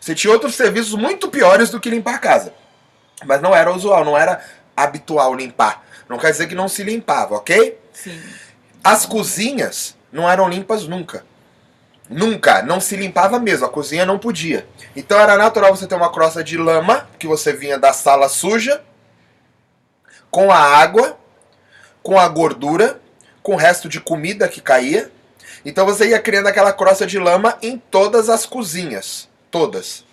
Você 0.00 0.14
tinha 0.14 0.32
outros 0.32 0.54
serviços 0.54 0.94
muito 0.94 1.28
piores 1.28 1.68
do 1.68 1.78
que 1.78 1.90
limpar 1.90 2.14
a 2.14 2.18
casa. 2.18 2.54
Mas 3.24 3.42
não 3.42 3.54
era 3.54 3.70
usual, 3.70 4.04
não 4.04 4.16
era 4.16 4.42
habitual 4.74 5.34
limpar. 5.34 5.84
Não 6.08 6.18
quer 6.18 6.30
dizer 6.30 6.46
que 6.48 6.54
não 6.54 6.68
se 6.68 6.82
limpava, 6.82 7.36
ok? 7.36 7.78
Sim. 7.92 8.20
As 8.82 9.04
cozinhas 9.04 9.94
não 10.10 10.28
eram 10.28 10.48
limpas 10.48 10.88
nunca. 10.88 11.24
Nunca, 12.08 12.62
não 12.62 12.80
se 12.80 12.96
limpava 12.96 13.38
mesmo, 13.38 13.66
a 13.66 13.68
cozinha 13.68 14.04
não 14.04 14.18
podia. 14.18 14.66
Então 14.96 15.16
era 15.16 15.36
natural 15.36 15.76
você 15.76 15.86
ter 15.86 15.94
uma 15.94 16.10
crosta 16.10 16.42
de 16.42 16.56
lama, 16.56 17.08
que 17.18 17.26
você 17.28 17.52
vinha 17.52 17.78
da 17.78 17.92
sala 17.92 18.28
suja, 18.28 18.82
com 20.28 20.50
a 20.50 20.58
água, 20.58 21.16
com 22.02 22.18
a 22.18 22.26
gordura, 22.26 23.00
com 23.44 23.52
o 23.52 23.56
resto 23.56 23.88
de 23.88 24.00
comida 24.00 24.48
que 24.48 24.60
caía. 24.60 25.12
Então 25.64 25.86
você 25.86 26.08
ia 26.08 26.18
criando 26.18 26.48
aquela 26.48 26.72
crosta 26.72 27.06
de 27.06 27.18
lama 27.18 27.56
em 27.62 27.78
todas 27.78 28.28
as 28.28 28.44
cozinhas. 28.44 29.29
Todas. 29.50 30.04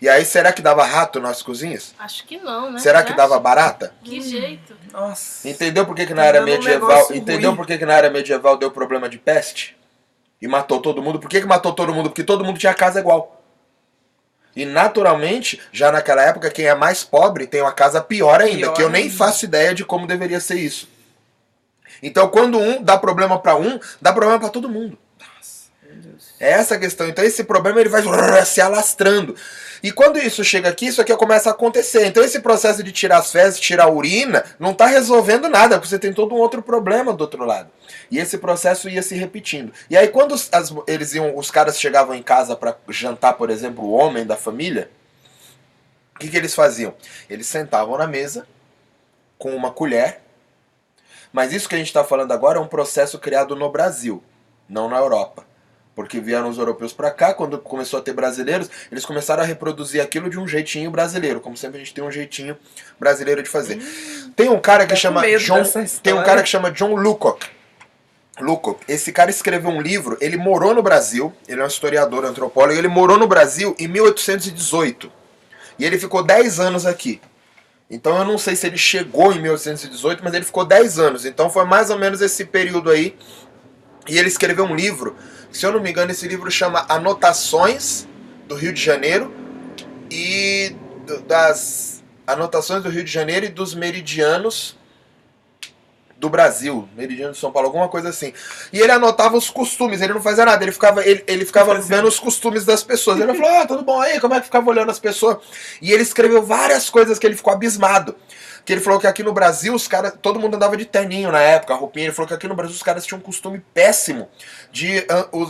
E 0.00 0.08
aí, 0.08 0.24
será 0.24 0.50
que 0.52 0.62
dava 0.62 0.82
rato 0.84 1.20
nas 1.20 1.42
cozinhas? 1.42 1.94
Acho 1.98 2.24
que 2.26 2.38
não, 2.38 2.70
né? 2.72 2.78
Será 2.78 3.00
Você 3.00 3.04
que 3.06 3.12
acha? 3.12 3.16
dava 3.18 3.38
barata? 3.38 3.92
Que 4.02 4.20
jeito. 4.20 4.74
Nossa. 4.92 5.46
Entendeu 5.48 5.84
por 5.84 5.94
que, 5.94 6.06
que 6.06 6.14
na 6.14 6.24
era 6.24 6.40
um 6.40 6.44
medieval. 6.44 6.88
negócio 6.88 7.14
Entendeu 7.16 7.50
ruim. 7.50 7.56
por 7.58 7.66
que, 7.66 7.76
que 7.76 7.84
na 7.84 7.94
era 7.94 8.08
medieval 8.10 8.56
deu 8.56 8.70
problema 8.70 9.08
de 9.10 9.18
peste? 9.18 9.76
E 10.40 10.48
matou 10.48 10.80
todo 10.80 11.02
mundo? 11.02 11.20
Por 11.20 11.28
que, 11.28 11.40
que 11.42 11.46
matou 11.46 11.74
todo 11.74 11.92
mundo? 11.92 12.08
Porque 12.08 12.24
todo 12.24 12.42
mundo 12.42 12.58
tinha 12.58 12.72
casa 12.72 12.98
igual. 12.98 13.42
E 14.56 14.64
naturalmente, 14.64 15.60
já 15.70 15.92
naquela 15.92 16.22
época, 16.22 16.50
quem 16.50 16.64
é 16.64 16.74
mais 16.74 17.04
pobre 17.04 17.46
tem 17.46 17.60
uma 17.60 17.70
casa 17.72 18.00
pior 18.00 18.40
ainda, 18.40 18.58
Pior 18.68 18.72
que 18.74 18.82
eu 18.82 18.88
nem 18.88 19.02
ainda. 19.04 19.14
faço 19.16 19.44
ideia 19.44 19.74
de 19.74 19.84
como 19.84 20.06
deveria 20.06 20.40
ser 20.40 20.56
isso. 20.56 20.88
Então, 22.02 22.26
quando 22.28 22.58
um 22.58 22.82
dá 22.82 22.96
problema 22.96 23.38
pra 23.38 23.54
um, 23.54 23.78
dá 24.00 24.12
problema 24.14 24.40
pra 24.40 24.48
todo 24.48 24.68
mundo. 24.68 24.96
É 26.40 26.52
essa 26.52 26.74
a 26.74 26.78
questão. 26.78 27.06
Então 27.06 27.22
esse 27.22 27.44
problema 27.44 27.80
ele 27.80 27.90
vai 27.90 28.02
se 28.46 28.60
alastrando. 28.62 29.36
E 29.82 29.92
quando 29.92 30.18
isso 30.18 30.42
chega 30.42 30.68
aqui, 30.70 30.86
isso 30.86 31.00
aqui 31.00 31.14
começa 31.16 31.50
a 31.50 31.52
acontecer. 31.52 32.06
Então 32.06 32.24
esse 32.24 32.40
processo 32.40 32.82
de 32.82 32.90
tirar 32.92 33.18
as 33.18 33.30
fezes, 33.30 33.60
tirar 33.60 33.84
a 33.84 33.90
urina, 33.90 34.42
não 34.58 34.70
está 34.72 34.86
resolvendo 34.86 35.48
nada, 35.50 35.76
porque 35.76 35.88
você 35.88 35.98
tem 35.98 36.12
todo 36.14 36.34
um 36.34 36.38
outro 36.38 36.62
problema 36.62 37.12
do 37.12 37.20
outro 37.20 37.44
lado. 37.44 37.70
E 38.10 38.18
esse 38.18 38.38
processo 38.38 38.88
ia 38.88 39.02
se 39.02 39.14
repetindo. 39.14 39.70
E 39.90 39.96
aí 39.96 40.08
quando 40.08 40.34
as- 40.34 40.50
eles 40.86 41.14
iam, 41.14 41.36
os 41.36 41.50
caras 41.50 41.78
chegavam 41.78 42.14
em 42.14 42.22
casa 42.22 42.56
para 42.56 42.74
jantar, 42.88 43.34
por 43.34 43.50
exemplo, 43.50 43.84
o 43.84 43.92
homem 43.92 44.24
da 44.24 44.36
família, 44.36 44.90
o 46.16 46.18
que, 46.18 46.28
que 46.28 46.36
eles 46.36 46.54
faziam? 46.54 46.94
Eles 47.28 47.46
sentavam 47.46 47.96
na 47.98 48.06
mesa 48.06 48.46
com 49.38 49.54
uma 49.54 49.70
colher. 49.70 50.20
Mas 51.32 51.52
isso 51.52 51.68
que 51.68 51.74
a 51.74 51.78
gente 51.78 51.86
está 51.86 52.02
falando 52.02 52.32
agora 52.32 52.58
é 52.58 52.60
um 52.60 52.66
processo 52.66 53.18
criado 53.18 53.54
no 53.54 53.70
Brasil, 53.70 54.22
não 54.68 54.88
na 54.88 54.96
Europa. 54.98 55.46
Porque 55.94 56.20
vieram 56.20 56.48
os 56.48 56.56
europeus 56.56 56.92
para 56.92 57.10
cá, 57.10 57.34
quando 57.34 57.58
começou 57.58 57.98
a 57.98 58.02
ter 58.02 58.12
brasileiros, 58.12 58.70
eles 58.90 59.04
começaram 59.04 59.42
a 59.42 59.46
reproduzir 59.46 60.00
aquilo 60.00 60.30
de 60.30 60.38
um 60.38 60.46
jeitinho 60.46 60.90
brasileiro, 60.90 61.40
como 61.40 61.56
sempre 61.56 61.76
a 61.76 61.80
gente 61.80 61.92
tem 61.92 62.02
um 62.02 62.10
jeitinho 62.10 62.56
brasileiro 62.98 63.42
de 63.42 63.48
fazer. 63.48 63.78
Tem 64.36 64.48
um 64.48 64.60
cara 64.60 64.86
que 64.86 64.96
chama 64.96 65.22
John, 65.38 65.62
tem 66.02 66.12
um 66.12 66.22
cara 66.22 66.42
que 66.42 66.48
chama 66.48 66.70
John 66.70 66.94
Lucock. 66.94 67.46
Lucock, 68.40 68.80
esse 68.88 69.12
cara 69.12 69.30
escreveu 69.30 69.70
um 69.70 69.80
livro, 69.80 70.16
ele 70.20 70.36
morou 70.36 70.74
no 70.74 70.82
Brasil, 70.82 71.32
ele 71.46 71.60
é 71.60 71.64
um 71.64 71.66
historiador, 71.66 72.24
antropólogo, 72.24 72.78
ele 72.78 72.88
morou 72.88 73.18
no 73.18 73.26
Brasil 73.26 73.74
em 73.78 73.88
1818. 73.88 75.12
E 75.78 75.84
ele 75.84 75.98
ficou 75.98 76.22
10 76.22 76.60
anos 76.60 76.86
aqui. 76.86 77.20
Então 77.90 78.16
eu 78.16 78.24
não 78.24 78.38
sei 78.38 78.54
se 78.54 78.66
ele 78.66 78.78
chegou 78.78 79.32
em 79.32 79.40
1818, 79.40 80.22
mas 80.22 80.32
ele 80.32 80.44
ficou 80.44 80.64
10 80.64 80.98
anos. 80.98 81.24
Então 81.26 81.50
foi 81.50 81.64
mais 81.64 81.90
ou 81.90 81.98
menos 81.98 82.20
esse 82.20 82.44
período 82.44 82.90
aí. 82.90 83.16
E 84.08 84.18
ele 84.18 84.28
escreveu 84.28 84.64
um 84.64 84.74
livro, 84.74 85.16
se 85.50 85.64
eu 85.64 85.72
não 85.72 85.80
me 85.80 85.90
engano, 85.90 86.10
esse 86.10 86.26
livro 86.26 86.50
chama 86.50 86.86
Anotações 86.88 88.06
do 88.46 88.54
Rio 88.54 88.72
de 88.72 88.82
Janeiro 88.82 89.32
e 90.10 90.74
das 91.26 92.02
anotações 92.26 92.82
do 92.82 92.88
Rio 92.88 93.04
de 93.04 93.10
Janeiro 93.10 93.46
e 93.46 93.48
dos 93.48 93.74
meridianos 93.74 94.78
do 96.20 96.28
Brasil, 96.28 96.86
meridiano 96.94 97.32
de 97.32 97.38
São 97.38 97.50
Paulo, 97.50 97.68
alguma 97.68 97.88
coisa 97.88 98.10
assim. 98.10 98.32
E 98.70 98.78
ele 98.78 98.92
anotava 98.92 99.36
os 99.38 99.48
costumes, 99.48 100.02
ele 100.02 100.12
não 100.12 100.20
fazia 100.20 100.44
nada, 100.44 100.62
ele 100.62 100.70
ficava, 100.70 101.02
ele, 101.04 101.24
ele 101.26 101.46
ficava 101.46 101.74
vendo 101.80 102.06
os 102.06 102.18
costumes 102.18 102.64
das 102.64 102.84
pessoas. 102.84 103.18
Ele 103.18 103.32
falou, 103.32 103.50
ah, 103.58 103.66
tudo 103.66 103.82
bom 103.82 103.98
aí, 103.98 104.20
como 104.20 104.34
é 104.34 104.38
que 104.38 104.44
ficava 104.44 104.68
olhando 104.68 104.90
as 104.90 104.98
pessoas? 104.98 105.38
E 105.80 105.92
ele 105.92 106.02
escreveu 106.02 106.42
várias 106.42 106.90
coisas 106.90 107.18
que 107.18 107.26
ele 107.26 107.36
ficou 107.36 107.52
abismado. 107.52 108.14
Que 108.70 108.74
ele 108.74 108.80
falou 108.80 109.00
que 109.00 109.06
aqui 109.08 109.24
no 109.24 109.32
Brasil 109.32 109.74
os 109.74 109.88
caras, 109.88 110.12
todo 110.22 110.38
mundo 110.38 110.54
andava 110.54 110.76
de 110.76 110.84
terninho 110.84 111.32
na 111.32 111.40
época, 111.40 111.74
a 111.74 111.76
roupinha. 111.76 112.06
Ele 112.06 112.12
falou 112.14 112.28
que 112.28 112.34
aqui 112.34 112.46
no 112.46 112.54
Brasil 112.54 112.76
os 112.76 112.82
caras 112.84 113.04
tinham 113.04 113.18
um 113.18 113.22
costume 113.22 113.60
péssimo 113.74 114.28
de 114.70 115.04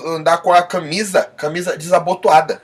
andar 0.06 0.38
com 0.38 0.50
a 0.50 0.62
camisa, 0.62 1.30
camisa 1.37 1.76
desabotoada. 1.76 2.62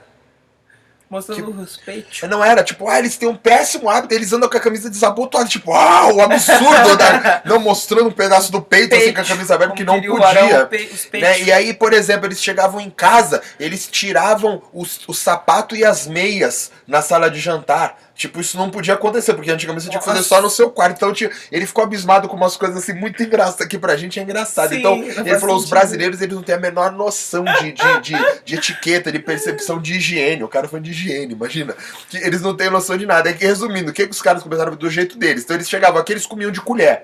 Mostrando 1.09 1.51
o 1.51 1.61
respeito. 1.61 2.27
Não 2.27 2.43
era, 2.43 2.63
tipo, 2.63 2.89
ah, 2.89 2.97
eles 2.99 3.15
têm 3.15 3.29
um 3.29 3.35
péssimo 3.35 3.87
hábito, 3.87 4.13
eles 4.15 4.33
andam 4.33 4.49
com 4.49 4.57
a 4.57 4.59
camisa 4.59 4.89
desabotoada, 4.89 5.47
tipo, 5.47 5.71
ah, 5.73 6.11
o 6.11 6.19
absurdo, 6.19 6.97
da... 6.97 7.41
não 7.45 7.59
mostrando 7.59 8.07
um 8.07 8.11
pedaço 8.11 8.51
do 8.51 8.61
peito, 8.61 8.93
assim, 8.95 9.13
com 9.13 9.21
a 9.21 9.23
camisa 9.23 9.53
aberta, 9.55 9.73
porque 9.73 9.85
não 9.85 10.01
podia. 10.01 10.63
o 10.63 10.67
pe- 10.67 10.89
os 10.91 11.05
Né? 11.11 11.41
E 11.43 11.51
aí, 11.51 11.73
por 11.73 11.93
exemplo, 11.93 12.25
eles 12.25 12.41
chegavam 12.41 12.81
em 12.81 12.89
casa, 12.89 13.41
eles 13.59 13.87
tiravam 13.87 14.61
os, 14.73 14.99
o 15.07 15.13
sapato 15.13 15.75
e 15.75 15.85
as 15.85 16.07
meias 16.07 16.71
na 16.87 17.01
sala 17.01 17.29
de 17.29 17.39
jantar. 17.39 18.06
Tipo, 18.17 18.41
isso 18.41 18.57
não 18.57 18.71
podia 18.71 18.95
acontecer, 18.95 19.35
porque 19.35 19.51
antigamente 19.51 19.83
você 19.83 19.89
tinha 19.91 19.99
que 19.99 20.05
fazer 20.05 20.23
só 20.23 20.41
no 20.41 20.49
seu 20.49 20.71
quarto. 20.71 20.95
Então 20.97 21.13
tinha- 21.13 21.29
ele 21.51 21.67
ficou 21.67 21.83
abismado 21.83 22.27
com 22.27 22.35
umas 22.35 22.57
coisas 22.57 22.75
assim 22.77 22.91
muito 22.93 23.21
engraçadas, 23.21 23.67
que 23.67 23.77
pra 23.77 23.95
gente 23.95 24.19
é 24.19 24.23
engraçado. 24.23 24.69
Sim, 24.69 24.79
então 24.79 24.95
ele 25.19 25.39
falou: 25.39 25.55
os 25.55 25.69
brasileiros 25.69 26.19
eles 26.21 26.35
não 26.35 26.41
têm 26.41 26.55
a 26.55 26.59
menor 26.59 26.91
noção 26.91 27.43
de, 27.45 27.71
de, 27.73 28.01
de, 28.01 28.13
de 28.43 28.55
etiqueta, 28.55 29.11
de 29.11 29.19
percepção 29.19 29.79
de 29.79 29.93
higiene. 29.93 30.43
O 30.43 30.47
cara 30.47 30.67
foi 30.67 30.79
de 30.79 30.89
higiene, 30.89 31.33
imagina. 31.33 31.75
Que 32.09 32.17
eles 32.17 32.41
não 32.41 32.57
têm 32.57 32.71
noção 32.71 32.97
de 32.97 33.05
nada. 33.05 33.29
É 33.29 33.33
que, 33.33 33.45
resumindo, 33.45 33.91
o 33.91 33.93
que, 33.93 34.05
que 34.07 34.11
os 34.11 34.21
caras 34.21 34.41
começaram 34.41 34.75
do 34.75 34.89
jeito 34.89 35.15
deles? 35.15 35.43
Então 35.43 35.55
eles 35.55 35.69
chegavam 35.69 36.01
aqui, 36.01 36.11
eles 36.13 36.25
comiam 36.25 36.49
de 36.49 36.59
colher. 36.59 37.03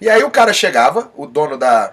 E 0.00 0.08
aí 0.08 0.22
o 0.22 0.30
cara 0.30 0.52
chegava, 0.52 1.10
o 1.16 1.26
dono 1.26 1.56
da. 1.58 1.92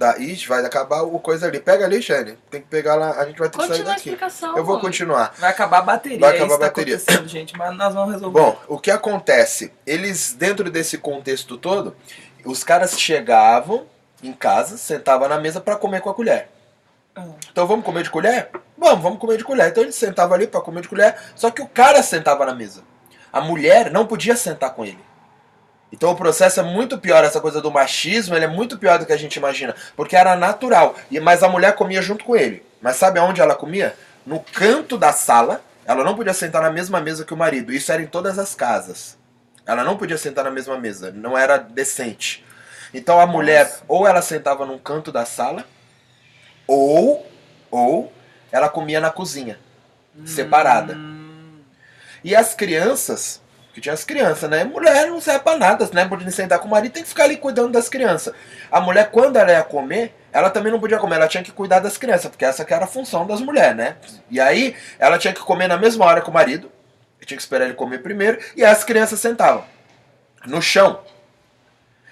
Da 0.00 0.16
Ixi, 0.16 0.48
vai 0.48 0.64
acabar 0.64 1.02
o 1.02 1.18
coisa 1.20 1.46
ali. 1.46 1.60
Pega 1.60 1.84
ali, 1.84 2.00
Shane. 2.00 2.38
Tem 2.50 2.62
que 2.62 2.68
pegar 2.68 2.94
lá. 2.94 3.20
A 3.20 3.26
gente 3.26 3.38
vai 3.38 3.50
ter 3.50 3.58
que 3.58 3.66
sair 3.66 3.68
Continua 3.68 3.92
a 3.92 3.94
daqui. 3.94 4.08
explicação. 4.08 4.56
Eu 4.56 4.64
vou 4.64 4.80
continuar. 4.80 5.34
Vai 5.38 5.50
acabar 5.50 5.78
a 5.80 5.82
bateria. 5.82 6.18
Vai 6.18 6.32
é 6.32 6.36
acabar 6.36 6.54
a 6.54 6.56
que 6.56 6.60
tá 6.62 6.66
bateria. 6.68 6.96
acontecendo, 6.96 7.28
gente. 7.28 7.54
Mas 7.54 7.76
nós 7.76 7.92
vamos 7.92 8.14
resolver. 8.14 8.40
Bom, 8.40 8.58
o 8.66 8.78
que 8.78 8.90
acontece? 8.90 9.70
Eles, 9.86 10.32
dentro 10.32 10.70
desse 10.70 10.96
contexto 10.96 11.58
todo, 11.58 11.94
os 12.46 12.64
caras 12.64 12.98
chegavam 12.98 13.86
em 14.22 14.32
casa, 14.32 14.78
sentavam 14.78 15.28
na 15.28 15.38
mesa 15.38 15.60
pra 15.60 15.76
comer 15.76 16.00
com 16.00 16.08
a 16.08 16.14
colher. 16.14 16.48
Ah. 17.14 17.26
Então 17.52 17.66
vamos 17.66 17.84
comer 17.84 18.02
de 18.02 18.10
colher? 18.10 18.48
Vamos, 18.78 19.02
vamos 19.02 19.18
comer 19.18 19.36
de 19.36 19.44
colher. 19.44 19.68
Então 19.68 19.82
eles 19.82 19.96
sentavam 19.96 20.34
ali 20.34 20.46
pra 20.46 20.62
comer 20.62 20.80
de 20.80 20.88
colher, 20.88 21.14
só 21.36 21.50
que 21.50 21.60
o 21.60 21.68
cara 21.68 22.02
sentava 22.02 22.46
na 22.46 22.54
mesa. 22.54 22.82
A 23.30 23.42
mulher 23.42 23.90
não 23.90 24.06
podia 24.06 24.34
sentar 24.34 24.74
com 24.74 24.82
ele. 24.82 25.09
Então 25.92 26.10
o 26.10 26.16
processo 26.16 26.60
é 26.60 26.62
muito 26.62 26.98
pior, 26.98 27.24
essa 27.24 27.40
coisa 27.40 27.60
do 27.60 27.70
machismo, 27.70 28.34
ele 28.36 28.44
é 28.44 28.48
muito 28.48 28.78
pior 28.78 28.98
do 28.98 29.06
que 29.06 29.12
a 29.12 29.16
gente 29.16 29.36
imagina, 29.36 29.74
porque 29.96 30.14
era 30.16 30.36
natural. 30.36 30.94
E 31.10 31.18
mas 31.18 31.42
a 31.42 31.48
mulher 31.48 31.74
comia 31.74 32.00
junto 32.00 32.24
com 32.24 32.36
ele. 32.36 32.64
Mas 32.80 32.96
sabe 32.96 33.18
aonde 33.18 33.40
ela 33.40 33.54
comia? 33.54 33.94
No 34.24 34.40
canto 34.40 34.96
da 34.96 35.12
sala. 35.12 35.62
Ela 35.84 36.04
não 36.04 36.14
podia 36.14 36.32
sentar 36.32 36.62
na 36.62 36.70
mesma 36.70 37.00
mesa 37.00 37.24
que 37.24 37.34
o 37.34 37.36
marido. 37.36 37.72
Isso 37.72 37.90
era 37.90 38.00
em 38.00 38.06
todas 38.06 38.38
as 38.38 38.54
casas. 38.54 39.18
Ela 39.66 39.82
não 39.82 39.96
podia 39.96 40.16
sentar 40.16 40.44
na 40.44 40.50
mesma 40.50 40.78
mesa, 40.78 41.10
não 41.10 41.36
era 41.36 41.56
decente. 41.56 42.44
Então 42.94 43.20
a 43.20 43.26
mulher 43.26 43.80
ou 43.88 44.06
ela 44.06 44.22
sentava 44.22 44.64
num 44.66 44.78
canto 44.78 45.10
da 45.12 45.24
sala, 45.24 45.64
ou 46.66 47.26
ou 47.70 48.12
ela 48.50 48.68
comia 48.68 49.00
na 49.00 49.10
cozinha, 49.10 49.58
separada. 50.26 50.94
Hum, 50.94 51.60
E 52.24 52.34
as 52.34 52.52
crianças, 52.54 53.40
que 53.72 53.80
tinha 53.80 53.92
as 53.92 54.04
crianças, 54.04 54.48
né? 54.50 54.64
Mulher 54.64 55.06
não 55.06 55.20
serve 55.20 55.40
pra 55.40 55.56
nada, 55.56 55.88
né? 55.92 56.04
Podia 56.06 56.30
sentar 56.30 56.58
com 56.58 56.66
o 56.66 56.70
marido, 56.70 56.92
tem 56.92 57.02
que 57.02 57.08
ficar 57.08 57.24
ali 57.24 57.36
cuidando 57.36 57.72
das 57.72 57.88
crianças. 57.88 58.34
A 58.70 58.80
mulher, 58.80 59.10
quando 59.10 59.36
ela 59.36 59.52
ia 59.52 59.62
comer, 59.62 60.14
ela 60.32 60.50
também 60.50 60.72
não 60.72 60.80
podia 60.80 60.98
comer, 60.98 61.16
ela 61.16 61.28
tinha 61.28 61.42
que 61.42 61.52
cuidar 61.52 61.80
das 61.80 61.96
crianças, 61.96 62.30
porque 62.30 62.44
essa 62.44 62.64
que 62.64 62.74
era 62.74 62.84
a 62.84 62.88
função 62.88 63.26
das 63.26 63.40
mulheres, 63.40 63.76
né? 63.76 63.96
E 64.28 64.40
aí, 64.40 64.76
ela 64.98 65.18
tinha 65.18 65.32
que 65.32 65.40
comer 65.40 65.68
na 65.68 65.76
mesma 65.76 66.04
hora 66.04 66.20
que 66.20 66.30
o 66.30 66.32
marido, 66.32 66.70
tinha 67.24 67.36
que 67.36 67.42
esperar 67.42 67.66
ele 67.66 67.74
comer 67.74 67.98
primeiro, 67.98 68.38
e 68.56 68.64
as 68.64 68.82
crianças 68.82 69.20
sentavam 69.20 69.64
no 70.46 70.60
chão, 70.60 71.00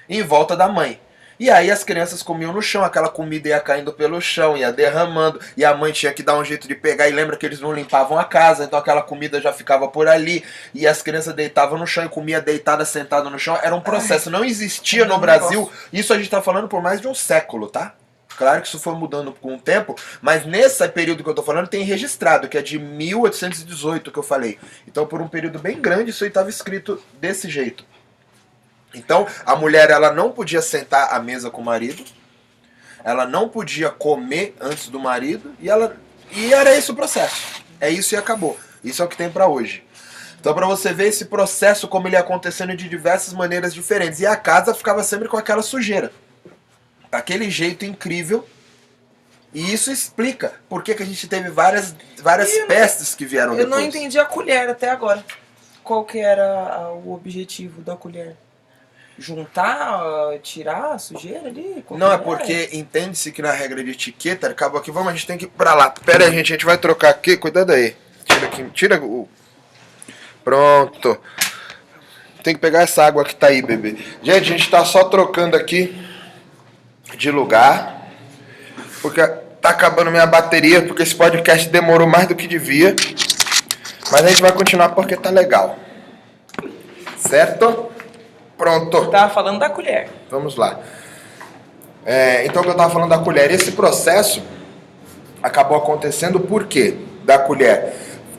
em 0.08 0.22
volta 0.22 0.56
da 0.56 0.68
mãe. 0.68 1.00
E 1.38 1.50
aí 1.50 1.70
as 1.70 1.84
crianças 1.84 2.22
comiam 2.22 2.52
no 2.52 2.60
chão, 2.60 2.84
aquela 2.84 3.08
comida 3.08 3.48
ia 3.48 3.60
caindo 3.60 3.92
pelo 3.92 4.20
chão, 4.20 4.56
ia 4.56 4.72
derramando, 4.72 5.40
e 5.56 5.64
a 5.64 5.74
mãe 5.74 5.92
tinha 5.92 6.12
que 6.12 6.22
dar 6.22 6.36
um 6.36 6.44
jeito 6.44 6.66
de 6.66 6.74
pegar, 6.74 7.08
e 7.08 7.12
lembra 7.12 7.36
que 7.36 7.46
eles 7.46 7.60
não 7.60 7.72
limpavam 7.72 8.18
a 8.18 8.24
casa, 8.24 8.64
então 8.64 8.78
aquela 8.78 9.02
comida 9.02 9.40
já 9.40 9.52
ficava 9.52 9.86
por 9.88 10.08
ali, 10.08 10.44
e 10.74 10.86
as 10.86 11.00
crianças 11.02 11.34
deitavam 11.34 11.78
no 11.78 11.86
chão 11.86 12.04
e 12.04 12.08
comia 12.08 12.40
deitada, 12.40 12.84
sentada 12.84 13.30
no 13.30 13.38
chão, 13.38 13.58
era 13.62 13.74
um 13.74 13.80
processo, 13.80 14.30
não 14.30 14.44
existia 14.44 15.04
no 15.04 15.18
Brasil, 15.18 15.70
isso 15.92 16.12
a 16.12 16.16
gente 16.16 16.30
tá 16.30 16.42
falando 16.42 16.68
por 16.68 16.82
mais 16.82 17.00
de 17.00 17.06
um 17.06 17.14
século, 17.14 17.68
tá? 17.68 17.94
Claro 18.36 18.62
que 18.62 18.68
isso 18.68 18.78
foi 18.78 18.94
mudando 18.94 19.32
com 19.32 19.56
o 19.56 19.58
tempo, 19.58 19.96
mas 20.22 20.46
nesse 20.46 20.86
período 20.88 21.24
que 21.24 21.28
eu 21.28 21.34
tô 21.34 21.42
falando 21.42 21.66
tem 21.66 21.82
registrado, 21.82 22.48
que 22.48 22.56
é 22.56 22.62
de 22.62 22.78
1818 22.78 24.12
que 24.12 24.18
eu 24.18 24.22
falei. 24.22 24.58
Então 24.86 25.04
por 25.04 25.20
um 25.20 25.26
período 25.26 25.58
bem 25.58 25.80
grande 25.80 26.10
isso 26.10 26.22
aí 26.22 26.28
estava 26.28 26.48
escrito 26.48 27.02
desse 27.20 27.50
jeito. 27.50 27.84
Então, 28.94 29.26
a 29.44 29.54
mulher 29.54 29.90
ela 29.90 30.12
não 30.12 30.30
podia 30.32 30.62
sentar 30.62 31.12
à 31.14 31.20
mesa 31.20 31.50
com 31.50 31.60
o 31.60 31.64
marido, 31.64 32.02
ela 33.04 33.26
não 33.26 33.48
podia 33.48 33.90
comer 33.90 34.56
antes 34.60 34.88
do 34.88 34.98
marido, 34.98 35.54
e 35.60 35.68
ela 35.68 35.96
e 36.32 36.52
era 36.52 36.74
esse 36.74 36.90
o 36.90 36.94
processo. 36.94 37.62
É 37.80 37.88
isso 37.90 38.14
e 38.14 38.18
acabou. 38.18 38.58
Isso 38.82 39.02
é 39.02 39.04
o 39.04 39.08
que 39.08 39.16
tem 39.16 39.30
pra 39.30 39.46
hoje. 39.46 39.84
Então, 40.40 40.54
pra 40.54 40.66
você 40.66 40.92
ver 40.92 41.08
esse 41.08 41.24
processo 41.26 41.88
como 41.88 42.06
ele 42.06 42.16
ia 42.16 42.20
acontecendo 42.20 42.76
de 42.76 42.88
diversas 42.88 43.34
maneiras 43.34 43.74
diferentes, 43.74 44.20
e 44.20 44.26
a 44.26 44.36
casa 44.36 44.74
ficava 44.74 45.02
sempre 45.02 45.28
com 45.28 45.36
aquela 45.36 45.62
sujeira. 45.62 46.12
Daquele 47.10 47.50
jeito 47.50 47.84
incrível. 47.84 48.46
E 49.54 49.72
isso 49.72 49.90
explica 49.90 50.52
por 50.68 50.82
que, 50.82 50.94
que 50.94 51.02
a 51.02 51.06
gente 51.06 51.26
teve 51.26 51.48
várias, 51.50 51.94
várias 52.22 52.52
Eu 52.52 52.60
não- 52.60 52.66
pestes 52.68 53.14
que 53.14 53.24
vieram 53.24 53.52
Eu 53.52 53.58
depois. 53.64 53.80
não 53.80 53.80
entendi 53.88 54.18
a 54.18 54.24
colher 54.26 54.68
até 54.68 54.90
agora. 54.90 55.24
Qual 55.82 56.04
que 56.04 56.18
era 56.18 56.90
o 56.92 57.14
objetivo 57.14 57.80
da 57.80 57.96
colher? 57.96 58.36
Juntar, 59.18 60.00
ah, 60.00 60.38
tirar 60.42 60.92
a 60.92 60.98
sujeira 60.98 61.48
ali? 61.48 61.84
Não, 61.90 62.12
é 62.12 62.18
que 62.18 62.24
porque 62.24 62.70
entende-se 62.72 63.32
que 63.32 63.42
na 63.42 63.52
regra 63.52 63.82
de 63.82 63.90
etiqueta, 63.90 64.48
acabou 64.48 64.80
aqui, 64.80 64.90
vamos, 64.90 65.08
a 65.08 65.12
gente 65.12 65.26
tem 65.26 65.36
que 65.36 65.44
ir 65.44 65.48
pra 65.48 65.74
lá. 65.74 65.90
Pera 65.90 66.24
aí, 66.24 66.32
gente, 66.32 66.52
a 66.52 66.56
gente 66.56 66.64
vai 66.64 66.78
trocar 66.78 67.10
aqui, 67.10 67.36
cuidado 67.36 67.72
aí. 67.72 67.96
Tira 68.24 68.46
aqui, 68.46 68.64
tira 68.72 69.02
o. 69.02 69.28
Pronto. 70.44 71.20
Tem 72.42 72.54
que 72.54 72.60
pegar 72.60 72.82
essa 72.82 73.04
água 73.04 73.24
que 73.24 73.34
tá 73.34 73.48
aí, 73.48 73.60
bebê. 73.60 73.96
Gente, 74.22 74.40
a 74.40 74.40
gente 74.40 74.70
tá 74.70 74.84
só 74.84 75.04
trocando 75.04 75.56
aqui 75.56 75.94
de 77.16 77.30
lugar. 77.30 78.08
Porque 79.02 79.20
tá 79.60 79.70
acabando 79.70 80.10
minha 80.10 80.26
bateria, 80.26 80.82
porque 80.82 81.02
esse 81.02 81.14
podcast 81.14 81.68
demorou 81.68 82.06
mais 82.06 82.26
do 82.26 82.34
que 82.34 82.46
devia. 82.46 82.94
Mas 84.10 84.24
a 84.24 84.28
gente 84.28 84.40
vai 84.40 84.52
continuar 84.52 84.90
porque 84.90 85.16
tá 85.16 85.30
legal. 85.30 85.78
Certo? 87.16 87.90
Pronto. 88.58 89.06
Tava 89.06 89.32
falando 89.32 89.60
da 89.60 89.70
colher. 89.70 90.08
Vamos 90.28 90.56
lá. 90.56 90.80
É, 92.04 92.44
então, 92.44 92.64
eu 92.64 92.72
estava 92.72 92.92
falando 92.92 93.10
da 93.10 93.18
colher. 93.18 93.50
Esse 93.52 93.72
processo 93.72 94.42
acabou 95.40 95.78
acontecendo 95.78 96.40
por 96.40 96.66
quê? 96.66 96.96
Da 97.24 97.38
colher. 97.38 97.94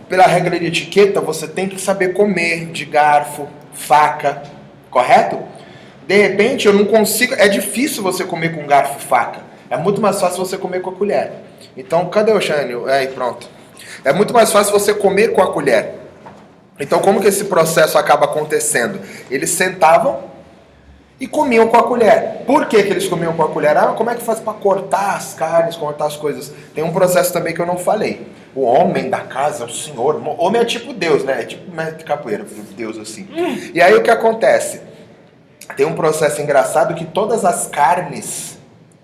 Pela 0.10 0.28
regra 0.28 0.60
de 0.60 0.66
etiqueta, 0.66 1.22
você 1.22 1.48
tem 1.48 1.70
que 1.70 1.80
saber 1.80 2.14
comer 2.14 2.66
de 2.66 2.84
garfo, 2.84 3.48
faca, 3.74 4.44
correto? 4.92 5.40
De 6.06 6.18
repente, 6.18 6.68
eu 6.68 6.74
não 6.74 6.86
consigo. 6.86 7.36
É 7.36 7.48
difícil 7.48 8.04
você 8.04 8.26
comer 8.26 8.56
com 8.56 8.66
garfo 8.68 8.98
e 9.00 9.02
faca. 9.02 9.40
É 9.70 9.78
muito 9.78 10.02
mais 10.02 10.20
fácil 10.20 10.44
você 10.44 10.58
comer 10.58 10.82
com 10.82 10.90
a 10.90 10.94
colher. 10.94 11.32
Então, 11.78 12.10
cadê 12.10 12.32
o 12.32 12.42
Jânio? 12.42 12.88
Aí, 12.88 13.08
pronto. 13.08 13.48
É 14.04 14.12
muito 14.12 14.34
mais 14.34 14.52
fácil 14.52 14.74
você 14.74 14.94
comer 14.94 15.30
com 15.30 15.42
a 15.42 15.54
colher. 15.54 15.99
Então, 16.80 17.00
como 17.00 17.20
que 17.20 17.28
esse 17.28 17.46
processo 17.46 17.98
acaba 17.98 18.26
acontecendo? 18.26 19.00
Eles 19.30 19.50
sentavam 19.50 20.30
e 21.20 21.28
comiam 21.28 21.68
com 21.68 21.78
a 21.78 21.84
colher. 21.84 22.44
Por 22.46 22.66
que, 22.68 22.82
que 22.82 22.90
eles 22.90 23.08
comiam 23.08 23.34
com 23.34 23.44
a 23.44 23.50
colher? 23.50 23.76
Ah, 23.76 23.94
como 23.98 24.10
é 24.10 24.16
que 24.16 24.24
faz 24.24 24.40
para 24.40 24.54
cortar 24.54 25.18
as 25.18 25.34
carnes, 25.34 25.76
cortar 25.76 26.06
as 26.06 26.16
coisas? 26.16 26.52
Tem 26.74 26.84
um 26.84 26.94
processo 26.94 27.34
também 27.34 27.54
que 27.54 27.60
eu 27.60 27.66
não 27.66 27.78
falei. 27.78 28.28
O 28.56 28.62
homem 28.62 29.10
da 29.10 29.20
casa, 29.20 29.66
o 29.66 29.70
senhor, 29.70 30.16
o 30.16 30.42
homem 30.42 30.62
é 30.62 30.66
tipo 30.66 30.94
Deus, 30.94 31.24
né? 31.24 31.42
É 31.42 31.46
tipo 31.46 31.70
mestre 31.72 31.98
de 31.98 32.06
capoeira, 32.06 32.46
Deus 32.76 32.98
assim. 32.98 33.28
E 33.74 33.82
aí 33.82 33.94
o 33.94 34.02
que 34.02 34.10
acontece? 34.10 34.82
Tem 35.76 35.86
um 35.86 35.94
processo 35.94 36.42
engraçado 36.42 36.96
que 36.96 37.06
todas 37.06 37.44
as 37.46 37.68
carnes 37.68 38.58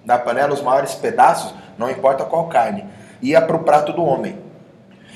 da 0.04 0.18
panela, 0.18 0.54
os 0.54 0.62
maiores 0.62 0.96
pedaços, 0.96 1.54
não 1.78 1.90
importa 1.90 2.24
qual 2.24 2.48
carne, 2.48 2.86
ia 3.22 3.42
para 3.42 3.56
o 3.56 3.60
prato 3.60 3.92
do 3.92 4.04
homem. 4.04 4.45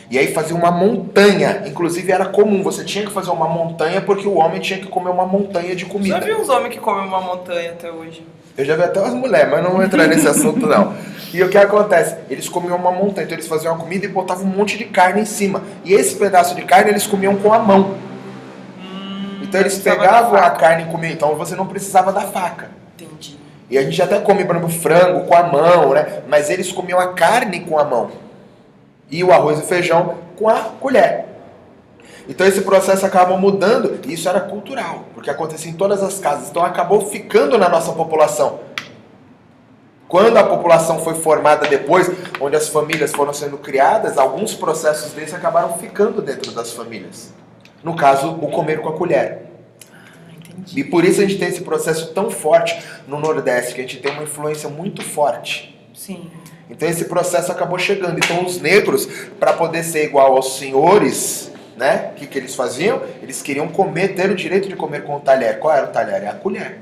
E 0.09 0.17
aí 0.17 0.33
fazia 0.33 0.55
uma 0.55 0.71
montanha. 0.71 1.63
Inclusive 1.67 2.11
era 2.11 2.25
comum, 2.25 2.63
você 2.63 2.83
tinha 2.83 3.05
que 3.05 3.11
fazer 3.11 3.29
uma 3.29 3.47
montanha 3.47 4.01
porque 4.01 4.27
o 4.27 4.35
homem 4.37 4.59
tinha 4.59 4.79
que 4.79 4.87
comer 4.87 5.11
uma 5.11 5.25
montanha 5.25 5.75
de 5.75 5.85
comida. 5.85 6.15
Já 6.15 6.25
vi 6.25 6.33
uns 6.33 6.49
homens 6.49 6.73
que 6.73 6.79
comem 6.79 7.05
uma 7.07 7.21
montanha 7.21 7.71
até 7.71 7.91
hoje. 7.91 8.25
Eu 8.57 8.65
já 8.65 8.75
vi 8.75 8.83
até 8.83 8.99
umas 8.99 9.13
mulheres, 9.13 9.49
mas 9.51 9.63
não 9.63 9.71
vou 9.71 9.83
entrar 9.83 10.07
nesse 10.07 10.27
assunto 10.27 10.65
não. 10.65 10.93
E 11.31 11.43
o 11.43 11.49
que 11.49 11.57
acontece? 11.57 12.15
Eles 12.27 12.49
comiam 12.49 12.75
uma 12.75 12.91
montanha, 12.91 13.25
então 13.25 13.37
eles 13.37 13.47
faziam 13.47 13.73
uma 13.73 13.79
comida 13.79 14.05
e 14.05 14.09
botavam 14.09 14.45
um 14.45 14.47
monte 14.47 14.77
de 14.79 14.85
carne 14.85 15.21
em 15.21 15.25
cima. 15.25 15.61
E 15.85 15.93
esse 15.93 16.15
pedaço 16.15 16.55
de 16.55 16.63
carne 16.63 16.89
eles 16.89 17.05
comiam 17.05 17.35
com 17.35 17.53
a 17.53 17.59
mão. 17.59 17.95
então 19.43 19.61
eles 19.61 19.77
pegavam 19.77 20.39
a 20.39 20.49
carne 20.49 20.83
e 20.83 20.85
comiam. 20.87 21.13
Então 21.13 21.35
você 21.35 21.55
não 21.55 21.67
precisava 21.67 22.11
da 22.11 22.21
faca. 22.21 22.71
Entendi. 22.99 23.37
E 23.69 23.77
a 23.77 23.83
gente 23.83 24.01
até 24.01 24.19
come, 24.19 24.43
por 24.43 24.55
exemplo, 24.55 24.73
frango 24.73 25.27
com 25.27 25.35
a 25.35 25.43
mão, 25.43 25.93
né? 25.93 26.23
Mas 26.27 26.49
eles 26.49 26.71
comiam 26.71 26.99
a 26.99 27.13
carne 27.13 27.59
com 27.59 27.77
a 27.77 27.83
mão. 27.83 28.09
E 29.09 29.23
o 29.23 29.31
arroz 29.31 29.59
e 29.59 29.63
feijão 29.63 30.17
com 30.35 30.47
a 30.47 30.59
colher. 30.59 31.25
Então 32.27 32.45
esse 32.45 32.61
processo 32.61 33.05
acaba 33.05 33.35
mudando, 33.37 33.99
e 34.05 34.13
isso 34.13 34.29
era 34.29 34.39
cultural, 34.39 35.05
porque 35.15 35.31
acontecia 35.31 35.71
em 35.71 35.73
todas 35.73 36.03
as 36.03 36.19
casas. 36.19 36.49
Então 36.49 36.63
acabou 36.63 37.01
ficando 37.01 37.57
na 37.57 37.67
nossa 37.67 37.91
população. 37.91 38.59
Quando 40.07 40.37
a 40.37 40.43
população 40.43 40.99
foi 40.99 41.15
formada 41.15 41.67
depois, 41.67 42.09
onde 42.39 42.55
as 42.55 42.67
famílias 42.67 43.11
foram 43.11 43.33
sendo 43.33 43.57
criadas, 43.57 44.17
alguns 44.17 44.53
processos 44.53 45.11
desses 45.13 45.33
acabaram 45.33 45.77
ficando 45.77 46.21
dentro 46.21 46.51
das 46.51 46.71
famílias. 46.71 47.31
No 47.83 47.95
caso, 47.95 48.31
o 48.31 48.49
comer 48.49 48.81
com 48.81 48.89
a 48.89 48.93
colher. 48.93 49.49
E 50.75 50.83
por 50.83 51.05
isso 51.05 51.21
a 51.21 51.25
gente 51.25 51.37
tem 51.37 51.47
esse 51.47 51.61
processo 51.61 52.13
tão 52.13 52.29
forte 52.29 52.79
no 53.07 53.19
Nordeste, 53.19 53.73
que 53.73 53.81
a 53.81 53.83
gente 53.83 53.97
tem 53.97 54.11
uma 54.11 54.23
influência 54.23 54.67
muito 54.67 55.03
forte. 55.03 55.79
Sim. 55.93 56.29
Então 56.69 56.87
esse 56.87 57.05
processo 57.05 57.51
acabou 57.51 57.79
chegando. 57.79 58.17
Então 58.17 58.45
os 58.45 58.61
negros, 58.61 59.07
para 59.39 59.53
poder 59.53 59.83
ser 59.83 60.03
igual 60.05 60.35
aos 60.35 60.57
senhores, 60.57 61.51
né? 61.75 62.11
O 62.11 62.15
que, 62.15 62.27
que 62.27 62.37
eles 62.37 62.53
faziam? 62.55 63.01
Eles 63.21 63.41
queriam 63.41 63.67
comer, 63.67 64.09
ter 64.09 64.29
o 64.29 64.35
direito 64.35 64.67
de 64.69 64.75
comer 64.75 65.03
com 65.03 65.15
o 65.15 65.19
talher. 65.19 65.59
Qual 65.59 65.73
era 65.73 65.87
o 65.87 65.89
talher? 65.89 66.23
É 66.23 66.27
a 66.27 66.33
colher. 66.33 66.79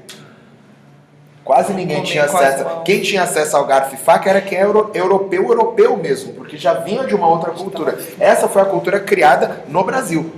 Quase 1.44 1.74
ninguém 1.74 2.04
tinha 2.04 2.26
acesso. 2.26 2.66
Quem 2.84 3.02
tinha 3.02 3.24
acesso 3.24 3.56
ao 3.56 3.66
garfo 3.66 3.96
e 3.96 3.98
faca 3.98 4.30
era 4.30 4.42
quem 4.42 4.58
era 4.58 4.68
euro- 4.68 4.92
europeu, 4.94 5.44
europeu 5.48 5.96
mesmo, 5.96 6.34
porque 6.34 6.58
já 6.58 6.74
vinha 6.74 7.06
de 7.06 7.16
uma 7.16 7.28
outra 7.30 7.52
cultura. 7.52 7.98
Essa 8.20 8.50
foi 8.50 8.62
a 8.62 8.66
cultura 8.66 9.00
criada 9.00 9.64
no 9.70 9.82
Brasil. 9.86 10.30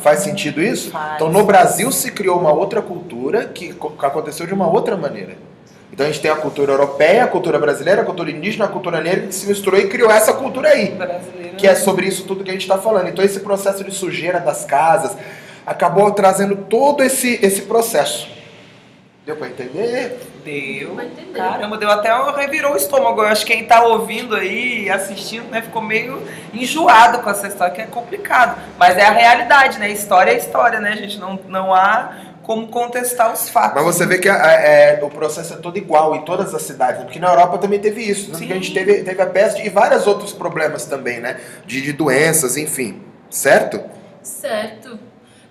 Faz 0.00 0.18
sentido 0.20 0.60
isso? 0.60 0.90
Faz. 0.90 1.14
Então 1.14 1.30
no 1.30 1.44
Brasil 1.44 1.90
se 1.90 2.10
criou 2.10 2.38
uma 2.38 2.52
outra 2.52 2.82
cultura 2.82 3.46
que 3.46 3.74
aconteceu 4.00 4.46
de 4.46 4.52
uma 4.52 4.68
outra 4.68 4.98
maneira. 4.98 5.36
Então 5.92 6.06
a 6.06 6.10
gente 6.10 6.22
tem 6.22 6.30
a 6.30 6.36
cultura 6.36 6.72
europeia, 6.72 7.24
a 7.24 7.28
cultura 7.28 7.58
brasileira, 7.58 8.00
a 8.00 8.04
cultura 8.04 8.30
indígena, 8.30 8.64
a 8.64 8.68
cultura 8.68 9.00
negra 9.02 9.26
que 9.26 9.34
se 9.34 9.46
misturou 9.46 9.78
e 9.78 9.88
criou 9.88 10.10
essa 10.10 10.32
cultura 10.32 10.70
aí. 10.70 10.92
Brasileiro. 10.92 11.56
Que 11.56 11.66
é 11.66 11.74
sobre 11.74 12.06
isso 12.06 12.24
tudo 12.24 12.42
que 12.42 12.50
a 12.50 12.54
gente 12.54 12.62
está 12.62 12.78
falando. 12.78 13.08
Então 13.08 13.22
esse 13.22 13.40
processo 13.40 13.84
de 13.84 13.92
sujeira 13.92 14.40
das 14.40 14.64
casas 14.64 15.14
acabou 15.66 16.10
trazendo 16.12 16.56
todo 16.56 17.02
esse, 17.02 17.38
esse 17.42 17.62
processo. 17.62 18.26
Deu 19.26 19.36
para 19.36 19.48
entender? 19.48 20.18
Deu. 20.42 21.00
Entender. 21.00 21.32
Caramba, 21.32 21.76
deu 21.76 21.88
até 21.90 22.10
revirou 22.36 22.72
o 22.72 22.76
estômago. 22.76 23.20
Eu 23.20 23.28
acho 23.28 23.46
que 23.46 23.52
quem 23.52 23.64
tá 23.64 23.84
ouvindo 23.84 24.34
aí, 24.34 24.90
assistindo, 24.90 25.48
né, 25.48 25.62
ficou 25.62 25.80
meio 25.80 26.20
enjoado 26.52 27.18
com 27.18 27.30
essa 27.30 27.46
história, 27.46 27.72
que 27.72 27.82
é 27.82 27.86
complicado. 27.86 28.60
Mas 28.76 28.96
é 28.96 29.04
a 29.04 29.12
realidade, 29.12 29.78
né? 29.78 29.90
História 29.92 30.32
é 30.32 30.36
história, 30.36 30.80
né, 30.80 30.96
gente? 30.96 31.20
Não, 31.20 31.38
não 31.46 31.72
há 31.72 32.31
como 32.42 32.68
contestar 32.68 33.32
os 33.32 33.48
fatos. 33.48 33.74
Mas 33.82 33.96
você 33.96 34.06
vê 34.06 34.18
que 34.18 34.28
a- 34.28 34.36
é, 34.52 35.00
o 35.02 35.08
processo 35.10 35.54
é 35.54 35.56
todo 35.56 35.76
igual 35.76 36.14
em 36.16 36.24
todas 36.24 36.54
as 36.54 36.62
cidades, 36.62 36.98
né? 36.98 37.04
porque 37.04 37.18
na 37.18 37.28
Europa 37.28 37.58
também 37.58 37.80
teve 37.80 38.02
isso, 38.02 38.26
tanto 38.26 38.38
Sim. 38.38 38.46
que 38.46 38.52
a 38.52 38.56
gente 38.56 38.72
teve, 38.74 39.02
teve 39.02 39.22
a 39.22 39.26
peste 39.26 39.64
e 39.64 39.68
vários 39.68 40.06
outros 40.06 40.32
problemas 40.32 40.84
também, 40.86 41.20
né? 41.20 41.40
De, 41.66 41.80
de 41.80 41.92
doenças, 41.92 42.56
enfim. 42.56 43.02
Certo? 43.30 43.80
Certo. 44.22 44.98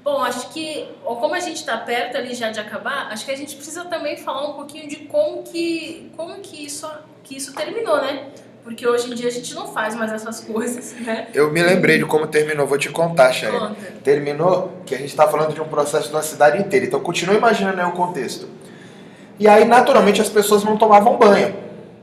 Bom, 0.04 0.22
acho 0.24 0.50
que, 0.50 0.88
ou 1.06 1.18
como 1.18 1.36
a 1.36 1.40
gente 1.40 1.58
está 1.58 1.78
perto 1.78 2.18
ali 2.18 2.34
já 2.34 2.50
de 2.50 2.60
acabar, 2.60 3.08
acho 3.12 3.24
que 3.24 3.32
a 3.32 3.38
gente 3.38 3.56
precisa 3.56 3.86
também 3.86 4.18
falar 4.18 4.50
um 4.50 4.54
pouquinho 4.54 4.88
de 4.88 4.96
como 4.98 5.44
que, 5.44 6.12
como 6.18 6.34
que 6.40 6.66
isso, 6.66 6.90
que 7.24 7.38
isso 7.38 7.54
terminou, 7.54 8.02
né? 8.02 8.26
Porque 8.64 8.88
hoje 8.88 9.12
em 9.12 9.16
dia 9.16 9.28
a 9.28 9.32
gente 9.32 9.54
não 9.56 9.68
faz 9.68 9.96
mais 9.96 10.12
essas 10.12 10.40
coisas, 10.40 10.94
né? 11.02 11.28
Eu 11.34 11.52
me 11.52 11.62
lembrei 11.62 11.98
de 11.98 12.06
como 12.06 12.28
terminou, 12.28 12.68
vou 12.68 12.78
te 12.78 12.90
contar. 12.90 13.34
Conta. 13.34 13.76
Terminou 14.04 14.72
que 14.86 14.94
a 14.94 14.98
gente 14.98 15.10
está 15.10 15.28
falando 15.28 15.54
de 15.54 15.62
um 15.62 15.68
processo 15.68 16.12
na 16.14 16.22
cidade 16.22 16.60
inteira. 16.60 16.86
Então 16.86 17.00
continua 17.00 17.36
imaginando 17.36 17.82
aí 17.82 17.88
o 17.88 17.92
contexto. 17.92 18.48
E 19.40 19.48
aí, 19.48 19.66
naturalmente, 19.66 20.22
as 20.22 20.30
pessoas 20.30 20.64
não 20.64 20.78
tomavam 20.78 21.18
banho, 21.18 21.56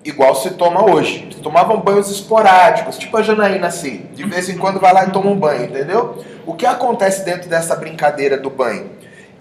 igual 0.04 0.34
se 0.34 0.50
toma 0.50 0.90
hoje. 0.90 1.28
Tomavam 1.40 1.80
banhos 1.80 2.10
esporádicos, 2.10 2.98
tipo 2.98 3.16
a 3.16 3.22
Janaína 3.22 3.68
assim. 3.68 4.06
De 4.12 4.24
vez 4.24 4.48
em 4.48 4.58
quando 4.58 4.80
vai 4.80 4.92
lá 4.92 5.04
e 5.04 5.10
toma 5.10 5.30
um 5.30 5.38
banho, 5.38 5.66
entendeu? 5.66 6.24
O 6.44 6.54
que 6.54 6.66
acontece 6.66 7.24
dentro 7.24 7.48
dessa 7.48 7.76
brincadeira 7.76 8.36
do 8.36 8.50
banho? 8.50 8.90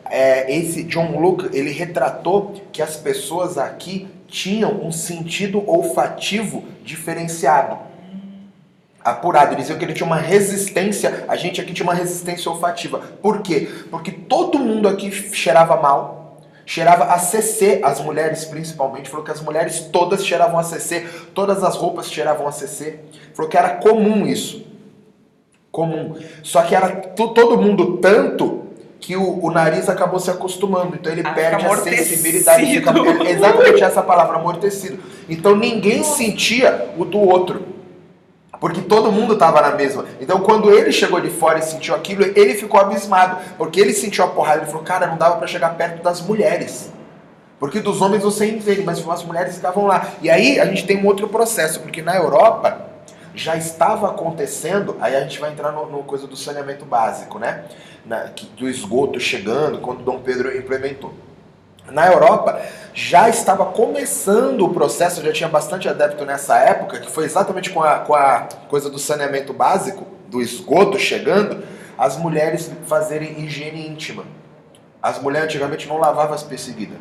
É, 0.09 0.55
esse 0.55 0.83
John 0.83 1.19
Luke, 1.19 1.49
ele 1.57 1.71
retratou 1.71 2.53
que 2.71 2.83
as 2.83 2.95
pessoas 2.95 3.57
aqui 3.57 4.07
tinham 4.27 4.85
um 4.85 4.91
sentido 4.91 5.63
olfativo 5.69 6.63
diferenciado 6.83 7.77
apurado. 9.03 9.53
Eles 9.53 9.63
diziam 9.63 9.79
que 9.79 9.85
ele 9.85 9.93
tinha 9.93 10.05
uma 10.05 10.17
resistência, 10.17 11.25
a 11.27 11.35
gente 11.35 11.61
aqui 11.61 11.73
tinha 11.73 11.85
uma 11.85 11.93
resistência 11.93 12.51
olfativa. 12.51 12.99
Por 13.21 13.41
quê? 13.41 13.69
Porque 13.89 14.11
todo 14.11 14.59
mundo 14.59 14.87
aqui 14.87 15.09
cheirava 15.33 15.77
mal, 15.77 16.41
cheirava 16.65 17.05
a 17.05 17.17
CC, 17.17 17.79
as 17.83 18.01
mulheres 18.01 18.43
principalmente, 18.45 19.09
falou 19.09 19.23
que 19.25 19.31
as 19.31 19.41
mulheres 19.41 19.79
todas 19.79 20.25
cheiravam 20.25 20.59
a 20.59 20.63
CC, 20.63 21.07
todas 21.33 21.63
as 21.63 21.75
roupas 21.77 22.11
cheiravam 22.11 22.47
a 22.47 22.51
CC. 22.51 22.99
Falou 23.33 23.49
que 23.49 23.57
era 23.57 23.69
comum 23.75 24.27
isso. 24.27 24.65
Comum. 25.71 26.15
Só 26.43 26.63
que 26.63 26.75
era 26.75 26.89
to- 26.89 27.29
todo 27.33 27.57
mundo 27.61 27.97
tanto 27.97 28.66
que 28.99 29.15
o, 29.15 29.43
o 29.43 29.51
nariz 29.51 29.89
acabou 29.89 30.19
se 30.19 30.29
acostumando. 30.29 30.95
Então 30.95 31.11
ele 31.11 31.21
Ah, 31.25 31.33
perde 31.33 31.65
a 31.65 31.77
sensibilidade. 31.77 32.65
Fica, 32.65 32.93
exatamente 33.29 33.83
essa 33.83 34.01
palavra, 34.01 34.37
amortecido. 34.37 34.99
Então 35.29 35.55
ninguém 35.55 36.03
sentia 36.03 36.89
o 36.97 37.05
do 37.05 37.19
outro. 37.19 37.77
Porque 38.59 38.81
todo 38.81 39.11
mundo 39.11 39.33
estava 39.33 39.61
na 39.61 39.71
mesma. 39.71 40.05
Então, 40.19 40.39
quando 40.39 40.71
ele 40.71 40.91
chegou 40.91 41.21
de 41.21 41.29
fora 41.29 41.59
e 41.59 41.61
sentiu 41.61 41.93
aquilo, 41.93 42.23
ele 42.35 42.55
ficou 42.55 42.79
abismado. 42.79 43.37
Porque 43.55 43.79
ele 43.79 43.93
sentiu 43.93 44.23
a 44.23 44.27
porrada. 44.27 44.61
Ele 44.61 44.65
falou, 44.65 44.81
cara, 44.81 45.05
não 45.05 45.15
dava 45.15 45.35
para 45.35 45.45
chegar 45.45 45.77
perto 45.77 46.01
das 46.01 46.21
mulheres. 46.21 46.91
Porque 47.59 47.79
dos 47.79 48.01
homens 48.01 48.23
você 48.23 48.47
entende, 48.47 48.81
mas 48.83 49.07
as 49.07 49.23
mulheres 49.23 49.55
ficavam 49.55 49.85
lá. 49.85 50.07
E 50.21 50.29
aí 50.29 50.59
a 50.59 50.65
gente 50.65 50.87
tem 50.87 50.97
um 50.97 51.05
outro 51.05 51.27
processo. 51.27 51.81
Porque 51.81 52.01
na 52.01 52.15
Europa 52.15 52.86
já 53.37 53.55
estava 53.55 54.09
acontecendo. 54.09 54.97
Aí 54.99 55.15
a 55.15 55.21
gente 55.21 55.39
vai 55.39 55.51
entrar 55.51 55.71
no, 55.71 55.85
no 55.89 56.03
coisa 56.03 56.27
do 56.27 56.35
saneamento 56.35 56.83
básico, 56.85 57.39
né? 57.39 57.65
Na- 58.05 58.29
que- 58.29 58.47
do 58.47 58.67
esgoto 58.67 59.19
chegando, 59.19 59.79
quando 59.79 60.03
Dom 60.03 60.19
Pedro 60.19 60.55
implementou. 60.57 61.13
Na 61.91 62.07
Europa 62.07 62.61
já 62.93 63.29
estava 63.29 63.65
começando 63.67 64.65
o 64.65 64.73
processo, 64.73 65.23
já 65.23 65.31
tinha 65.31 65.47
bastante 65.47 65.87
adepto 65.87 66.25
nessa 66.25 66.57
época, 66.57 66.99
que 66.99 67.09
foi 67.09 67.23
exatamente 67.25 67.69
com 67.69 67.81
a, 67.81 67.99
com 67.99 68.13
a 68.13 68.47
coisa 68.67 68.89
do 68.89 68.99
saneamento 68.99 69.53
básico, 69.53 70.05
do 70.27 70.41
esgoto 70.41 70.99
chegando, 70.99 71.63
as 71.97 72.17
mulheres 72.17 72.69
fazerem 72.85 73.39
higiene 73.41 73.87
íntima. 73.87 74.23
As 75.01 75.21
mulheres 75.21 75.47
antigamente 75.47 75.87
não 75.87 75.97
lavavam 75.97 76.33
as 76.33 76.43
perseguidas. 76.43 76.97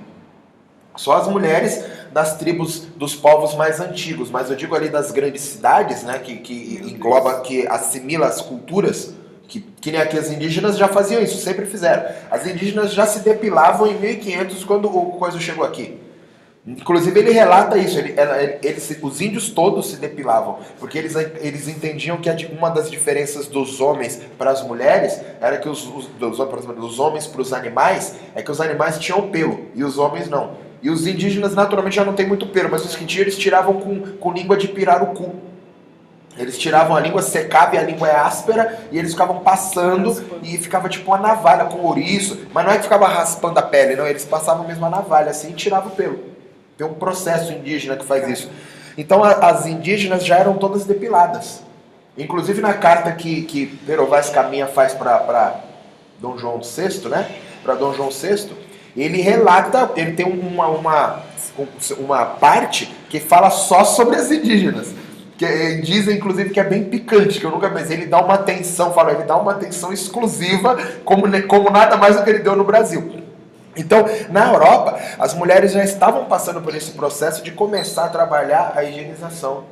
Só 0.96 1.14
as 1.14 1.28
mulheres 1.28 1.84
das 2.12 2.36
tribos 2.38 2.86
dos 2.96 3.14
povos 3.14 3.54
mais 3.54 3.78
antigos, 3.80 4.30
mas 4.30 4.50
eu 4.50 4.56
digo 4.56 4.74
ali 4.74 4.88
das 4.88 5.10
grandes 5.10 5.42
cidades, 5.42 6.02
né, 6.02 6.18
que, 6.18 6.36
que 6.36 6.80
engloba, 6.84 7.40
que 7.40 7.66
assimila 7.66 8.26
as 8.26 8.40
culturas, 8.40 9.14
que, 9.46 9.60
que 9.60 9.92
nem 9.92 10.00
aqui 10.00 10.18
as 10.18 10.30
indígenas 10.30 10.76
já 10.76 10.88
faziam 10.88 11.22
isso, 11.22 11.36
sempre 11.38 11.66
fizeram. 11.66 12.04
As 12.30 12.46
indígenas 12.46 12.92
já 12.92 13.06
se 13.06 13.20
depilavam 13.20 13.86
em 13.86 13.94
1500 13.94 14.64
quando 14.64 14.86
o 14.86 15.12
coisa 15.12 15.38
chegou 15.38 15.64
aqui. 15.64 16.00
Inclusive 16.66 17.20
ele 17.20 17.30
relata 17.30 17.78
isso, 17.78 17.96
ele, 17.96 18.12
ele, 18.18 18.58
eles, 18.60 18.98
os 19.00 19.20
índios 19.20 19.50
todos 19.50 19.88
se 19.88 19.98
depilavam, 19.98 20.58
porque 20.80 20.98
eles, 20.98 21.14
eles 21.14 21.68
entendiam 21.68 22.16
que 22.16 22.28
uma 22.46 22.70
das 22.70 22.90
diferenças 22.90 23.46
dos 23.46 23.80
homens 23.80 24.20
para 24.36 24.50
as 24.50 24.66
mulheres 24.66 25.20
era 25.40 25.58
que 25.58 25.68
os, 25.68 25.86
os 25.86 26.06
dos, 26.06 26.38
dos 26.38 26.98
homens 26.98 27.24
para 27.24 27.40
os 27.40 27.52
animais 27.52 28.16
é 28.34 28.42
que 28.42 28.50
os 28.50 28.60
animais 28.60 28.98
tinham 28.98 29.28
pelo 29.28 29.66
e 29.76 29.84
os 29.84 29.96
homens 29.96 30.28
não. 30.28 30.65
E 30.86 30.90
os 30.90 31.04
indígenas 31.04 31.52
naturalmente 31.52 31.96
já 31.96 32.04
não 32.04 32.12
tem 32.12 32.28
muito 32.28 32.46
pelo, 32.46 32.70
mas 32.70 32.84
os 32.84 32.94
que 32.94 33.04
tinham 33.04 33.22
eles 33.22 33.36
tiravam 33.36 33.80
com, 33.80 34.00
com 34.20 34.32
língua 34.32 34.56
de 34.56 34.68
pirarucu. 34.68 35.34
Eles 36.38 36.56
tiravam 36.56 36.94
a 36.94 37.00
língua, 37.00 37.22
secava 37.22 37.74
e 37.74 37.78
a 37.78 37.82
língua 37.82 38.06
é 38.06 38.14
áspera, 38.14 38.86
e 38.92 38.96
eles 38.96 39.10
ficavam 39.10 39.40
passando 39.40 40.24
e 40.44 40.56
ficava 40.58 40.88
tipo 40.88 41.10
uma 41.10 41.18
navalha 41.18 41.64
com 41.64 41.80
ouriço, 41.80 42.38
mas 42.54 42.64
não 42.64 42.70
é 42.70 42.76
que 42.76 42.84
ficava 42.84 43.08
raspando 43.08 43.58
a 43.58 43.62
pele, 43.62 43.96
não, 43.96 44.06
eles 44.06 44.24
passavam 44.24 44.64
mesmo 44.64 44.86
a 44.86 44.88
navalha 44.88 45.32
assim 45.32 45.50
e 45.50 45.54
tiravam 45.54 45.90
o 45.90 45.96
pelo. 45.96 46.20
Tem 46.78 46.86
um 46.86 46.94
processo 46.94 47.52
indígena 47.52 47.96
que 47.96 48.04
faz 48.04 48.28
isso. 48.28 48.48
Então 48.96 49.24
a, 49.24 49.32
as 49.32 49.66
indígenas 49.66 50.24
já 50.24 50.36
eram 50.36 50.56
todas 50.56 50.84
depiladas. 50.84 51.64
Inclusive 52.16 52.60
na 52.60 52.74
carta 52.74 53.10
que, 53.10 53.42
que 53.42 53.66
Perovais 53.66 54.30
Caminha 54.30 54.68
faz 54.68 54.94
para 54.94 55.62
Dom 56.20 56.38
João 56.38 56.60
VI, 56.60 57.08
né? 57.08 57.28
Para 57.64 57.74
Dom 57.74 57.92
João 57.92 58.10
VI, 58.10 58.65
ele 58.96 59.20
relata, 59.20 59.90
ele 59.94 60.12
tem 60.12 60.26
uma, 60.26 60.68
uma, 60.68 61.22
uma 61.98 62.24
parte 62.24 62.92
que 63.10 63.20
fala 63.20 63.50
só 63.50 63.84
sobre 63.84 64.16
as 64.16 64.30
indígenas. 64.30 64.88
Que 65.36 65.82
dizem, 65.82 66.16
inclusive, 66.16 66.48
que 66.48 66.58
é 66.58 66.64
bem 66.64 66.84
picante, 66.84 67.38
que 67.38 67.44
eu 67.44 67.50
nunca 67.50 67.68
mas 67.68 67.90
ele 67.90 68.06
dá 68.06 68.18
uma 68.20 68.34
atenção, 68.34 68.94
fala, 68.94 69.12
ele 69.12 69.24
dá 69.24 69.36
uma 69.36 69.52
atenção 69.52 69.92
exclusiva, 69.92 70.78
como, 71.04 71.24
como 71.46 71.68
nada 71.68 71.98
mais 71.98 72.16
do 72.16 72.24
que 72.24 72.30
ele 72.30 72.38
deu 72.38 72.56
no 72.56 72.64
Brasil. 72.64 73.22
Então, 73.76 74.06
na 74.30 74.50
Europa, 74.50 74.98
as 75.18 75.34
mulheres 75.34 75.72
já 75.72 75.84
estavam 75.84 76.24
passando 76.24 76.62
por 76.62 76.74
esse 76.74 76.92
processo 76.92 77.44
de 77.44 77.50
começar 77.50 78.06
a 78.06 78.08
trabalhar 78.08 78.72
a 78.74 78.82
higienização 78.82 79.64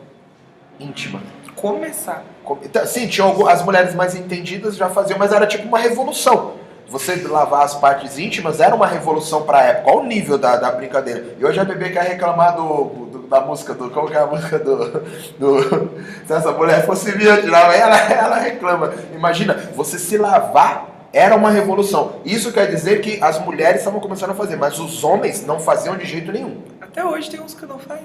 íntima. 0.79 1.23
Começar. 1.57 2.23
Então, 2.63 2.85
sim, 2.85 3.07
tinha 3.07 3.27
as 3.49 3.65
mulheres 3.65 3.95
mais 3.95 4.15
entendidas 4.15 4.77
já 4.77 4.91
faziam, 4.91 5.19
mas 5.19 5.33
era 5.33 5.47
tipo 5.47 5.67
uma 5.67 5.79
revolução 5.79 6.64
você 6.89 7.17
lavar 7.17 7.65
as 7.65 7.75
partes 7.75 8.19
íntimas 8.19 8.61
era 8.61 8.75
uma 8.75 8.87
revolução 8.87 9.43
para 9.43 9.59
a 9.59 9.63
época. 9.63 9.91
Olha 9.91 10.01
o 10.01 10.07
nível 10.07 10.39
da, 10.39 10.57
da 10.57 10.71
brincadeira. 10.71 11.35
E 11.39 11.45
hoje 11.45 11.59
a 11.59 11.65
bebê 11.65 11.91
quer 11.91 12.05
reclamar 12.05 12.57
do, 12.57 12.85
do, 12.85 13.19
da 13.29 13.41
música 13.41 13.75
do. 13.75 13.91
Como 13.91 14.09
que 14.09 14.15
é 14.15 14.21
a 14.21 14.27
música 14.27 14.59
do. 14.59 15.01
do 15.39 15.91
se 16.27 16.33
essa 16.33 16.53
mulher 16.53 16.85
fosse 16.87 17.11
virgem, 17.13 17.49
ela, 17.49 17.75
ela 17.75 18.37
reclama. 18.37 18.93
Imagina, 19.15 19.71
você 19.75 19.99
se 19.99 20.19
lavar 20.19 21.09
era 21.13 21.37
uma 21.37 21.51
revolução. 21.51 22.17
Isso 22.25 22.53
quer 22.53 22.67
dizer 22.69 23.01
que 23.01 23.23
as 23.23 23.39
mulheres 23.39 23.79
estavam 23.79 24.01
começando 24.01 24.31
a 24.31 24.35
fazer, 24.35 24.57
mas 24.57 24.79
os 24.79 25.05
homens 25.05 25.47
não 25.47 25.61
faziam 25.61 25.97
de 25.97 26.05
jeito 26.05 26.33
nenhum. 26.33 26.61
Até 26.81 27.05
hoje 27.05 27.31
tem 27.31 27.41
uns 27.41 27.55
que 27.55 27.65
não 27.65 27.79
fazem. 27.79 28.05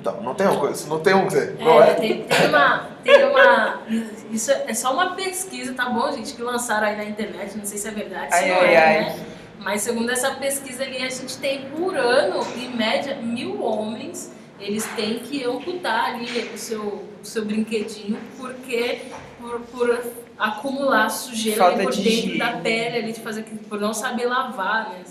Então, 0.00 0.22
não 0.22 0.34
tem 0.34 0.46
uma 0.46 0.58
coisa, 0.58 0.88
não 0.88 1.00
tem 1.00 1.14
um. 1.14 1.28
É, 1.28 1.90
é? 1.90 1.94
Tem, 1.94 2.22
tem, 2.22 2.48
uma. 2.48 2.86
Tem 3.04 3.24
uma. 3.24 3.82
Isso 4.30 4.50
é 4.50 4.72
só 4.72 4.94
uma 4.94 5.14
pesquisa, 5.14 5.74
tá 5.74 5.90
bom, 5.90 6.10
gente, 6.12 6.32
que 6.32 6.42
lançaram 6.42 6.86
aí 6.86 6.96
na 6.96 7.04
internet, 7.04 7.56
não 7.56 7.66
sei 7.66 7.76
se 7.76 7.86
é 7.86 7.90
verdade, 7.90 8.34
se 8.34 8.44
ai, 8.44 8.48
não 8.48 8.60
ai, 8.60 8.74
é, 8.74 8.78
ai. 8.78 9.00
né? 9.00 9.26
Mas 9.58 9.82
segundo 9.82 10.10
essa 10.10 10.30
pesquisa 10.30 10.84
ali, 10.84 10.96
a 11.02 11.10
gente 11.10 11.36
tem 11.36 11.66
por 11.66 11.94
ano, 11.94 12.40
em 12.56 12.74
média, 12.74 13.14
mil 13.16 13.62
homens, 13.62 14.32
eles 14.58 14.86
têm 14.96 15.18
que 15.18 15.44
amputar 15.44 16.14
ali 16.14 16.50
o 16.54 16.56
seu, 16.56 16.80
o 16.82 17.24
seu 17.24 17.44
brinquedinho, 17.44 18.18
porque 18.38 19.02
por, 19.38 19.60
por 19.60 20.02
acumular 20.38 21.10
sujeira 21.10 21.72
por 21.72 21.94
dentro 21.94 22.38
da 22.38 22.52
pele 22.52 22.96
ali, 22.96 23.12
de 23.12 23.20
fazer 23.20 23.44
por 23.68 23.78
não 23.78 23.92
saber 23.92 24.24
lavar, 24.24 24.88
né? 24.88 25.02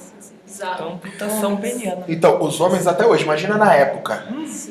Então, 0.61 0.93
amputação 0.93 1.57
peniana. 1.57 2.03
Então, 2.07 2.41
os 2.41 2.59
homens 2.59 2.87
até 2.87 3.05
hoje, 3.05 3.23
imagina 3.23 3.55
na 3.55 3.73
época. 3.73 4.25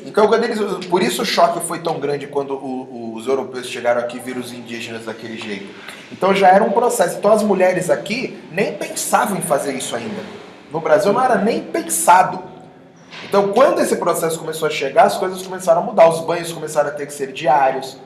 Então, 0.05 0.27
quando 0.27 0.43
eles, 0.43 0.59
por 0.87 1.01
isso 1.01 1.21
o 1.21 1.25
choque 1.25 1.59
foi 1.65 1.79
tão 1.79 1.99
grande 1.99 2.27
quando 2.27 2.53
o, 2.53 3.13
os 3.15 3.27
europeus 3.27 3.67
chegaram 3.67 4.01
aqui 4.01 4.17
e 4.17 4.19
viram 4.19 4.41
os 4.41 4.53
indígenas 4.53 5.05
daquele 5.05 5.37
jeito. 5.37 5.67
Então 6.11 6.33
já 6.33 6.49
era 6.49 6.63
um 6.63 6.71
processo. 6.71 7.17
Então 7.17 7.31
as 7.31 7.43
mulheres 7.43 7.89
aqui 7.89 8.41
nem 8.51 8.73
pensavam 8.73 9.37
em 9.37 9.41
fazer 9.41 9.73
isso 9.73 9.95
ainda. 9.95 10.21
No 10.71 10.79
Brasil 10.79 11.13
não 11.13 11.21
era 11.21 11.35
nem 11.35 11.61
pensado. 11.61 12.43
Então, 13.27 13.49
quando 13.49 13.79
esse 13.79 13.95
processo 13.97 14.39
começou 14.39 14.67
a 14.67 14.71
chegar, 14.71 15.03
as 15.03 15.17
coisas 15.17 15.41
começaram 15.41 15.81
a 15.81 15.83
mudar. 15.83 16.09
Os 16.09 16.21
banhos 16.21 16.51
começaram 16.51 16.89
a 16.89 16.91
ter 16.91 17.05
que 17.05 17.13
ser 17.13 17.31
diários 17.31 17.97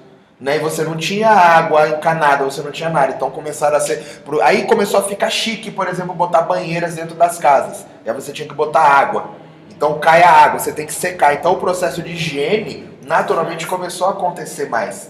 né? 0.43 0.57
E 0.57 0.59
você 0.59 0.83
não 0.83 0.97
tinha 0.97 1.29
água 1.29 1.87
encanada, 1.87 2.43
você 2.43 2.61
não 2.61 2.69
tinha 2.69 2.89
nada. 2.89 3.13
Então 3.15 3.31
começaram 3.31 3.77
a 3.77 3.79
ser. 3.79 4.21
Aí 4.43 4.65
começou 4.65 4.99
a 4.99 5.03
ficar 5.03 5.29
chique, 5.29 5.71
por 5.71 5.87
exemplo, 5.87 6.13
botar 6.13 6.41
banheiras 6.41 6.95
dentro 6.95 7.15
das 7.15 7.39
casas. 7.39 7.85
E 8.05 8.09
aí 8.09 8.13
você 8.13 8.33
tinha 8.33 8.47
que 8.47 8.53
botar 8.53 8.81
água. 8.81 9.29
Então 9.71 9.97
cai 9.99 10.21
a 10.21 10.29
água, 10.29 10.59
você 10.59 10.73
tem 10.73 10.85
que 10.85 10.93
secar. 10.93 11.33
Então 11.33 11.53
o 11.53 11.57
processo 11.57 12.03
de 12.03 12.11
higiene 12.11 12.89
naturalmente 13.05 13.65
começou 13.65 14.07
a 14.07 14.11
acontecer 14.11 14.67
mais. 14.67 15.09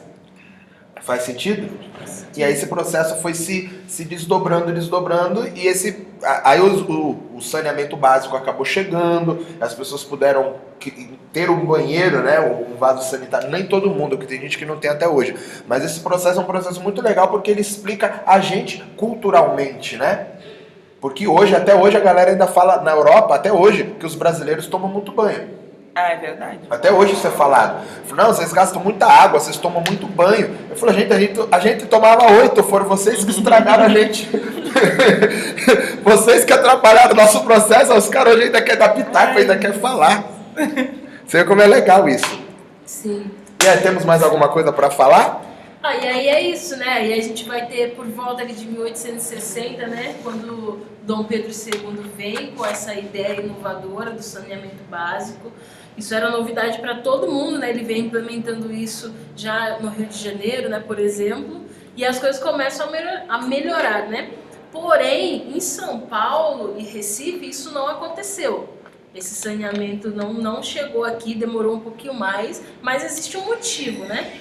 Faz 1.04 1.24
sentido? 1.24 1.70
E 2.36 2.44
aí 2.44 2.54
esse 2.54 2.68
processo 2.68 3.22
foi 3.22 3.34
se, 3.34 3.70
se 3.88 4.06
desdobrando, 4.06 4.72
desdobrando, 4.72 5.46
e 5.54 5.68
esse. 5.68 6.08
Aí 6.44 6.62
o, 6.62 6.90
o, 6.90 7.38
o 7.38 7.42
saneamento 7.42 7.98
básico 7.98 8.36
acabou 8.38 8.64
chegando, 8.64 9.46
as 9.60 9.74
pessoas 9.74 10.04
puderam 10.04 10.56
ter 11.34 11.50
um 11.50 11.66
banheiro, 11.66 12.24
né, 12.24 12.40
um 12.40 12.76
vaso 12.76 13.10
sanitário, 13.10 13.50
nem 13.50 13.66
todo 13.66 13.90
mundo, 13.90 14.18
que 14.18 14.26
tem 14.26 14.40
gente 14.40 14.58
que 14.58 14.66
não 14.66 14.78
tem 14.78 14.90
até 14.90 15.08
hoje. 15.08 15.36
Mas 15.68 15.84
esse 15.84 16.00
processo 16.00 16.40
é 16.40 16.44
um 16.44 16.46
processo 16.46 16.82
muito 16.82 17.02
legal 17.02 17.28
porque 17.28 17.52
ele 17.52 17.62
explica 17.62 18.24
a 18.26 18.40
gente 18.40 18.84
culturalmente, 18.96 19.98
né? 19.98 20.28
Porque 21.02 21.28
hoje, 21.28 21.54
até 21.54 21.76
hoje, 21.76 21.98
a 21.98 22.00
galera 22.00 22.32
ainda 22.32 22.48
fala 22.48 22.82
na 22.82 22.92
Europa, 22.92 23.36
até 23.36 23.52
hoje, 23.52 23.94
que 24.00 24.06
os 24.06 24.16
brasileiros 24.16 24.68
tomam 24.68 24.88
muito 24.88 25.12
banho. 25.12 25.63
Ah, 25.96 26.10
é 26.14 26.18
verdade. 26.18 26.60
Até 26.72 26.92
hoje 26.92 27.14
isso 27.14 27.28
é 27.28 27.30
falado. 27.30 27.86
Não, 28.16 28.28
vocês 28.28 28.52
gastam 28.52 28.82
muita 28.82 29.06
água, 29.06 29.40
vocês 29.40 29.58
tomam 29.58 29.84
muito 29.88 30.08
banho. 30.08 30.58
Eu 30.70 30.76
falei, 30.76 30.96
gente, 30.96 31.14
a 31.14 31.20
gente, 31.20 31.40
a 31.52 31.60
gente 31.60 31.86
tomava 31.86 32.32
oito, 32.32 32.64
foram 32.64 32.86
vocês 32.86 33.24
que 33.24 33.30
estragaram 33.30 33.84
a 33.84 33.90
gente. 33.90 34.28
vocês 36.04 36.44
que 36.44 36.52
atrapalharam 36.52 37.12
o 37.12 37.16
nosso 37.16 37.44
processo, 37.44 37.94
os 37.94 38.10
caras 38.10 38.34
hoje 38.34 38.46
ainda 38.46 38.62
querem 38.62 38.80
dar 38.80 38.90
pitaco, 38.90 39.38
ainda 39.38 39.56
querem 39.56 39.80
falar. 39.80 40.24
Você 41.28 41.38
vê 41.38 41.46
como 41.46 41.62
é 41.62 41.68
legal 41.68 42.10
isso. 42.10 42.40
Sim. 42.86 43.30
E 43.64 43.68
aí, 43.68 43.78
temos 43.78 44.04
mais 44.04 44.24
alguma 44.24 44.50
coisa 44.50 44.74
para 44.74 44.90
falar? 44.90 45.42
Ah, 45.82 45.96
e 45.96 46.08
aí 46.08 46.28
é 46.28 46.42
isso, 46.42 46.76
né? 46.78 46.88
Aí 46.88 47.14
a 47.14 47.22
gente 47.22 47.46
vai 47.46 47.66
ter 47.66 47.94
por 47.94 48.08
volta 48.08 48.46
de 48.46 48.66
1860, 48.66 49.86
né? 49.88 50.16
Quando 50.24 50.80
Dom 51.04 51.26
Pedro 51.26 51.52
II 51.52 52.04
vem 52.16 52.52
com 52.52 52.66
essa 52.66 52.96
ideia 52.96 53.42
inovadora 53.42 54.12
do 54.12 54.24
saneamento 54.24 54.82
básico. 54.90 55.52
Isso 55.98 56.14
era 56.14 56.30
novidade 56.30 56.80
para 56.80 56.96
todo 56.96 57.32
mundo, 57.32 57.60
né? 57.60 57.70
Ele 57.70 57.84
vem 57.84 58.06
implementando 58.06 58.74
isso 58.74 59.14
já 59.36 59.80
no 59.80 59.90
Rio 59.90 60.08
de 60.08 60.18
Janeiro, 60.18 60.70
né? 60.70 60.80
Por 60.80 61.00
exemplo. 61.00 61.62
E 61.96 62.04
as 62.04 62.18
coisas 62.18 62.42
começam 62.42 62.90
a 63.30 63.42
melhorar, 63.44 64.08
né? 64.08 64.32
Porém, 64.72 65.56
em 65.56 65.60
São 65.60 66.00
Paulo 66.00 66.76
e 66.80 66.84
Recife, 66.84 67.48
isso 67.48 67.72
não 67.72 67.88
aconteceu. 67.88 68.68
Esse 69.14 69.36
saneamento 69.36 70.10
não, 70.10 70.34
não 70.34 70.64
chegou 70.64 71.04
aqui, 71.04 71.36
demorou 71.36 71.76
um 71.76 71.80
pouquinho 71.80 72.16
mais, 72.16 72.64
mas 72.82 73.04
existe 73.04 73.38
um 73.38 73.46
motivo, 73.46 74.06
né? 74.06 74.34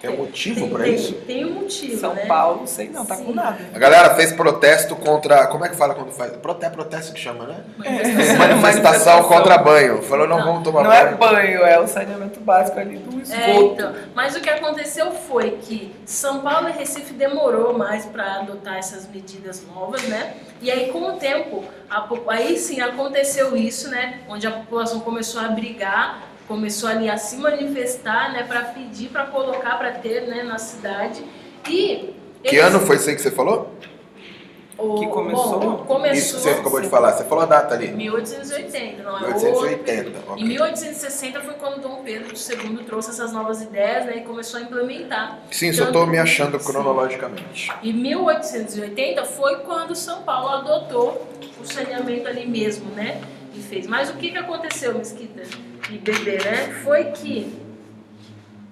Tem 0.00 0.10
um 0.10 0.18
motivo 0.18 0.68
para 0.68 0.86
isso? 0.86 1.14
Tem 1.26 1.44
um 1.46 1.54
motivo. 1.54 1.98
São 1.98 2.14
né? 2.14 2.26
Paulo, 2.26 2.66
sei 2.66 2.90
não, 2.90 3.06
tá 3.06 3.16
Sim. 3.16 3.24
com 3.24 3.32
nada. 3.32 3.58
A 3.74 3.78
galera 3.78 4.14
fez 4.14 4.30
protesto 4.30 4.94
contra. 4.94 5.46
Como 5.46 5.64
é 5.64 5.70
que 5.70 5.76
fala 5.76 5.94
quando 5.94 6.12
faz? 6.12 6.32
Prote, 6.36 6.68
protesto 6.68 7.14
que 7.14 7.20
chama, 7.20 7.46
né? 7.46 7.64
Manifestação, 7.78 8.38
Manifestação 8.38 9.22
contra 9.24 9.56
banho. 9.56 10.02
Falou, 10.02 10.28
não, 10.28 10.38
não 10.38 10.44
vamos 10.44 10.64
tomar 10.64 10.82
não 10.82 10.90
banho. 10.90 11.04
Não 11.04 11.28
é 11.28 11.32
banho, 11.32 11.60
é 11.64 11.80
o 11.80 11.86
saneamento 11.86 12.40
básico 12.40 12.78
ali 12.78 12.98
do 12.98 13.22
esgoto. 13.22 13.40
É, 13.42 13.56
então. 13.58 13.94
Mas 14.14 14.36
o 14.36 14.40
que 14.40 14.50
aconteceu 14.50 15.12
foi 15.12 15.52
que 15.62 15.96
São 16.04 16.40
Paulo 16.40 16.68
e 16.68 16.72
Recife 16.72 17.14
demorou 17.14 17.76
mais 17.76 18.04
para 18.04 18.40
adotar 18.40 18.76
essas 18.76 19.08
medidas 19.08 19.64
novas, 19.66 20.02
né? 20.02 20.34
E 20.60 20.70
aí, 20.70 20.90
com 20.92 21.08
o 21.08 21.12
tempo, 21.14 21.64
a, 21.88 22.06
aí 22.28 22.58
sim 22.58 22.82
aconteceu 22.82 23.56
isso, 23.56 23.88
né? 23.88 24.20
Onde 24.28 24.46
a 24.46 24.50
população 24.50 25.00
começou 25.00 25.40
a 25.40 25.48
brigar 25.48 26.35
começou 26.46 26.88
ali 26.88 27.08
a 27.08 27.16
se 27.16 27.36
manifestar, 27.36 28.32
né, 28.32 28.44
para 28.44 28.62
pedir, 28.62 29.08
para 29.08 29.26
colocar, 29.26 29.76
para 29.76 29.92
ter, 29.92 30.22
né, 30.22 30.42
na 30.42 30.58
cidade. 30.58 31.24
E 31.68 32.14
que 32.42 32.58
ano 32.58 32.80
foi 32.80 32.96
isso 32.96 33.08
aí 33.08 33.16
que 33.16 33.22
você 33.22 33.30
falou? 33.30 33.74
O, 34.78 35.00
Que 35.00 35.06
começou? 35.06 35.58
Bom, 35.58 35.76
começou 35.78 36.18
Isso 36.18 36.36
que 36.36 36.42
você 36.42 36.50
acabou 36.50 36.80
de 36.82 36.88
falar, 36.88 37.12
você 37.12 37.24
falou 37.24 37.44
a 37.44 37.46
data 37.46 37.74
ali. 37.74 37.88
1880, 37.88 39.02
não 39.02 39.16
é? 39.16 39.20
1880. 39.28 40.10
Em 40.10 40.32
ok. 40.32 40.44
1860 40.44 41.40
foi 41.40 41.54
quando 41.54 41.80
Dom 41.80 42.02
Pedro 42.04 42.34
II 42.36 42.84
trouxe 42.84 43.10
essas 43.10 43.32
novas 43.32 43.62
ideias 43.62 44.04
né, 44.04 44.18
e 44.18 44.20
começou 44.20 44.60
a 44.60 44.62
implementar. 44.62 45.38
Sim, 45.50 45.72
só 45.72 45.90
tô 45.90 46.04
me 46.06 46.18
achando 46.18 46.58
cronologicamente. 46.58 47.72
E 47.82 47.90
1880 47.90 49.24
foi 49.24 49.56
quando 49.60 49.96
São 49.96 50.22
Paulo 50.22 50.50
adotou 50.50 51.26
o 51.58 51.64
saneamento 51.64 52.28
ali 52.28 52.46
mesmo, 52.46 52.90
né? 52.90 53.22
E 53.54 53.62
fez. 53.62 53.86
Mas 53.86 54.10
o 54.10 54.14
que, 54.14 54.30
que 54.30 54.36
aconteceu, 54.36 54.92
Mesquita 54.92 55.42
e 55.90 55.98
Bebê, 55.98 56.38
né? 56.44 56.80
Foi 56.84 57.04
que 57.06 57.52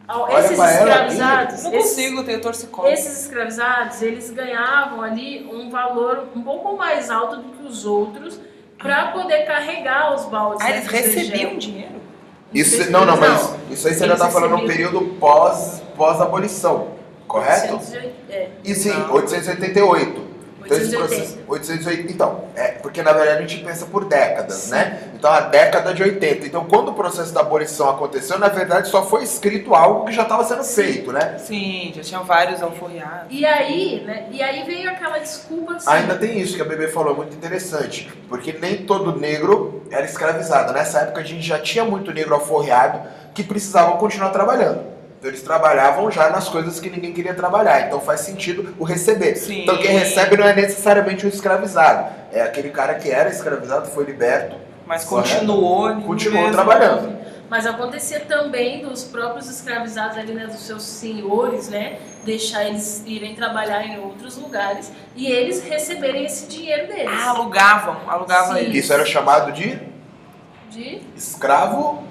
ao- 0.07 0.29
esses 0.39 0.59
ela, 0.59 0.71
escravizados, 0.73 1.63
Não 1.65 1.75
esses- 1.75 1.91
consigo, 1.91 2.25
tenho 2.25 2.41
torcicolo. 2.41 2.89
esses 2.89 3.23
escravizados, 3.23 4.03
eles 4.03 4.31
ganhavam 4.31 5.03
ali 5.03 5.49
um 5.51 5.71
valor 5.71 6.25
um 6.35 6.43
pouco 6.43 6.77
mais 6.77 7.11
alto 7.11 7.37
do 7.37 7.43
que 7.53 7.67
os 7.67 7.85
outros 7.87 8.39
para 8.79 9.09
poder 9.13 9.45
carregar 9.47 10.15
os 10.15 10.25
baldes. 10.27 10.61
Ah, 10.65 10.69
né, 10.71 10.77
eles 10.79 10.87
recebiam 10.89 11.57
dinheiro? 11.57 11.95
Isso, 12.53 12.91
não, 12.91 13.05
não, 13.05 13.17
mas 13.17 13.55
isso 13.71 13.89
aí 13.89 13.95
você 13.95 14.05
ainda 14.05 14.15
Eles 14.15 14.19
tá 14.21 14.31
falando 14.31 14.57
recebiam. 14.57 14.77
período 14.91 15.01
pós, 15.19 15.83
pós-abolição, 15.97 16.89
correto? 17.27 17.75
808, 17.75 18.15
é. 18.31 18.49
E 18.63 18.75
sim, 18.75 18.91
Não. 18.91 19.13
888. 19.15 20.24
Então, 20.65 20.77
esse 20.77 20.97
880. 20.97 20.99
processo, 20.99 21.39
880. 21.49 22.13
Então, 22.13 22.45
é, 22.55 22.69
porque 22.73 23.03
na 23.03 23.13
verdade 23.13 23.39
a 23.39 23.47
gente 23.47 23.65
pensa 23.65 23.87
por 23.87 24.05
décadas, 24.05 24.71
né? 24.71 25.11
Então, 25.15 25.31
a 25.31 25.41
década 25.41 25.95
de 25.95 26.03
80. 26.03 26.47
Então, 26.47 26.65
quando 26.65 26.89
o 26.89 26.95
processo 26.95 27.33
da 27.33 27.41
abolição 27.41 27.89
aconteceu, 27.91 28.39
na 28.39 28.49
verdade 28.49 28.89
só 28.89 29.05
foi 29.05 29.23
escrito 29.23 29.75
algo 29.75 30.05
que 30.05 30.13
já 30.13 30.23
estava 30.23 30.45
sendo 30.45 30.65
feito, 30.65 31.13
né? 31.13 31.37
Sim, 31.39 31.93
já 31.95 32.03
tinham 32.03 32.25
vários 32.25 32.63
alforriados. 32.63 33.27
E 33.31 33.45
aí, 33.45 34.03
né? 34.05 34.27
E 34.31 34.43
aí 34.43 34.65
veio 34.65 34.91
aquela 34.91 35.19
desculpa 35.19 35.75
assim. 35.75 35.91
Ainda 35.91 36.17
tem 36.17 36.39
isso 36.39 36.57
que 36.57 36.63
a 36.63 36.65
Bebê 36.65 36.89
falou, 36.89 37.15
muito 37.15 37.35
interessante. 37.35 38.11
Porque 38.29 38.53
nem 38.53 38.85
todo 38.85 39.19
negro 39.19 39.83
era 39.91 40.05
escravizado. 40.05 40.73
Nessa 40.73 41.01
época 41.01 41.21
a 41.21 41.25
gente 41.25 41.47
já 41.47 41.59
tinha 41.59 41.85
muito 41.85 42.13
negro 42.13 42.35
alforreado 42.35 43.01
que 43.35 43.43
precisavam 43.43 43.97
continuar 43.97 44.31
trabalhando. 44.31 44.94
Então 45.25 45.31
eles 45.33 45.43
trabalhavam 45.43 46.11
já 46.11 46.29
nas 46.29 46.51
coisas 46.51 46.79
que 46.79 46.91
ninguém 46.91 47.11
queria 47.15 47.33
trabalhar. 47.33 47.87
Então 47.87 47.99
faz 47.99 48.21
sentido 48.21 48.75
o 48.79 48.85
receber. 48.85 49.37
Sim. 49.37 49.63
Então 49.63 49.79
quem 49.79 49.93
recebe 49.97 50.37
não 50.37 50.45
é 50.47 50.55
necessariamente 50.55 51.25
o 51.25 51.29
escravizado. 51.31 52.13
É 52.31 52.43
aquele 52.43 52.69
cara 52.69 52.97
que 52.97 53.09
era 53.11 53.31
escravizado, 53.31 53.89
foi 53.89 54.05
liberto, 54.05 54.55
Mas 54.87 55.03
continuou. 55.05 55.89
continuou 56.03 56.43
mesmo- 56.43 56.53
trabalhando. 56.55 57.17
Mas 57.49 57.65
acontecia 57.67 58.21
também 58.21 58.83
dos 58.87 59.05
próprios 59.05 59.49
escravizados 59.49 60.19
ali, 60.19 60.35
né, 60.35 60.47
dos 60.47 60.61
seus 60.61 60.83
senhores, 60.83 61.71
né, 61.71 62.01
deixar 62.27 62.65
eles 62.67 63.03
irem 63.07 63.35
trabalhar 63.35 63.83
em 63.83 63.99
outros 64.01 64.37
lugares 64.37 64.93
e 65.17 65.27
eles 65.27 65.63
receberem 65.63 66.27
esse 66.27 66.47
dinheiro 66.49 66.87
deles. 66.87 67.09
Ah, 67.11 67.31
alugavam, 67.31 67.97
alugavam 68.11 68.57
Sim. 68.59 68.61
eles. 68.65 68.85
Isso 68.85 68.93
era 68.93 69.07
chamado 69.07 69.53
de 69.53 69.79
De 70.71 71.01
escravo, 71.17 72.03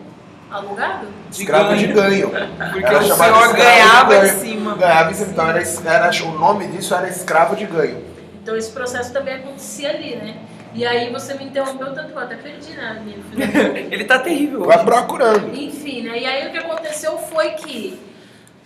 alugado? 0.54 1.08
De 1.30 1.41
escravo 1.41 1.76
de 1.76 1.88
ganho. 1.88 2.30
ganho. 2.30 2.49
Porque 2.72 2.86
Era 2.86 2.99
o 2.99 3.04
chamado 3.04 3.18
senhor 3.18 3.45
escravo 3.45 3.56
de 3.56 3.62
ganhava 3.62 4.16
em 4.16 4.20
ganho. 4.20 4.39
cima. 4.39 4.76
Ganhava 4.76 5.12
em 5.12 5.14
cima. 5.14 5.32
Então 5.32 5.49
era, 5.49 5.60
era, 5.60 6.26
o 6.26 6.32
nome 6.39 6.68
disso 6.68 6.95
era 6.95 7.08
escravo 7.10 7.56
de 7.56 7.66
ganho. 7.66 8.04
Então 8.41 8.56
esse 8.56 8.72
processo 8.72 9.12
também 9.12 9.36
acontecia 9.36 9.89
ali, 9.89 10.16
né? 10.16 10.38
E 10.74 10.86
aí 10.86 11.12
você 11.12 11.36
me 11.36 11.45
interrompeu 11.45 11.93
tanto 11.93 12.10
que 12.10 12.14
eu 12.14 12.20
até 12.20 12.36
perdi, 12.36 12.72
né? 12.72 13.01
Ele 13.91 14.06
tá 14.06 14.20
terrível. 14.20 14.66
Vai 14.66 14.78
hoje. 14.78 14.86
procurando. 14.86 15.54
Enfim, 15.56 16.01
né? 16.01 16.20
E 16.20 16.26
aí 16.26 16.47
o 16.47 16.51
que 16.51 16.58
aconteceu 16.58 17.18
foi 17.18 17.51
que 17.51 17.99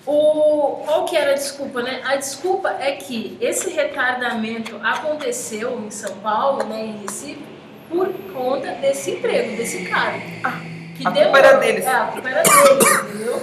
o 0.05 0.83
qual 0.85 1.03
que 1.03 1.17
era 1.17 1.31
a 1.31 1.35
desculpa, 1.35 1.81
né? 1.83 2.01
A 2.05 2.15
desculpa 2.15 2.69
é 2.79 2.93
que 2.93 3.37
esse 3.41 3.69
retardamento 3.71 4.79
aconteceu 4.81 5.81
em 5.85 5.91
São 5.91 6.15
Paulo, 6.19 6.63
né, 6.63 6.85
em 6.85 6.97
Recife, 7.01 7.43
por 7.89 8.07
conta 8.33 8.71
desse 8.71 9.11
emprego, 9.11 9.57
desse 9.57 9.83
cara. 9.85 10.15
Que 10.97 11.07
a 11.07 11.11
culpa 11.11 11.37
era 11.39 11.57
deles. 11.57 11.85
É, 11.85 11.89
a 11.89 12.05
culpa 12.05 12.29
era 12.29 12.43
deles, 12.43 13.01
entendeu? 13.03 13.41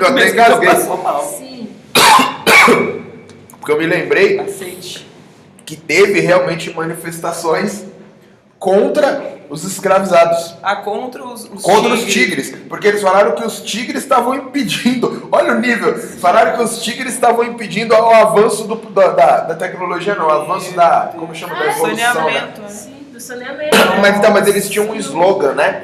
Eu 0.00 0.06
até 0.08 0.28
engasguei. 0.30 0.68
mal. 1.02 1.22
Sim. 1.24 1.68
Porque 3.58 3.72
eu 3.72 3.78
me 3.78 3.86
lembrei 3.86 4.38
Aceite. 4.40 5.06
que 5.66 5.76
teve 5.76 6.20
realmente 6.20 6.72
manifestações 6.74 7.84
contra 8.58 9.36
os 9.50 9.64
escravizados. 9.64 10.54
Ah, 10.62 10.76
contra 10.76 11.24
os, 11.24 11.44
os 11.50 11.62
Contra 11.62 11.92
os 11.94 12.04
tigres, 12.04 12.54
porque 12.68 12.86
eles 12.88 13.00
falaram 13.02 13.32
que 13.32 13.44
os 13.44 13.60
tigres 13.62 14.02
estavam 14.02 14.34
impedindo. 14.34 15.28
Olha 15.32 15.52
o 15.54 15.60
nível. 15.60 15.96
Falaram 15.98 16.56
que 16.56 16.62
os 16.62 16.82
tigres 16.82 17.14
estavam 17.14 17.44
impedindo 17.44 17.94
o 17.94 18.10
avanço 18.14 18.64
do- 18.64 18.76
da, 18.90 19.08
da- 19.08 19.40
da 19.40 19.54
tecnologia, 19.54 20.14
não, 20.14 20.26
o 20.26 20.30
avanço 20.30 20.74
da. 20.74 21.12
Como 21.16 21.34
chama? 21.34 21.54
Da 21.54 21.60
Ah, 21.62 21.68
evolução. 21.70 21.94
Né? 21.96 22.12
Saneamento. 22.12 22.60
né? 22.62 22.68
Sim, 22.68 23.06
do 23.12 23.20
saneamento. 23.20 23.76
Mas, 24.00 24.16
então, 24.16 24.30
mas 24.32 24.46
eles 24.48 24.68
tinham 24.68 24.86
um 24.90 24.94
slogan, 24.96 25.52
né? 25.54 25.82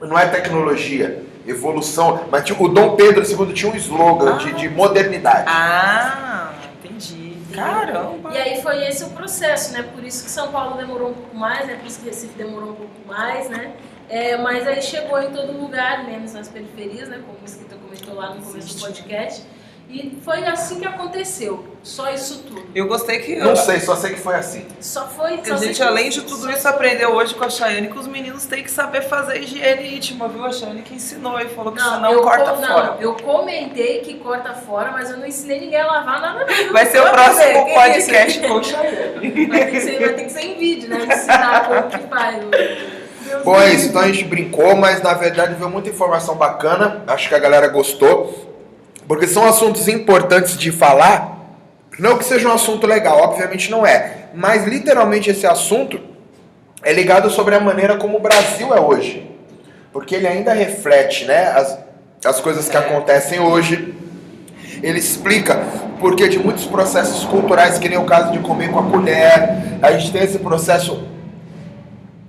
Não 0.00 0.18
é 0.18 0.26
tecnologia, 0.26 1.22
evolução. 1.46 2.26
Mas 2.30 2.44
tinha- 2.44 2.60
o 2.60 2.68
Dom 2.68 2.94
Pedro 2.96 3.22
II 3.28 3.52
tinha 3.52 3.72
um 3.72 3.76
slogan 3.76 4.38
de, 4.38 4.52
de 4.52 4.68
modernidade. 4.68 5.44
Ah, 5.48 6.52
entendi. 6.84 7.36
Caramba. 7.54 8.30
E 8.32 8.36
aí 8.38 8.62
foi 8.62 8.86
esse 8.86 9.02
o 9.04 9.10
processo, 9.10 9.72
né? 9.72 9.82
Por 9.82 10.04
isso 10.04 10.24
que 10.24 10.30
São 10.30 10.52
Paulo 10.52 10.76
demorou 10.76 11.10
um 11.10 11.14
pouco 11.14 11.36
mais, 11.36 11.66
né? 11.66 11.74
Por 11.76 11.86
isso 11.86 11.98
que 12.00 12.06
Recife 12.06 12.34
demorou 12.36 12.70
um 12.70 12.74
pouco 12.74 12.92
mais, 13.06 13.48
né? 13.50 13.72
É, 14.08 14.36
mas 14.36 14.66
aí 14.66 14.80
chegou 14.80 15.20
em 15.20 15.30
todo 15.30 15.52
lugar, 15.52 16.04
menos 16.04 16.32
nas 16.34 16.48
periferias, 16.48 17.08
né? 17.08 17.20
Como 17.26 17.36
o 17.38 17.42
Mesquita 17.42 17.76
comentou 17.76 18.14
lá 18.14 18.34
no 18.34 18.42
começo 18.42 18.76
do 18.76 18.80
podcast. 18.82 19.42
E 19.90 20.18
foi 20.22 20.44
assim 20.44 20.80
que 20.80 20.86
aconteceu. 20.86 21.64
Só 21.82 22.10
isso 22.12 22.42
tudo. 22.46 22.62
Eu 22.74 22.86
gostei 22.86 23.20
que. 23.20 23.36
Não 23.36 23.56
sei, 23.56 23.80
só 23.80 23.96
sei 23.96 24.12
que 24.12 24.20
foi 24.20 24.34
assim. 24.34 24.66
Só 24.80 25.06
foi. 25.06 25.40
Só 25.42 25.54
a 25.54 25.56
gente, 25.56 25.82
além 25.82 26.10
de 26.10 26.20
tudo 26.20 26.42
só- 26.42 26.50
isso, 26.50 26.68
aprendeu 26.68 27.12
hoje 27.14 27.34
com 27.34 27.44
a 27.44 27.48
Chayane 27.48 27.88
que 27.88 27.98
os 27.98 28.06
meninos 28.06 28.44
têm 28.44 28.62
que 28.62 28.70
saber 28.70 29.00
fazer 29.00 29.40
higiene 29.40 29.96
íntima, 29.96 30.28
viu? 30.28 30.44
A 30.44 30.52
Chayane 30.52 30.82
que 30.82 30.94
ensinou 30.94 31.40
e 31.40 31.46
falou 31.48 31.72
que 31.72 31.80
Não, 31.80 31.94
senão 31.94 32.12
eu, 32.12 32.20
corta 32.22 32.50
co- 32.52 32.60
não, 32.60 32.68
fora. 32.68 32.96
eu 33.00 33.14
comentei 33.14 34.00
que 34.00 34.14
corta 34.14 34.52
fora, 34.52 34.90
mas 34.92 35.10
eu 35.10 35.16
não 35.16 35.26
ensinei 35.26 35.60
ninguém 35.60 35.80
a 35.80 35.86
lavar 35.86 36.20
nada 36.20 36.46
não. 36.46 36.72
Vai 36.74 36.84
ser 36.84 37.00
o 37.00 37.10
próximo 37.10 37.64
podcast 37.72 38.40
com 38.40 38.58
a 38.58 38.62
Chayane. 38.62 39.46
Vai 39.46 39.64
ter, 39.64 39.70
que 39.70 39.80
ser, 39.80 39.98
vai 40.00 40.12
ter 40.12 40.24
que 40.24 40.30
ser 40.32 40.40
em 40.42 40.58
vídeo, 40.58 40.88
né? 40.90 41.06
Ensinar 41.10 41.66
como 41.66 41.82
que 41.88 42.08
faz. 42.08 42.44
Bom, 43.44 43.60
é 43.60 43.68
me 43.68 43.74
isso. 43.74 43.88
Então 43.88 44.02
a 44.02 44.06
gente 44.08 44.24
brincou, 44.24 44.76
mas 44.76 45.00
na 45.02 45.14
verdade 45.14 45.54
veio 45.54 45.70
muita 45.70 45.88
informação 45.88 46.34
bacana. 46.34 47.02
Acho 47.06 47.28
que 47.28 47.34
a 47.34 47.38
galera 47.38 47.68
gostou. 47.68 48.46
Porque 49.08 49.26
são 49.26 49.46
assuntos 49.46 49.88
importantes 49.88 50.58
de 50.58 50.70
falar. 50.70 51.38
Não 51.98 52.18
que 52.18 52.24
seja 52.24 52.46
um 52.46 52.52
assunto 52.52 52.86
legal, 52.86 53.22
obviamente 53.22 53.70
não 53.70 53.84
é. 53.84 54.28
Mas 54.34 54.66
literalmente 54.66 55.30
esse 55.30 55.46
assunto 55.46 55.98
é 56.82 56.92
ligado 56.92 57.30
sobre 57.30 57.54
a 57.54 57.60
maneira 57.60 57.96
como 57.96 58.18
o 58.18 58.20
Brasil 58.20 58.72
é 58.74 58.78
hoje. 58.78 59.28
Porque 59.92 60.14
ele 60.14 60.28
ainda 60.28 60.52
reflete 60.52 61.24
né, 61.24 61.46
as, 61.46 61.78
as 62.22 62.38
coisas 62.38 62.68
que 62.68 62.76
acontecem 62.76 63.40
hoje. 63.40 63.94
Ele 64.82 64.98
explica 64.98 65.56
por 65.98 66.14
que 66.14 66.28
de 66.28 66.38
muitos 66.38 66.66
processos 66.66 67.24
culturais, 67.24 67.78
que 67.78 67.88
nem 67.88 67.98
o 67.98 68.04
caso 68.04 68.30
de 68.30 68.38
comer 68.40 68.70
com 68.70 68.78
a 68.78 68.84
colher, 68.84 69.78
a 69.82 69.92
gente 69.92 70.12
tem 70.12 70.22
esse 70.22 70.38
processo 70.38 71.08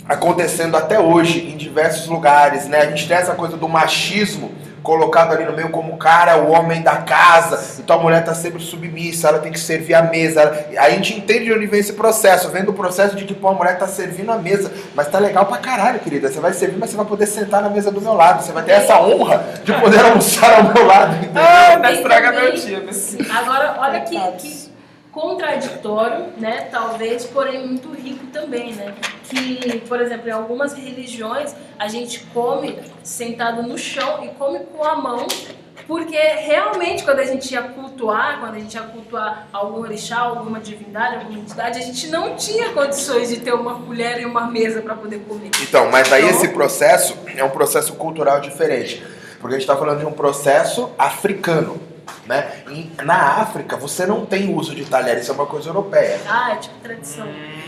acontecendo 0.07 0.75
até 0.75 0.99
hoje 0.99 1.47
em 1.47 1.57
diversos 1.57 2.07
lugares, 2.07 2.67
né? 2.67 2.79
A 2.79 2.85
gente 2.85 3.07
tem 3.07 3.17
essa 3.17 3.35
coisa 3.35 3.55
do 3.55 3.69
machismo 3.69 4.51
colocado 4.89 5.33
ali 5.33 5.45
no 5.45 5.53
meio 5.53 5.69
como 5.69 5.93
o 5.93 5.97
cara, 5.97 6.37
o 6.37 6.49
homem 6.51 6.81
da 6.81 6.95
casa, 6.97 7.79
então 7.79 7.99
a 7.99 8.01
mulher 8.01 8.23
tá 8.25 8.33
sempre 8.33 8.59
submissa, 8.61 9.27
ela 9.27 9.37
tem 9.39 9.51
que 9.51 9.59
servir 9.59 9.93
a 9.93 10.01
mesa. 10.01 10.41
ela- 10.41 10.65
a 10.83 10.89
gente 10.89 11.13
entende 11.15 11.45
de 11.45 11.53
onde 11.53 11.67
vem 11.67 11.79
esse 11.79 11.93
processo, 11.93 12.49
vendo 12.49 12.69
o 12.69 12.73
processo 12.73 13.15
de 13.15 13.23
que 13.23 13.35
pô, 13.35 13.49
a 13.49 13.53
mulher 13.53 13.77
tá 13.77 13.87
servindo 13.87 14.31
a 14.31 14.37
mesa, 14.37 14.71
mas 14.95 15.07
tá 15.07 15.19
legal 15.19 15.45
pra 15.45 15.57
caralho, 15.57 15.99
querida. 15.99 16.27
Você 16.31 16.39
vai 16.39 16.53
servir, 16.53 16.77
mas 16.79 16.89
você 16.89 16.97
vai 16.97 17.05
poder 17.05 17.27
sentar 17.27 17.61
na 17.61 17.69
mesa 17.69 17.91
do 17.91 18.01
meu 18.01 18.13
lado, 18.15 18.43
você 18.43 18.51
vai 18.51 18.63
ter 18.63 18.71
essa 18.71 18.99
honra 18.99 19.43
de 19.63 19.71
poder 19.73 19.99
almoçar 20.05 20.55
ao 20.59 20.73
meu 20.73 20.85
lado, 20.87 21.15
entendeu? 21.17 21.43
Ah, 21.43 21.77
não 21.77 21.89
estraga 21.91 22.31
meu. 22.31 22.57
Sim, 22.57 23.17
Agora, 23.29 23.75
olha 23.79 24.01
que, 24.01 24.17
que 24.39 24.68
contraditório, 25.11 26.27
né? 26.37 26.67
Talvez, 26.71 27.25
porém 27.25 27.65
muito 27.67 27.91
rico 27.91 28.25
também, 28.27 28.73
né? 28.73 28.93
Que, 29.29 29.79
por 29.87 30.01
exemplo, 30.01 30.27
em 30.27 30.31
algumas 30.31 30.73
religiões 30.73 31.55
a 31.77 31.87
gente 31.87 32.19
come 32.33 32.79
sentado 33.03 33.63
no 33.63 33.77
chão 33.77 34.23
e 34.23 34.29
come 34.29 34.59
com 34.59 34.83
a 34.83 34.95
mão, 34.95 35.27
porque 35.87 36.17
realmente 36.17 37.03
quando 37.03 37.19
a 37.19 37.25
gente 37.25 37.51
ia 37.51 37.61
cultuar, 37.61 38.39
quando 38.39 38.55
a 38.55 38.59
gente 38.59 38.73
ia 38.75 38.83
cultuar 38.83 39.47
algum 39.51 39.79
orixá, 39.81 40.19
alguma 40.19 40.59
divindade, 40.59 41.15
alguma 41.15 41.39
entidade, 41.39 41.79
a 41.79 41.81
gente 41.81 42.07
não 42.07 42.35
tinha 42.35 42.69
condições 42.73 43.29
de 43.29 43.39
ter 43.39 43.53
uma 43.53 43.79
colher 43.81 44.21
e 44.21 44.25
uma 44.25 44.47
mesa 44.47 44.81
para 44.81 44.95
poder 44.95 45.19
comer. 45.27 45.49
Então, 45.61 45.89
mas 45.89 46.11
aí 46.13 46.23
Então- 46.23 46.35
esse 46.35 46.49
processo 46.49 47.15
é 47.35 47.43
um 47.43 47.49
processo 47.49 47.93
cultural 47.93 48.39
diferente. 48.39 49.03
Porque 49.39 49.55
a 49.55 49.59
gente 49.59 49.69
está 49.69 49.77
falando 49.77 49.99
de 49.99 50.05
um 50.05 50.11
processo 50.11 50.91
africano. 50.97 51.81
Né? 52.25 52.58
Na 53.03 53.41
África 53.41 53.75
você 53.75 54.05
não 54.05 54.25
tem 54.25 54.53
uso 54.53 54.75
de 54.75 54.85
talher, 54.85 55.17
isso 55.17 55.31
é 55.31 55.33
uma 55.33 55.45
coisa 55.45 55.69
europeia. 55.69 56.19
Ah, 56.27 56.51
é 56.53 56.55
tipo 56.57 56.75
tradição. 56.79 57.27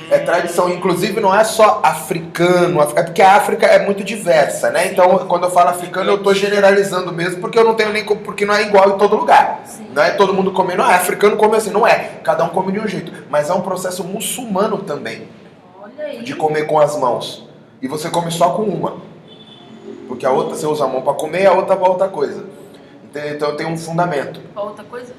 É 0.09 0.19
tradição, 0.19 0.69
inclusive 0.69 1.19
não 1.19 1.33
é 1.33 1.43
só 1.43 1.79
africano, 1.83 2.81
é 2.81 3.03
porque 3.03 3.21
a 3.21 3.35
África 3.35 3.65
é 3.65 3.85
muito 3.85 4.03
diversa, 4.03 4.69
né? 4.69 4.87
Então, 4.87 5.19
quando 5.27 5.45
eu 5.45 5.51
falo 5.51 5.69
africano, 5.69 6.11
eu 6.11 6.21
tô 6.21 6.33
generalizando 6.33 7.11
mesmo, 7.11 7.39
porque 7.39 7.57
eu 7.57 7.63
não 7.63 7.73
tenho 7.73 7.91
nem 7.91 8.05
porque 8.05 8.45
não 8.45 8.53
é 8.53 8.63
igual 8.63 8.89
em 8.89 8.97
todo 8.97 9.15
lugar. 9.15 9.61
Sim. 9.65 9.87
Não 9.93 10.03
é 10.03 10.11
todo 10.11 10.33
mundo 10.33 10.51
comendo, 10.51 10.81
ah, 10.83 10.95
africano 10.95 11.37
come 11.37 11.55
assim, 11.55 11.71
não 11.71 11.87
é. 11.87 12.19
Cada 12.23 12.43
um 12.43 12.49
come 12.49 12.71
de 12.71 12.79
um 12.79 12.87
jeito, 12.87 13.11
mas 13.29 13.49
é 13.49 13.53
um 13.53 13.61
processo 13.61 14.03
muçulmano 14.03 14.79
também, 14.79 15.27
Olha 15.81 16.05
aí. 16.05 16.23
de 16.23 16.35
comer 16.35 16.67
com 16.67 16.79
as 16.79 16.97
mãos. 16.97 17.47
E 17.81 17.87
você 17.87 18.09
come 18.09 18.29
só 18.31 18.51
com 18.51 18.63
uma. 18.63 18.97
Porque 20.07 20.25
a 20.25 20.31
outra 20.31 20.55
você 20.55 20.67
usa 20.67 20.83
a 20.83 20.87
mão 20.87 21.01
para 21.01 21.13
comer, 21.13 21.47
a 21.47 21.53
outra 21.53 21.75
para 21.75 21.89
outra 21.89 22.07
coisa. 22.09 22.43
Então, 23.11 23.27
Então 23.29 23.55
tem 23.57 23.67
um 23.67 23.77
fundamento. 23.77 24.39
Outra 24.55 24.83
coisa? 24.85 25.13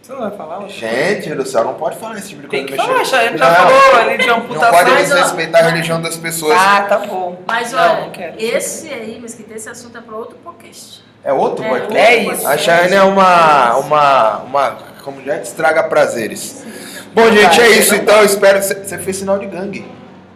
Você 0.00 0.12
não 0.14 0.20
vai 0.22 0.30
falar? 0.30 0.60
hoje? 0.64 0.78
Gente 0.78 1.34
do 1.34 1.44
céu, 1.46 1.64
não 1.64 1.74
pode 1.74 1.98
falar 1.98 2.16
esse 2.16 2.28
tipo 2.30 2.42
de 2.42 2.48
Tem 2.48 2.66
coisa. 2.66 2.82
que 2.82 2.88
mexer- 2.88 3.10
falar, 3.10 3.28
já, 3.28 3.36
já 3.36 3.48
Não, 3.50 3.54
falou 3.80 4.00
ali 4.00 4.16
de 4.18 4.26
Não 4.26 4.36
amputação. 4.38 4.70
pode 4.70 4.90
Mas, 4.90 5.10
ó, 5.10 5.14
desrespeitar 5.14 5.64
a 5.64 5.68
religião 5.68 6.00
das 6.00 6.16
pessoas. 6.16 6.56
Ah, 6.58 6.86
tá 6.88 6.98
bom. 6.98 7.42
Mas 7.46 7.72
Não, 7.72 7.78
olha, 7.78 8.06
não 8.06 8.12
esse 8.38 8.88
aí, 8.88 9.20
Mesquita, 9.20 9.54
esse 9.54 9.68
assunto 9.68 9.98
é 9.98 10.00
para 10.00 10.16
outro 10.16 10.36
podcast. 10.42 11.04
É 11.22 11.32
outro 11.32 11.62
É, 11.62 11.68
podcast? 11.68 11.98
É 12.10 12.22
isso. 12.32 12.46
A. 12.48 12.56
Chayane 12.56 12.94
é 12.94 13.02
uma, 13.02 13.76
uma, 13.76 14.36
uma, 14.38 14.70
como 15.04 15.22
já 15.22 15.36
que 15.36 15.46
estraga 15.46 15.82
prazeres. 15.82 16.64
Bom, 17.12 17.30
gente, 17.30 17.60
é 17.60 17.68
isso 17.70 17.92
não 17.94 18.00
então. 18.02 18.16
Eu 18.18 18.24
espero. 18.24 18.62
Você 18.62 18.74
você 18.76 18.96
fez 18.98 19.16
sinal 19.18 19.38
de 19.38 19.46
gangue. 19.46 19.84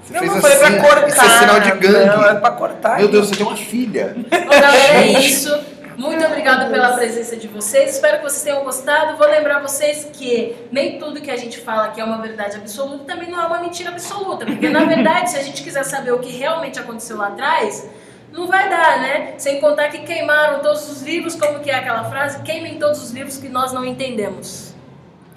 Você 0.04 0.12
Não, 0.12 0.20
fez 0.20 0.32
não 0.34 0.40
foi 0.40 0.50
pra 0.56 0.80
cortar. 0.82 1.08
Isso 1.08 1.24
é 1.24 1.38
sinal 1.38 1.60
de 1.60 1.70
gangue. 1.70 2.06
Não, 2.06 2.24
é 2.26 2.34
pra 2.34 2.50
cortar. 2.50 2.98
Meu 2.98 3.08
Deus, 3.08 3.28
você 3.28 3.36
tem 3.36 3.46
uma 3.46 3.56
filha. 3.56 4.14
Galera, 4.30 4.76
é 4.98 5.06
isso. 5.20 5.56
Muito 5.96 6.24
obrigada 6.24 6.70
pela 6.70 6.92
presença 6.92 7.36
de 7.36 7.48
vocês. 7.48 7.94
Espero 7.94 8.18
que 8.18 8.24
vocês 8.24 8.42
tenham 8.42 8.64
gostado. 8.64 9.16
Vou 9.16 9.26
lembrar 9.26 9.60
vocês 9.60 10.08
que 10.12 10.56
nem 10.70 10.98
tudo 10.98 11.20
que 11.20 11.30
a 11.30 11.36
gente 11.36 11.60
fala 11.60 11.86
aqui 11.86 12.00
é 12.00 12.04
uma 12.04 12.20
verdade 12.20 12.56
absoluta, 12.56 13.04
também 13.04 13.30
não 13.30 13.40
é 13.40 13.46
uma 13.46 13.60
mentira 13.60 13.90
absoluta. 13.90 14.46
Porque, 14.46 14.68
na 14.68 14.84
verdade, 14.84 15.30
se 15.30 15.36
a 15.36 15.42
gente 15.42 15.62
quiser 15.62 15.84
saber 15.84 16.12
o 16.12 16.18
que 16.18 16.30
realmente 16.30 16.78
aconteceu 16.78 17.16
lá 17.16 17.28
atrás, 17.28 17.88
não 18.32 18.46
vai 18.46 18.68
dar, 18.68 19.00
né? 19.00 19.34
Sem 19.38 19.60
contar 19.60 19.88
que 19.90 19.98
queimaram 19.98 20.60
todos 20.60 20.90
os 20.90 21.02
livros, 21.02 21.34
como 21.34 21.60
que 21.60 21.70
é 21.70 21.74
aquela 21.74 22.04
frase? 22.04 22.42
Queimem 22.42 22.78
todos 22.78 23.02
os 23.02 23.10
livros 23.10 23.36
que 23.36 23.48
nós 23.48 23.72
não 23.72 23.84
entendemos. 23.84 24.74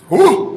Uh! 0.09 0.55